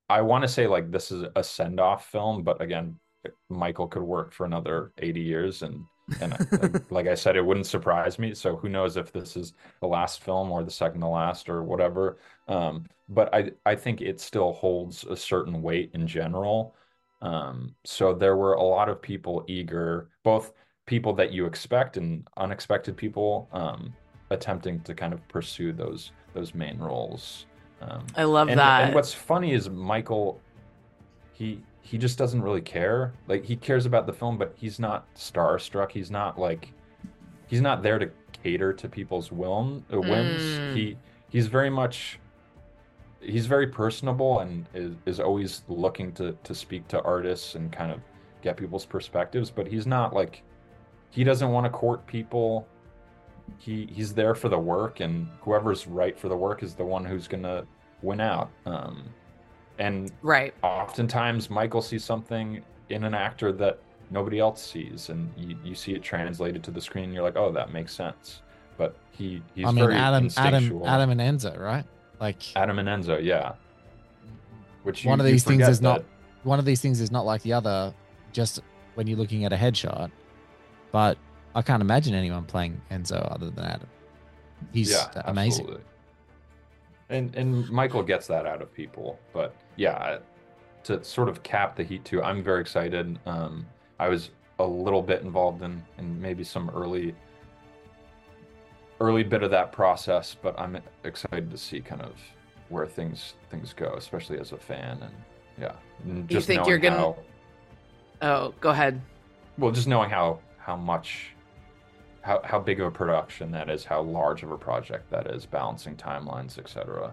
I 0.08 0.20
want 0.20 0.42
to 0.42 0.48
say 0.48 0.66
like 0.66 0.90
this 0.90 1.10
is 1.10 1.24
a 1.34 1.42
send 1.42 1.80
off 1.80 2.06
film, 2.06 2.42
but 2.42 2.60
again, 2.60 2.98
Michael 3.48 3.88
could 3.88 4.02
work 4.02 4.32
for 4.32 4.44
another 4.44 4.92
80 4.98 5.20
years 5.20 5.62
and 5.62 5.84
and 6.20 6.32
like, 6.52 6.90
like 6.90 7.06
I 7.06 7.14
said, 7.14 7.36
it 7.36 7.44
wouldn't 7.44 7.66
surprise 7.66 8.18
me. 8.18 8.34
So 8.34 8.56
who 8.56 8.68
knows 8.68 8.96
if 8.96 9.12
this 9.12 9.36
is 9.36 9.54
the 9.80 9.86
last 9.86 10.22
film 10.22 10.50
or 10.50 10.62
the 10.62 10.70
second 10.70 11.00
to 11.00 11.08
last 11.08 11.48
or 11.48 11.62
whatever. 11.62 12.18
Um, 12.48 12.86
but 13.08 13.34
I 13.34 13.52
I 13.64 13.74
think 13.74 14.00
it 14.00 14.20
still 14.20 14.52
holds 14.52 15.04
a 15.04 15.16
certain 15.16 15.62
weight 15.62 15.90
in 15.94 16.06
general. 16.06 16.74
Um, 17.22 17.74
so 17.84 18.14
there 18.14 18.36
were 18.36 18.54
a 18.54 18.62
lot 18.62 18.88
of 18.88 19.00
people 19.00 19.44
eager, 19.48 20.10
both 20.22 20.52
people 20.86 21.14
that 21.14 21.32
you 21.32 21.46
expect 21.46 21.96
and 21.96 22.28
unexpected 22.36 22.96
people, 22.96 23.48
um, 23.52 23.94
attempting 24.30 24.80
to 24.80 24.94
kind 24.94 25.12
of 25.12 25.26
pursue 25.28 25.72
those 25.72 26.12
those 26.34 26.54
main 26.54 26.78
roles. 26.78 27.46
Um, 27.80 28.06
I 28.16 28.24
love 28.24 28.48
and, 28.48 28.58
that. 28.58 28.84
and 28.84 28.94
what's 28.94 29.12
funny 29.12 29.52
is 29.52 29.68
Michael, 29.70 30.40
he 31.32 31.62
he 31.84 31.98
just 31.98 32.16
doesn't 32.16 32.40
really 32.40 32.62
care. 32.62 33.12
Like 33.28 33.44
he 33.44 33.56
cares 33.56 33.84
about 33.84 34.06
the 34.06 34.12
film, 34.12 34.38
but 34.38 34.54
he's 34.56 34.80
not 34.80 35.06
starstruck. 35.14 35.90
He's 35.90 36.10
not 36.10 36.38
like 36.38 36.72
he's 37.46 37.60
not 37.60 37.82
there 37.82 37.98
to 37.98 38.10
cater 38.42 38.72
to 38.72 38.88
people's 38.88 39.30
whim, 39.30 39.84
uh, 39.92 40.00
whims. 40.00 40.42
Mm. 40.42 40.74
He 40.74 40.96
he's 41.28 41.46
very 41.46 41.68
much 41.68 42.18
he's 43.20 43.46
very 43.46 43.66
personable 43.66 44.40
and 44.40 44.66
is, 44.72 44.94
is 45.04 45.20
always 45.20 45.62
looking 45.68 46.10
to 46.12 46.32
to 46.42 46.54
speak 46.54 46.88
to 46.88 47.02
artists 47.02 47.54
and 47.54 47.70
kind 47.70 47.92
of 47.92 48.00
get 48.40 48.56
people's 48.56 48.86
perspectives. 48.86 49.50
But 49.50 49.66
he's 49.68 49.86
not 49.86 50.14
like 50.14 50.42
he 51.10 51.22
doesn't 51.22 51.50
want 51.50 51.66
to 51.66 51.70
court 51.70 52.06
people. 52.06 52.66
He 53.58 53.90
he's 53.92 54.14
there 54.14 54.34
for 54.34 54.48
the 54.48 54.58
work, 54.58 55.00
and 55.00 55.28
whoever's 55.42 55.86
right 55.86 56.18
for 56.18 56.30
the 56.30 56.36
work 56.36 56.62
is 56.62 56.74
the 56.74 56.84
one 56.84 57.04
who's 57.04 57.28
gonna 57.28 57.66
win 58.00 58.22
out. 58.22 58.50
Um, 58.64 59.10
and 59.78 60.12
right. 60.22 60.54
oftentimes 60.62 61.50
Michael 61.50 61.82
sees 61.82 62.04
something 62.04 62.62
in 62.88 63.04
an 63.04 63.14
actor 63.14 63.52
that 63.52 63.78
nobody 64.10 64.38
else 64.38 64.64
sees, 64.64 65.08
and 65.08 65.32
you, 65.36 65.56
you 65.64 65.74
see 65.74 65.92
it 65.92 66.02
translated 66.02 66.62
to 66.64 66.70
the 66.70 66.80
screen, 66.80 67.04
and 67.04 67.14
you're 67.14 67.22
like, 67.22 67.36
oh, 67.36 67.52
that 67.52 67.72
makes 67.72 67.94
sense. 67.94 68.42
But 68.76 68.96
he 69.10 69.42
he's 69.54 69.66
I 69.66 69.70
mean, 69.70 69.84
very 69.84 69.94
Adam, 69.94 70.28
Adam, 70.36 70.82
Adam 70.84 71.10
and 71.10 71.20
Enzo, 71.20 71.58
right? 71.58 71.84
Like 72.20 72.42
Adam 72.56 72.78
and 72.78 72.88
Enzo, 72.88 73.22
yeah. 73.22 73.54
Which 74.82 75.04
one 75.04 75.18
you- 75.18 75.22
of 75.24 75.26
you 75.28 75.32
these 75.32 75.44
things 75.44 75.58
forget 75.58 75.70
is 75.70 75.80
not 75.80 76.04
one 76.42 76.58
of 76.58 76.64
these 76.64 76.80
things 76.80 77.00
is 77.00 77.10
not 77.10 77.24
like 77.24 77.42
the 77.42 77.52
other. 77.52 77.94
Just 78.32 78.60
when 78.94 79.06
you're 79.06 79.18
looking 79.18 79.44
at 79.44 79.52
a 79.52 79.56
headshot, 79.56 80.10
but 80.90 81.16
I 81.54 81.62
can't 81.62 81.80
imagine 81.80 82.14
anyone 82.14 82.44
playing 82.44 82.80
Enzo 82.90 83.30
other 83.32 83.50
than 83.50 83.64
Adam. 83.64 83.88
He's 84.72 84.90
yeah, 84.90 85.10
amazing. 85.24 85.66
absolutely. 85.66 85.84
And 87.10 87.34
and 87.36 87.68
Michael 87.70 88.02
gets 88.02 88.26
that 88.28 88.46
out 88.46 88.62
of 88.62 88.72
people, 88.72 89.18
but 89.32 89.54
yeah, 89.76 90.18
to 90.84 91.02
sort 91.04 91.28
of 91.28 91.42
cap 91.42 91.76
the 91.76 91.82
heat 91.82 92.04
too, 92.04 92.22
I'm 92.22 92.42
very 92.42 92.60
excited. 92.60 93.18
Um, 93.26 93.66
I 94.00 94.08
was 94.08 94.30
a 94.58 94.64
little 94.64 95.02
bit 95.02 95.22
involved 95.22 95.62
in 95.62 95.82
in 95.98 96.20
maybe 96.20 96.44
some 96.44 96.70
early 96.74 97.14
early 99.00 99.22
bit 99.22 99.42
of 99.42 99.50
that 99.50 99.72
process, 99.72 100.36
but 100.40 100.58
I'm 100.58 100.78
excited 101.04 101.50
to 101.50 101.58
see 101.58 101.80
kind 101.80 102.00
of 102.02 102.14
where 102.68 102.86
things 102.86 103.34
things 103.50 103.72
go, 103.74 103.94
especially 103.96 104.38
as 104.38 104.52
a 104.52 104.56
fan, 104.56 105.02
and 105.02 105.14
yeah, 105.60 105.72
and 106.04 106.30
You 106.30 106.40
think 106.40 106.66
you're 106.66 106.78
gonna- 106.78 106.96
how 106.96 107.16
Oh, 108.22 108.54
go 108.60 108.70
ahead. 108.70 109.00
well, 109.58 109.70
just 109.72 109.86
knowing 109.88 110.08
how 110.10 110.40
how 110.58 110.76
much 110.76 111.33
how 112.24 112.40
how 112.42 112.58
big 112.58 112.80
of 112.80 112.86
a 112.86 112.90
production 112.90 113.50
that 113.52 113.68
is, 113.68 113.84
how 113.84 114.00
large 114.02 114.42
of 114.42 114.50
a 114.50 114.56
project 114.56 115.10
that 115.10 115.26
is, 115.28 115.44
balancing 115.44 115.94
timelines, 115.94 116.58
etc. 116.58 117.12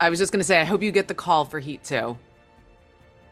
I 0.00 0.08
was 0.08 0.18
just 0.18 0.32
gonna 0.32 0.44
say, 0.44 0.60
I 0.60 0.64
hope 0.64 0.82
you 0.82 0.92
get 0.92 1.08
the 1.08 1.14
call 1.14 1.44
for 1.44 1.58
Heat 1.58 1.82
Two. 1.82 2.16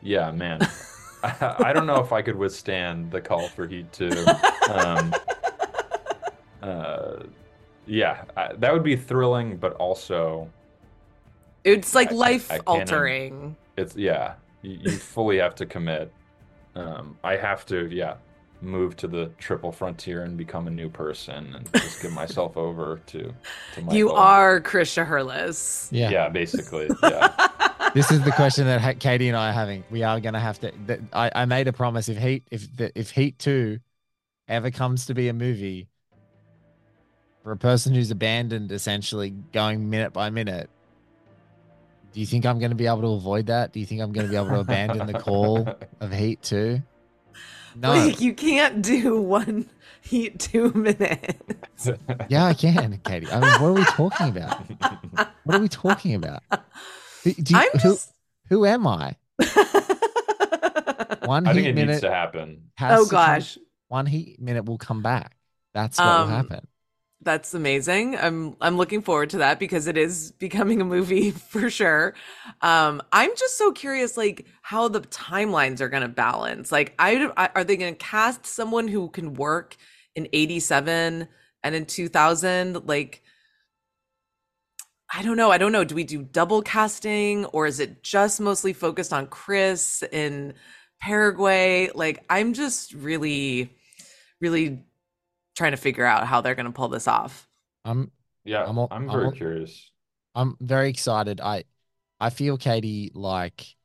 Yeah, 0.02 0.32
man. 0.32 0.60
I, 1.22 1.56
I 1.66 1.72
don't 1.72 1.86
know 1.86 2.00
if 2.02 2.12
I 2.12 2.22
could 2.22 2.36
withstand 2.36 3.10
the 3.10 3.20
call 3.20 3.48
for 3.48 3.66
Heat 3.66 3.92
2. 3.92 4.08
Um, 4.72 5.14
uh, 6.62 7.16
yeah, 7.86 8.24
I, 8.36 8.54
that 8.54 8.72
would 8.72 8.82
be 8.82 8.96
thrilling, 8.96 9.58
but 9.58 9.74
also 9.74 10.50
It's 11.64 11.94
like 11.94 12.10
I- 12.10 12.14
life 12.14 12.50
altering. 12.66 13.54
it's 13.76 13.96
yeah, 13.96 14.34
you, 14.62 14.78
you 14.80 14.92
fully 14.92 15.38
have 15.38 15.54
to 15.56 15.66
commit. 15.66 16.10
Um, 16.74 17.18
I 17.22 17.36
have 17.36 17.66
to, 17.66 17.86
yeah, 17.94 18.14
move 18.62 18.96
to 18.96 19.08
the 19.08 19.30
triple 19.38 19.72
frontier 19.72 20.22
and 20.22 20.36
become 20.36 20.66
a 20.66 20.70
new 20.70 20.88
person 20.88 21.54
and 21.54 21.72
just 21.74 22.02
give 22.02 22.12
myself 22.12 22.56
over 22.56 23.00
to 23.06 23.32
to 23.74 23.80
Michael. 23.80 23.94
You 23.94 24.12
are 24.12 24.60
Chris 24.60 24.94
Shiherlis. 24.94 25.88
Yeah. 25.90 26.10
Yeah, 26.10 26.28
basically. 26.28 26.88
Yeah. 27.02 27.48
this 27.94 28.10
is 28.10 28.22
the 28.22 28.32
question 28.32 28.66
that 28.66 29.00
Katie 29.00 29.28
and 29.28 29.36
I 29.36 29.50
are 29.50 29.52
having. 29.52 29.84
We 29.90 30.02
are 30.02 30.20
going 30.20 30.34
to 30.34 30.40
have 30.40 30.60
to. 30.60 30.72
That, 30.86 31.00
I, 31.12 31.30
I 31.34 31.44
made 31.46 31.66
a 31.66 31.72
promise. 31.72 32.08
If 32.08 32.18
Heat, 32.18 32.44
if 32.50 32.76
the, 32.76 32.92
if 32.98 33.10
Heat 33.10 33.38
Two 33.38 33.80
ever 34.48 34.70
comes 34.70 35.06
to 35.06 35.14
be 35.14 35.28
a 35.28 35.32
movie, 35.32 35.88
for 37.42 37.52
a 37.52 37.56
person 37.56 37.94
who's 37.94 38.10
abandoned, 38.10 38.70
essentially 38.70 39.30
going 39.30 39.88
minute 39.88 40.12
by 40.12 40.30
minute, 40.30 40.68
do 42.12 42.20
you 42.20 42.26
think 42.26 42.44
I'm 42.44 42.58
going 42.58 42.70
to 42.70 42.76
be 42.76 42.86
able 42.86 43.02
to 43.02 43.08
avoid 43.08 43.46
that? 43.46 43.72
Do 43.72 43.80
you 43.80 43.86
think 43.86 44.00
I'm 44.00 44.12
going 44.12 44.26
to 44.26 44.30
be 44.30 44.36
able 44.36 44.48
to 44.48 44.60
abandon 44.60 45.06
the 45.06 45.18
call 45.18 45.68
of 46.00 46.12
Heat 46.12 46.42
Two? 46.42 46.82
No. 47.76 47.90
Like 47.94 48.20
you 48.20 48.34
can't 48.34 48.82
do 48.82 49.20
one 49.20 49.68
heat 50.02 50.38
two 50.40 50.72
minutes. 50.72 51.88
Yeah, 52.28 52.44
I 52.46 52.54
can, 52.54 53.00
Katie. 53.04 53.26
I 53.30 53.40
mean, 53.40 53.50
what 53.62 53.68
are 53.68 53.72
we 53.72 53.84
talking 53.84 54.28
about? 54.28 54.60
What 55.44 55.56
are 55.56 55.60
we 55.60 55.68
talking 55.68 56.14
about? 56.14 56.42
Do, 57.24 57.32
do 57.32 57.54
you- 57.54 57.58
I'm 57.60 57.70
who, 57.72 57.78
just. 57.78 58.12
who 58.48 58.66
am 58.66 58.86
I? 58.86 59.16
One 61.24 61.46
I 61.46 61.52
think 61.54 61.66
it 61.66 61.74
minute 61.74 61.88
needs 61.92 62.00
to 62.02 62.10
happen. 62.10 62.70
has 62.76 62.98
oh 63.00 63.04
to 63.04 63.10
come- 63.10 63.18
gosh, 63.34 63.58
one 63.88 64.06
heat 64.06 64.40
minute 64.40 64.64
will 64.64 64.78
come 64.78 65.02
back. 65.02 65.36
That's 65.74 65.98
what 65.98 66.06
Um, 66.06 66.28
will 66.28 66.36
happen. 66.36 66.66
That's 67.22 67.52
amazing. 67.52 68.16
I'm 68.16 68.56
I'm 68.60 68.76
looking 68.76 69.02
forward 69.02 69.30
to 69.30 69.38
that 69.38 69.58
because 69.58 69.86
it 69.86 69.98
is 69.98 70.32
becoming 70.32 70.80
a 70.80 70.84
movie 70.84 71.30
for 71.52 71.68
sure. 71.68 72.14
Um, 72.62 73.02
I'm 73.12 73.30
just 73.36 73.58
so 73.58 73.72
curious, 73.72 74.16
like 74.16 74.46
how 74.62 74.88
the 74.88 75.00
timelines 75.02 75.80
are 75.80 75.88
going 75.88 76.02
to 76.02 76.08
balance. 76.08 76.72
Like, 76.72 76.94
I, 76.98 77.30
I 77.36 77.50
are 77.54 77.64
they 77.64 77.76
going 77.76 77.94
to 77.94 77.98
cast 77.98 78.46
someone 78.46 78.88
who 78.88 79.08
can 79.10 79.34
work 79.34 79.76
in 80.14 80.28
'87 80.32 81.28
and 81.62 81.74
in 81.74 81.84
2000? 81.86 82.86
Like, 82.86 83.22
I 85.12 85.22
don't 85.22 85.36
know. 85.36 85.50
I 85.50 85.58
don't 85.58 85.72
know. 85.72 85.84
Do 85.84 85.94
we 85.94 86.04
do 86.04 86.22
double 86.22 86.62
casting 86.62 87.44
or 87.46 87.66
is 87.66 87.80
it 87.80 88.02
just 88.02 88.40
mostly 88.40 88.72
focused 88.72 89.12
on 89.12 89.26
Chris 89.26 90.02
in 90.10 90.54
Paraguay? 91.00 91.90
Like, 91.94 92.24
I'm 92.30 92.54
just 92.54 92.94
really, 92.94 93.76
really 94.40 94.84
trying 95.60 95.72
to 95.72 95.76
figure 95.76 96.06
out 96.06 96.26
how 96.26 96.40
they're 96.40 96.54
going 96.54 96.66
to 96.66 96.72
pull 96.72 96.88
this 96.88 97.06
off. 97.06 97.46
I'm 97.84 98.10
Yeah, 98.44 98.62
I'm 98.62 98.70
I'm, 98.70 98.78
all- 98.78 98.88
I'm 98.90 99.10
very 99.10 99.30
curious. 99.32 99.90
I'm 100.34 100.56
very 100.60 100.88
excited. 100.88 101.40
I 101.40 101.64
I 102.18 102.30
feel 102.30 102.56
Katie 102.56 103.10
like 103.14 103.76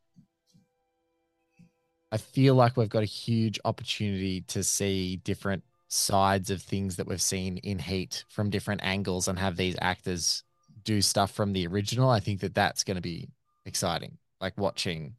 I 2.13 2.17
feel 2.17 2.55
like 2.55 2.77
we've 2.77 2.87
got 2.89 3.03
a 3.03 3.05
huge 3.05 3.59
opportunity 3.65 4.41
to 4.47 4.63
see 4.63 5.17
different 5.17 5.63
sides 5.89 6.49
of 6.49 6.61
things 6.61 6.95
that 6.95 7.07
we've 7.07 7.21
seen 7.21 7.57
in 7.57 7.77
Heat 7.79 8.23
from 8.29 8.49
different 8.49 8.81
angles 8.83 9.27
and 9.27 9.37
have 9.37 9.57
these 9.57 9.75
actors 9.81 10.43
do 10.83 11.01
stuff 11.01 11.31
from 11.31 11.51
the 11.51 11.67
original. 11.67 12.09
I 12.09 12.21
think 12.21 12.39
that 12.39 12.55
that's 12.55 12.85
going 12.85 12.95
to 12.95 13.01
be 13.01 13.29
exciting. 13.65 14.17
Like 14.39 14.57
watching 14.57 15.15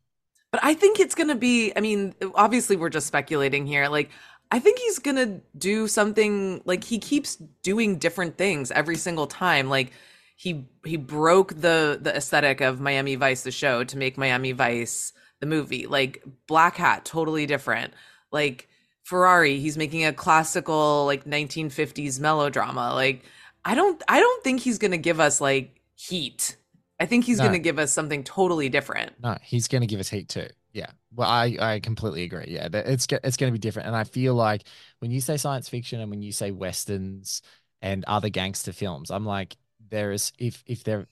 But 0.53 0.65
I 0.65 0.75
think 0.75 1.01
it's 1.01 1.15
going 1.15 1.29
to 1.29 1.35
be, 1.35 1.73
I 1.77 1.81
mean, 1.81 2.15
obviously 2.35 2.77
we're 2.77 2.89
just 2.89 3.07
speculating 3.07 3.67
here. 3.67 3.89
Like, 3.89 4.11
I 4.51 4.59
think 4.61 4.79
he's 4.79 4.99
going 4.99 5.17
to 5.17 5.41
do 5.59 5.89
something 5.89 6.63
like 6.65 6.85
he 6.85 6.99
keeps 6.99 7.37
doing 7.63 7.99
different 7.99 8.39
things 8.39 8.71
every 8.71 8.97
single 8.97 9.27
time. 9.27 9.69
Like 9.69 9.93
he 10.37 10.67
he 10.85 10.97
broke 10.97 11.55
the 11.55 11.99
the 12.01 12.15
aesthetic 12.17 12.61
of 12.61 12.81
Miami 12.81 13.15
Vice 13.17 13.43
the 13.43 13.51
show 13.51 13.83
to 13.85 13.97
make 13.97 14.17
Miami 14.17 14.53
Vice 14.53 15.13
the 15.41 15.47
movie. 15.47 15.87
Like 15.87 16.23
Blackhat 16.49 17.05
totally 17.05 17.47
different. 17.47 17.93
Like 18.31 18.69
Ferrari, 19.03 19.59
he's 19.59 19.77
making 19.77 20.05
a 20.05 20.13
classical 20.13 21.05
like 21.07 21.25
1950s 21.25 22.21
melodrama. 22.21 22.93
Like 22.95 23.25
I 23.65 23.75
don't 23.75 24.01
I 24.09 24.21
don't 24.21 24.45
think 24.45 24.61
he's 24.61 24.79
going 24.79 24.91
to 24.93 24.99
give 24.99 25.21
us 25.21 25.41
like 25.41 25.81
Heat. 25.97 26.57
I 27.01 27.07
think 27.07 27.25
he's 27.25 27.39
No. 27.39 27.45
going 27.45 27.55
to 27.55 27.59
give 27.59 27.79
us 27.79 27.93
something 27.93 28.23
totally 28.25 28.69
different. 28.69 29.13
No, 29.23 29.37
he's 29.43 29.67
going 29.69 29.81
to 29.81 29.87
give 29.87 30.01
us 30.01 30.09
heat 30.09 30.29
too. 30.29 30.47
Yeah. 30.77 30.91
Well, 31.15 31.27
I, 31.27 31.57
I 31.59 31.81
completely 31.81 32.25
agree. 32.25 32.45
Yeah, 32.49 32.69
it's 32.71 33.07
it's 33.25 33.39
going 33.39 33.51
to 33.51 33.53
be 33.53 33.59
different, 33.59 33.89
and 33.89 33.97
I 33.97 34.05
feel 34.05 34.35
like 34.35 34.65
when 34.99 35.11
you 35.11 35.23
say 35.23 35.39
science 35.39 35.71
fiction 35.71 36.01
and 36.03 36.11
when 36.11 36.21
you 36.21 36.33
say 36.33 36.51
westerns 36.51 37.41
and 37.81 38.05
other 38.05 38.29
gangster 38.29 38.75
films, 38.75 39.11
I'm 39.11 39.25
like 39.25 39.57
there 39.89 40.13
is 40.13 40.33
if 40.39 40.63
if 40.67 40.85
there 40.85 41.07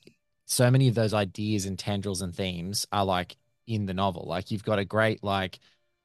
so 0.45 0.69
many 0.69 0.87
of 0.87 0.93
those 0.93 1.15
ideas 1.15 1.65
and 1.65 1.79
tendrils 1.79 2.21
and 2.21 2.35
themes 2.35 2.85
are 2.91 3.05
like 3.05 3.37
in 3.65 3.87
the 3.87 3.95
novel. 3.95 4.25
Like 4.27 4.51
you've 4.51 4.63
got 4.63 4.77
a 4.77 4.85
great 4.85 5.23
like 5.23 5.57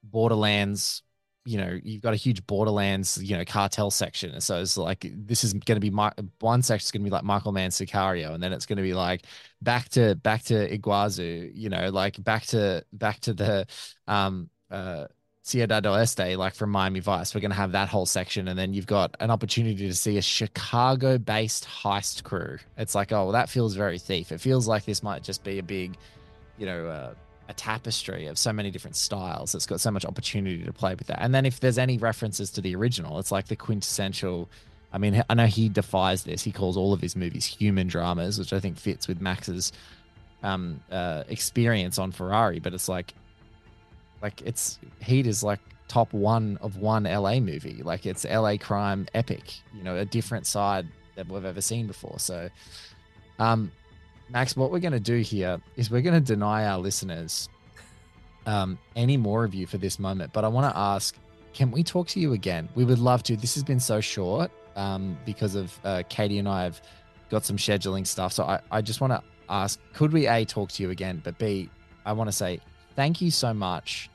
Borderlands. 0.02 1.02
You 1.46 1.58
know, 1.58 1.78
you've 1.82 2.02
got 2.02 2.12
a 2.12 2.16
huge 2.16 2.46
Borderlands, 2.46 3.18
you 3.22 3.36
know, 3.36 3.44
cartel 3.44 3.90
section. 3.90 4.30
And 4.30 4.42
so 4.42 4.60
it's 4.60 4.76
like 4.76 5.06
this 5.10 5.42
is 5.42 5.54
going 5.54 5.76
to 5.76 5.80
be 5.80 5.90
my 5.90 6.12
one 6.40 6.62
section 6.62 6.86
is 6.86 6.90
going 6.90 7.02
to 7.02 7.04
be 7.04 7.10
like 7.10 7.24
Michael 7.24 7.52
Mann 7.52 7.70
Sicario, 7.70 8.34
and 8.34 8.42
then 8.42 8.52
it's 8.52 8.66
going 8.66 8.76
to 8.76 8.82
be 8.82 8.94
like 8.94 9.22
back 9.62 9.88
to 9.90 10.14
back 10.16 10.42
to 10.44 10.78
Iguazu, 10.78 11.50
you 11.54 11.70
know, 11.70 11.88
like 11.88 12.22
back 12.22 12.44
to 12.46 12.84
back 12.92 13.20
to 13.20 13.32
the 13.32 13.66
um 14.06 14.50
uh 14.70 15.06
Ciudad 15.42 15.84
Oeste, 15.84 16.36
like 16.36 16.54
from 16.54 16.70
Miami 16.70 17.00
Vice. 17.00 17.34
We're 17.34 17.40
gonna 17.40 17.54
have 17.54 17.72
that 17.72 17.88
whole 17.88 18.06
section, 18.06 18.48
and 18.48 18.58
then 18.58 18.74
you've 18.74 18.86
got 18.86 19.16
an 19.20 19.30
opportunity 19.30 19.88
to 19.88 19.94
see 19.94 20.18
a 20.18 20.22
Chicago-based 20.22 21.66
heist 21.66 22.22
crew. 22.22 22.58
It's 22.76 22.94
like, 22.94 23.10
oh, 23.10 23.24
well, 23.24 23.32
that 23.32 23.48
feels 23.48 23.74
very 23.74 23.98
thief. 23.98 24.32
It 24.32 24.40
feels 24.40 24.68
like 24.68 24.84
this 24.84 25.02
might 25.02 25.22
just 25.22 25.42
be 25.42 25.58
a 25.58 25.62
big, 25.62 25.96
you 26.58 26.66
know, 26.66 26.86
uh, 26.86 27.14
a 27.50 27.54
tapestry 27.54 28.26
of 28.26 28.38
so 28.38 28.52
many 28.52 28.70
different 28.70 28.96
styles. 28.96 29.54
It's 29.54 29.66
got 29.66 29.80
so 29.80 29.90
much 29.90 30.06
opportunity 30.06 30.62
to 30.62 30.72
play 30.72 30.94
with 30.94 31.08
that. 31.08 31.20
And 31.20 31.34
then 31.34 31.44
if 31.44 31.58
there's 31.58 31.78
any 31.78 31.98
references 31.98 32.50
to 32.52 32.60
the 32.60 32.76
original, 32.76 33.18
it's 33.18 33.32
like 33.32 33.48
the 33.48 33.56
quintessential. 33.56 34.48
I 34.92 34.98
mean, 34.98 35.22
I 35.28 35.34
know 35.34 35.46
he 35.46 35.68
defies 35.68 36.22
this. 36.24 36.42
He 36.42 36.52
calls 36.52 36.76
all 36.76 36.92
of 36.92 37.00
his 37.00 37.16
movies 37.16 37.44
human 37.44 37.88
dramas, 37.88 38.38
which 38.38 38.52
I 38.52 38.60
think 38.60 38.78
fits 38.78 39.08
with 39.08 39.20
Max's 39.20 39.72
um, 40.44 40.80
uh, 40.90 41.24
experience 41.28 41.98
on 41.98 42.12
Ferrari. 42.12 42.60
But 42.60 42.72
it's 42.72 42.88
like, 42.88 43.14
like 44.22 44.40
it's 44.42 44.78
Heat 45.00 45.26
is 45.26 45.42
like 45.42 45.60
top 45.88 46.12
one 46.12 46.56
of 46.62 46.76
one 46.76 47.02
LA 47.02 47.40
movie. 47.40 47.82
Like 47.82 48.06
it's 48.06 48.24
LA 48.24 48.56
crime 48.58 49.08
epic. 49.12 49.54
You 49.74 49.82
know, 49.82 49.96
a 49.96 50.04
different 50.04 50.46
side 50.46 50.86
that 51.16 51.28
we've 51.28 51.44
ever 51.44 51.60
seen 51.60 51.88
before. 51.88 52.20
So, 52.20 52.48
um, 53.40 53.72
Max, 54.32 54.56
what 54.56 54.70
we're 54.70 54.78
going 54.78 54.92
to 54.92 55.00
do 55.00 55.16
here 55.16 55.60
is 55.76 55.90
we're 55.90 56.02
going 56.02 56.14
to 56.14 56.20
deny 56.20 56.66
our 56.66 56.78
listeners 56.78 57.48
um, 58.46 58.78
any 58.94 59.16
more 59.16 59.44
of 59.44 59.54
you 59.54 59.66
for 59.66 59.76
this 59.78 59.98
moment. 59.98 60.32
But 60.32 60.44
I 60.44 60.48
want 60.48 60.72
to 60.72 60.78
ask, 60.78 61.16
can 61.52 61.72
we 61.72 61.82
talk 61.82 62.06
to 62.08 62.20
you 62.20 62.32
again? 62.32 62.68
We 62.76 62.84
would 62.84 63.00
love 63.00 63.24
to. 63.24 63.36
This 63.36 63.54
has 63.54 63.64
been 63.64 63.80
so 63.80 64.00
short 64.00 64.52
um, 64.76 65.18
because 65.24 65.56
of 65.56 65.76
uh, 65.84 66.04
Katie 66.08 66.38
and 66.38 66.48
I 66.48 66.62
have 66.62 66.80
got 67.28 67.44
some 67.44 67.56
scheduling 67.56 68.06
stuff. 68.06 68.32
So 68.32 68.44
I, 68.44 68.60
I 68.70 68.82
just 68.82 69.00
want 69.00 69.12
to 69.12 69.22
ask, 69.48 69.80
could 69.94 70.12
we 70.12 70.28
A, 70.28 70.44
talk 70.44 70.70
to 70.72 70.82
you 70.82 70.90
again? 70.90 71.20
But 71.24 71.36
B, 71.38 71.68
I 72.06 72.12
want 72.12 72.28
to 72.28 72.32
say 72.32 72.60
thank 72.94 73.20
you 73.20 73.32
so 73.32 73.52
much 73.52 74.10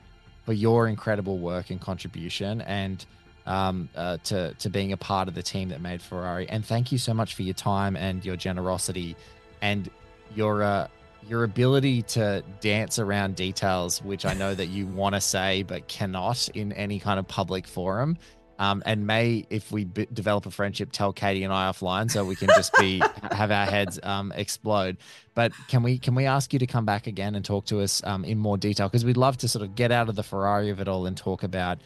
for 0.45 0.53
your 0.53 0.87
incredible 0.87 1.39
work 1.39 1.71
and 1.71 1.81
contribution 1.81 2.61
and 2.61 3.05
um, 3.45 3.89
uh, 3.95 4.17
to, 4.23 4.53
to 4.53 4.69
being 4.69 4.93
a 4.93 4.97
part 4.97 5.27
of 5.27 5.35
the 5.35 5.43
team 5.43 5.69
that 5.69 5.81
made 5.81 6.01
Ferrari. 6.01 6.47
And 6.47 6.65
thank 6.65 6.91
you 6.93 6.97
so 6.97 7.13
much 7.13 7.35
for 7.35 7.43
your 7.43 7.53
time 7.53 7.97
and 7.97 8.23
your 8.23 8.37
generosity 8.37 9.17
and 9.61 9.89
your 10.33 10.63
uh, 10.63 10.87
your 11.27 11.43
ability 11.43 12.03
to 12.03 12.43
dance 12.61 12.99
around 12.99 13.35
details, 13.35 14.01
which 14.03 14.25
I 14.25 14.33
know 14.33 14.53
that 14.53 14.67
you 14.67 14.85
want 14.85 15.15
to 15.15 15.21
say 15.21 15.63
but 15.63 15.87
cannot 15.87 16.47
in 16.49 16.71
any 16.73 16.99
kind 16.99 17.19
of 17.19 17.27
public 17.27 17.67
forum. 17.67 18.17
Um, 18.57 18.81
and 18.85 19.05
may, 19.05 19.45
if 19.49 19.71
we 19.71 19.83
b- 19.83 20.07
develop 20.13 20.45
a 20.45 20.51
friendship, 20.51 20.91
tell 20.93 21.11
Katie 21.11 21.43
and 21.43 21.51
I 21.51 21.69
offline 21.69 22.09
so 22.09 22.23
we 22.23 22.37
can 22.37 22.47
just 22.49 22.73
be 22.77 23.01
have 23.31 23.51
our 23.51 23.65
heads 23.65 23.99
um, 24.01 24.31
explode. 24.33 24.97
But 25.33 25.51
can 25.67 25.83
we 25.83 25.97
can 25.97 26.15
we 26.15 26.25
ask 26.25 26.53
you 26.53 26.59
to 26.59 26.67
come 26.67 26.85
back 26.85 27.07
again 27.07 27.35
and 27.35 27.43
talk 27.43 27.65
to 27.65 27.81
us 27.81 28.01
um, 28.05 28.23
in 28.23 28.37
more 28.37 28.57
detail 28.57 28.87
because 28.87 29.03
we'd 29.03 29.17
love 29.17 29.37
to 29.39 29.49
sort 29.49 29.63
of 29.65 29.75
get 29.75 29.91
out 29.91 30.07
of 30.07 30.15
the 30.15 30.23
Ferrari 30.23 30.69
of 30.69 30.79
it 30.79 30.87
all 30.87 31.05
and 31.05 31.17
talk 31.17 31.43
about 31.43 31.79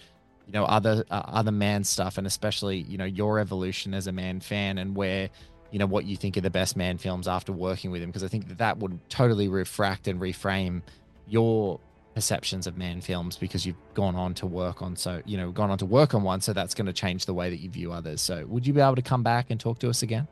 you 0.45 0.53
know 0.53 0.65
other 0.65 1.03
uh, 1.09 1.23
other 1.25 1.51
Mann 1.51 1.83
stuff 1.83 2.19
and 2.19 2.27
especially 2.27 2.77
you 2.81 2.99
know 2.99 3.05
your 3.05 3.39
evolution 3.39 3.95
as 3.95 4.05
a 4.05 4.11
Mann 4.11 4.39
fan 4.39 4.77
and 4.77 4.95
where 4.95 5.29
you 5.71 5.79
know 5.79 5.85
what 5.85 6.05
you 6.05 6.17
think 6.17 6.37
are 6.37 6.41
the 6.41 6.49
best 6.49 6.75
Mann 6.75 6.97
films 6.97 7.27
after 7.27 7.51
working 7.51 7.91
with 7.91 8.01
him 8.01 8.09
because 8.09 8.23
I 8.23 8.27
think 8.27 8.47
that 8.47 8.57
that 8.57 8.77
would 8.77 8.99
totally 9.09 9.47
refract 9.47 10.07
and 10.07 10.19
reframe 10.19 10.81
your 11.27 11.79
perceptions 12.15 12.67
of 12.67 12.77
Mann 12.77 13.01
films 13.01 13.37
because 13.37 13.65
you've 13.65 13.77
gone 13.93 14.15
on 14.15 14.33
to 14.35 14.45
work 14.47 14.81
on 14.81 14.95
so 14.95 15.21
you 15.25 15.37
know 15.37 15.51
gone 15.51 15.69
on 15.69 15.77
to 15.77 15.85
work 15.85 16.13
on 16.13 16.23
one 16.23 16.41
so 16.41 16.53
that's 16.53 16.73
going 16.73 16.87
to 16.87 16.93
change 16.93 17.25
the 17.25 17.33
way 17.33 17.49
that 17.49 17.57
you 17.57 17.69
view 17.69 17.91
others 17.91 18.19
so 18.21 18.45
would 18.47 18.65
you 18.65 18.73
be 18.73 18.81
able 18.81 18.95
to 18.95 19.01
come 19.01 19.23
back 19.23 19.47
and 19.51 19.59
talk 19.59 19.79
to 19.79 19.89
us 19.89 20.01
again 20.01 20.27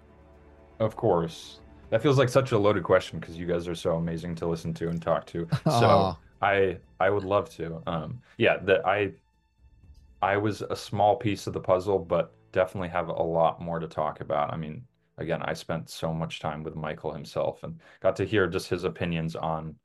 Of 0.79 0.95
course. 0.95 1.59
That 1.89 2.01
feels 2.01 2.17
like 2.17 2.29
such 2.29 2.51
a 2.51 2.57
loaded 2.57 2.83
question 2.83 3.19
because 3.19 3.37
you 3.37 3.45
guys 3.45 3.67
are 3.67 3.75
so 3.75 3.95
amazing 3.95 4.35
to 4.35 4.47
listen 4.47 4.73
to 4.75 4.89
and 4.89 5.01
talk 5.01 5.25
to. 5.27 5.47
So. 5.65 6.17
I 6.41 6.77
I 6.99 7.09
would 7.09 7.23
love 7.23 7.49
to. 7.55 7.81
Um 7.87 8.21
yeah, 8.37 8.57
that 8.57 8.85
I 8.85 9.13
I 10.21 10.37
was 10.37 10.61
a 10.61 10.75
small 10.75 11.15
piece 11.15 11.47
of 11.47 11.53
the 11.53 11.59
puzzle, 11.59 11.97
but 11.99 12.33
definitely 12.51 12.89
have 12.89 13.07
a 13.09 13.23
lot 13.23 13.61
more 13.61 13.79
to 13.79 13.87
talk 13.87 14.21
about. 14.21 14.53
I 14.53 14.57
mean, 14.57 14.83
again, 15.17 15.41
I 15.43 15.53
spent 15.53 15.89
so 15.89 16.13
much 16.13 16.39
time 16.39 16.63
with 16.63 16.75
Michael 16.75 17.13
himself 17.13 17.63
and 17.63 17.79
got 18.01 18.15
to 18.17 18.25
hear 18.25 18.47
just 18.47 18.69
his 18.69 18.83
opinions 18.83 19.35
on 19.35 19.75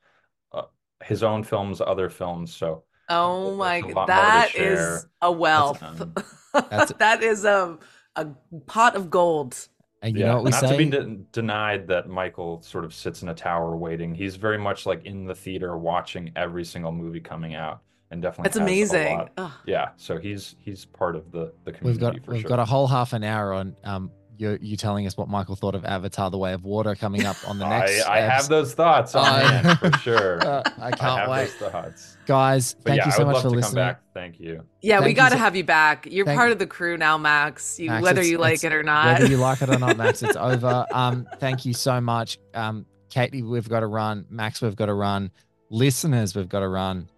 uh, 0.53 0.62
his 1.05 1.22
own 1.22 1.43
films, 1.43 1.80
other 1.80 2.09
films. 2.09 2.55
So 2.55 2.85
Oh 3.09 3.57
my 3.57 3.76
a 3.76 3.83
g- 3.83 3.93
lot 3.93 3.95
more 3.95 4.07
to 4.07 4.12
that 4.12 4.51
share. 4.51 4.97
is 4.97 5.07
a 5.20 5.33
wealth. 5.33 5.83
um, 5.83 6.14
That's- 6.55 6.93
that 6.99 7.22
is 7.22 7.45
a 7.45 7.78
a 8.16 8.26
pot 8.66 8.95
of 8.97 9.11
gold. 9.11 9.68
And 10.03 10.18
you 10.18 10.24
know 10.24 10.35
what 10.37 10.45
we 10.45 10.51
not 10.51 10.61
say? 10.61 10.72
to 10.72 10.76
be 10.78 10.91
de- 10.91 11.16
denied 11.30 11.87
that 11.89 12.09
Michael 12.09 12.61
sort 12.62 12.85
of 12.85 12.93
sits 12.93 13.22
in 13.22 13.28
a 13.28 13.35
tower 13.35 13.76
waiting. 13.76 14.14
He's 14.14 14.35
very 14.37 14.59
much 14.59 14.85
like 14.85 15.05
in 15.05 15.24
the 15.26 15.35
theater 15.35 15.78
watching 15.78 16.33
every 16.37 16.64
single 16.64 16.91
movie 16.91 17.20
coming 17.20 17.55
out, 17.55 17.83
and 18.11 18.20
definitely 18.20 18.49
That's 18.49 18.57
amazing. 18.57 19.28
Yeah, 19.64 19.91
so 19.97 20.18
he's 20.18 20.57
he's 20.59 20.85
part 20.85 21.14
of 21.16 21.30
the 21.30 21.53
the 21.64 21.72
community 21.72 21.85
we've 21.85 22.01
got 22.01 22.24
for 22.24 22.33
we've 22.33 22.41
sure. 22.43 22.49
got 22.49 22.59
a 22.59 22.64
whole 22.64 22.87
half 22.89 23.12
an 23.12 23.22
hour 23.24 23.53
on 23.53 23.76
um 23.85 24.11
you 24.43 24.59
you 24.61 24.76
telling 24.76 25.07
us 25.07 25.16
what 25.16 25.28
Michael 25.28 25.57
thought 25.57 25.74
of 25.74 25.84
Avatar: 25.84 26.30
The 26.30 26.38
Way 26.38 26.53
of 26.53 26.64
Water 26.64 26.95
coming 26.95 27.24
up 27.24 27.36
on 27.49 27.59
the 27.59 27.68
next. 27.68 28.03
I, 28.07 28.18
I 28.18 28.20
have 28.20 28.49
those 28.49 28.74
thoughts 28.74 29.14
on 29.14 29.24
I- 29.24 29.40
hand 29.40 29.78
for 29.78 29.93
sure. 29.99 30.45
Uh, 30.47 30.62
I 30.78 30.86
I 30.88 30.90
can't 30.90 31.18
have 31.20 31.28
wait, 31.30 31.53
those 31.61 31.70
thoughts. 31.70 32.16
guys. 32.26 32.74
But 32.74 32.84
Thank 32.84 32.99
yeah, 32.99 33.05
you 33.07 33.12
I 33.12 33.14
so 33.14 33.24
would 33.24 33.26
much 33.32 33.34
love 33.34 33.43
for 33.45 33.49
to 33.51 33.55
listening. 33.57 33.84
come 33.84 33.93
back. 33.95 34.01
Thank 34.14 34.40
you. 34.40 34.64
Yeah, 34.82 34.97
Thank 34.99 35.07
we 35.07 35.14
got 35.14 35.28
to 35.30 35.36
so- 35.36 35.38
have 35.38 35.57
you 35.57 35.64
back. 35.64 36.07
You're 36.11 36.26
Thank- 36.26 36.38
part 36.38 36.53
of 36.53 36.59
the 36.59 36.66
crew 36.66 36.97
now, 36.97 37.16
Max. 37.16 37.78
You, 37.80 37.88
Max, 37.90 38.03
whether 38.03 38.22
you 38.22 38.38
like 38.38 38.62
it 38.64 38.72
or 38.72 38.82
not. 38.82 39.20
Whether 39.20 39.30
you 39.30 39.38
like 39.38 39.62
it 39.62 39.70
or 39.70 39.78
not, 39.78 39.97
Max, 39.97 40.22
it's 40.22 40.36
over. 40.36 40.86
Um, 40.93 41.26
thank 41.38 41.64
you 41.64 41.72
so 41.74 42.01
much. 42.01 42.38
Um, 42.55 42.84
Katie, 43.11 43.43
we've 43.43 43.68
got 43.68 43.80
to 43.80 43.86
run. 43.86 44.26
Max, 44.28 44.61
we've 44.61 44.74
got 44.76 44.86
to 44.86 44.95
run. 44.95 45.30
Listeners, 45.70 46.34
we've 46.34 46.49
got 46.49 46.61
to 46.61 46.68
run. 46.68 47.09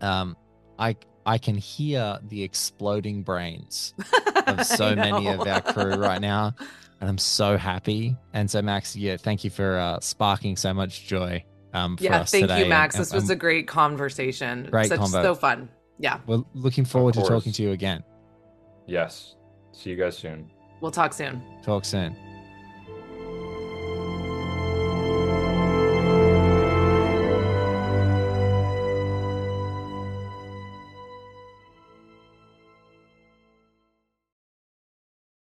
Um, 0.00 0.36
I 0.78 0.96
I 1.26 1.38
can 1.38 1.56
hear 1.56 2.18
the 2.28 2.42
exploding 2.42 3.22
brains 3.22 3.94
of 4.46 4.64
so 4.66 4.94
many 4.94 5.28
of 5.28 5.46
our 5.46 5.60
crew 5.62 5.94
right 5.94 6.20
now, 6.20 6.54
and 7.00 7.08
I'm 7.08 7.18
so 7.18 7.56
happy. 7.56 8.16
And 8.32 8.50
so, 8.50 8.60
Max, 8.62 8.94
yeah, 8.94 9.16
thank 9.16 9.44
you 9.44 9.50
for 9.50 9.78
uh, 9.78 10.00
sparking 10.00 10.56
so 10.56 10.74
much 10.74 11.06
joy. 11.06 11.44
Um, 11.72 11.96
for 11.96 12.04
yeah, 12.04 12.20
us 12.20 12.30
thank 12.30 12.42
today. 12.44 12.60
you, 12.64 12.66
Max. 12.66 12.94
And- 12.94 13.02
this 13.04 13.12
was 13.12 13.30
a 13.30 13.36
great 13.36 13.66
conversation. 13.66 14.68
Great 14.70 14.88
Such 14.88 14.98
combo. 15.00 15.22
so 15.22 15.34
fun. 15.34 15.68
Yeah, 15.98 16.18
We're 16.26 16.42
looking 16.54 16.84
forward 16.84 17.14
to 17.14 17.22
talking 17.22 17.52
to 17.52 17.62
you 17.62 17.70
again. 17.72 18.02
Yes. 18.86 19.36
See 19.72 19.90
you 19.90 19.96
guys 19.96 20.16
soon. 20.18 20.50
we'll 20.80 20.90
talk 20.90 21.12
soon. 21.12 21.42
Talk 21.62 21.84
soon. 21.84 22.16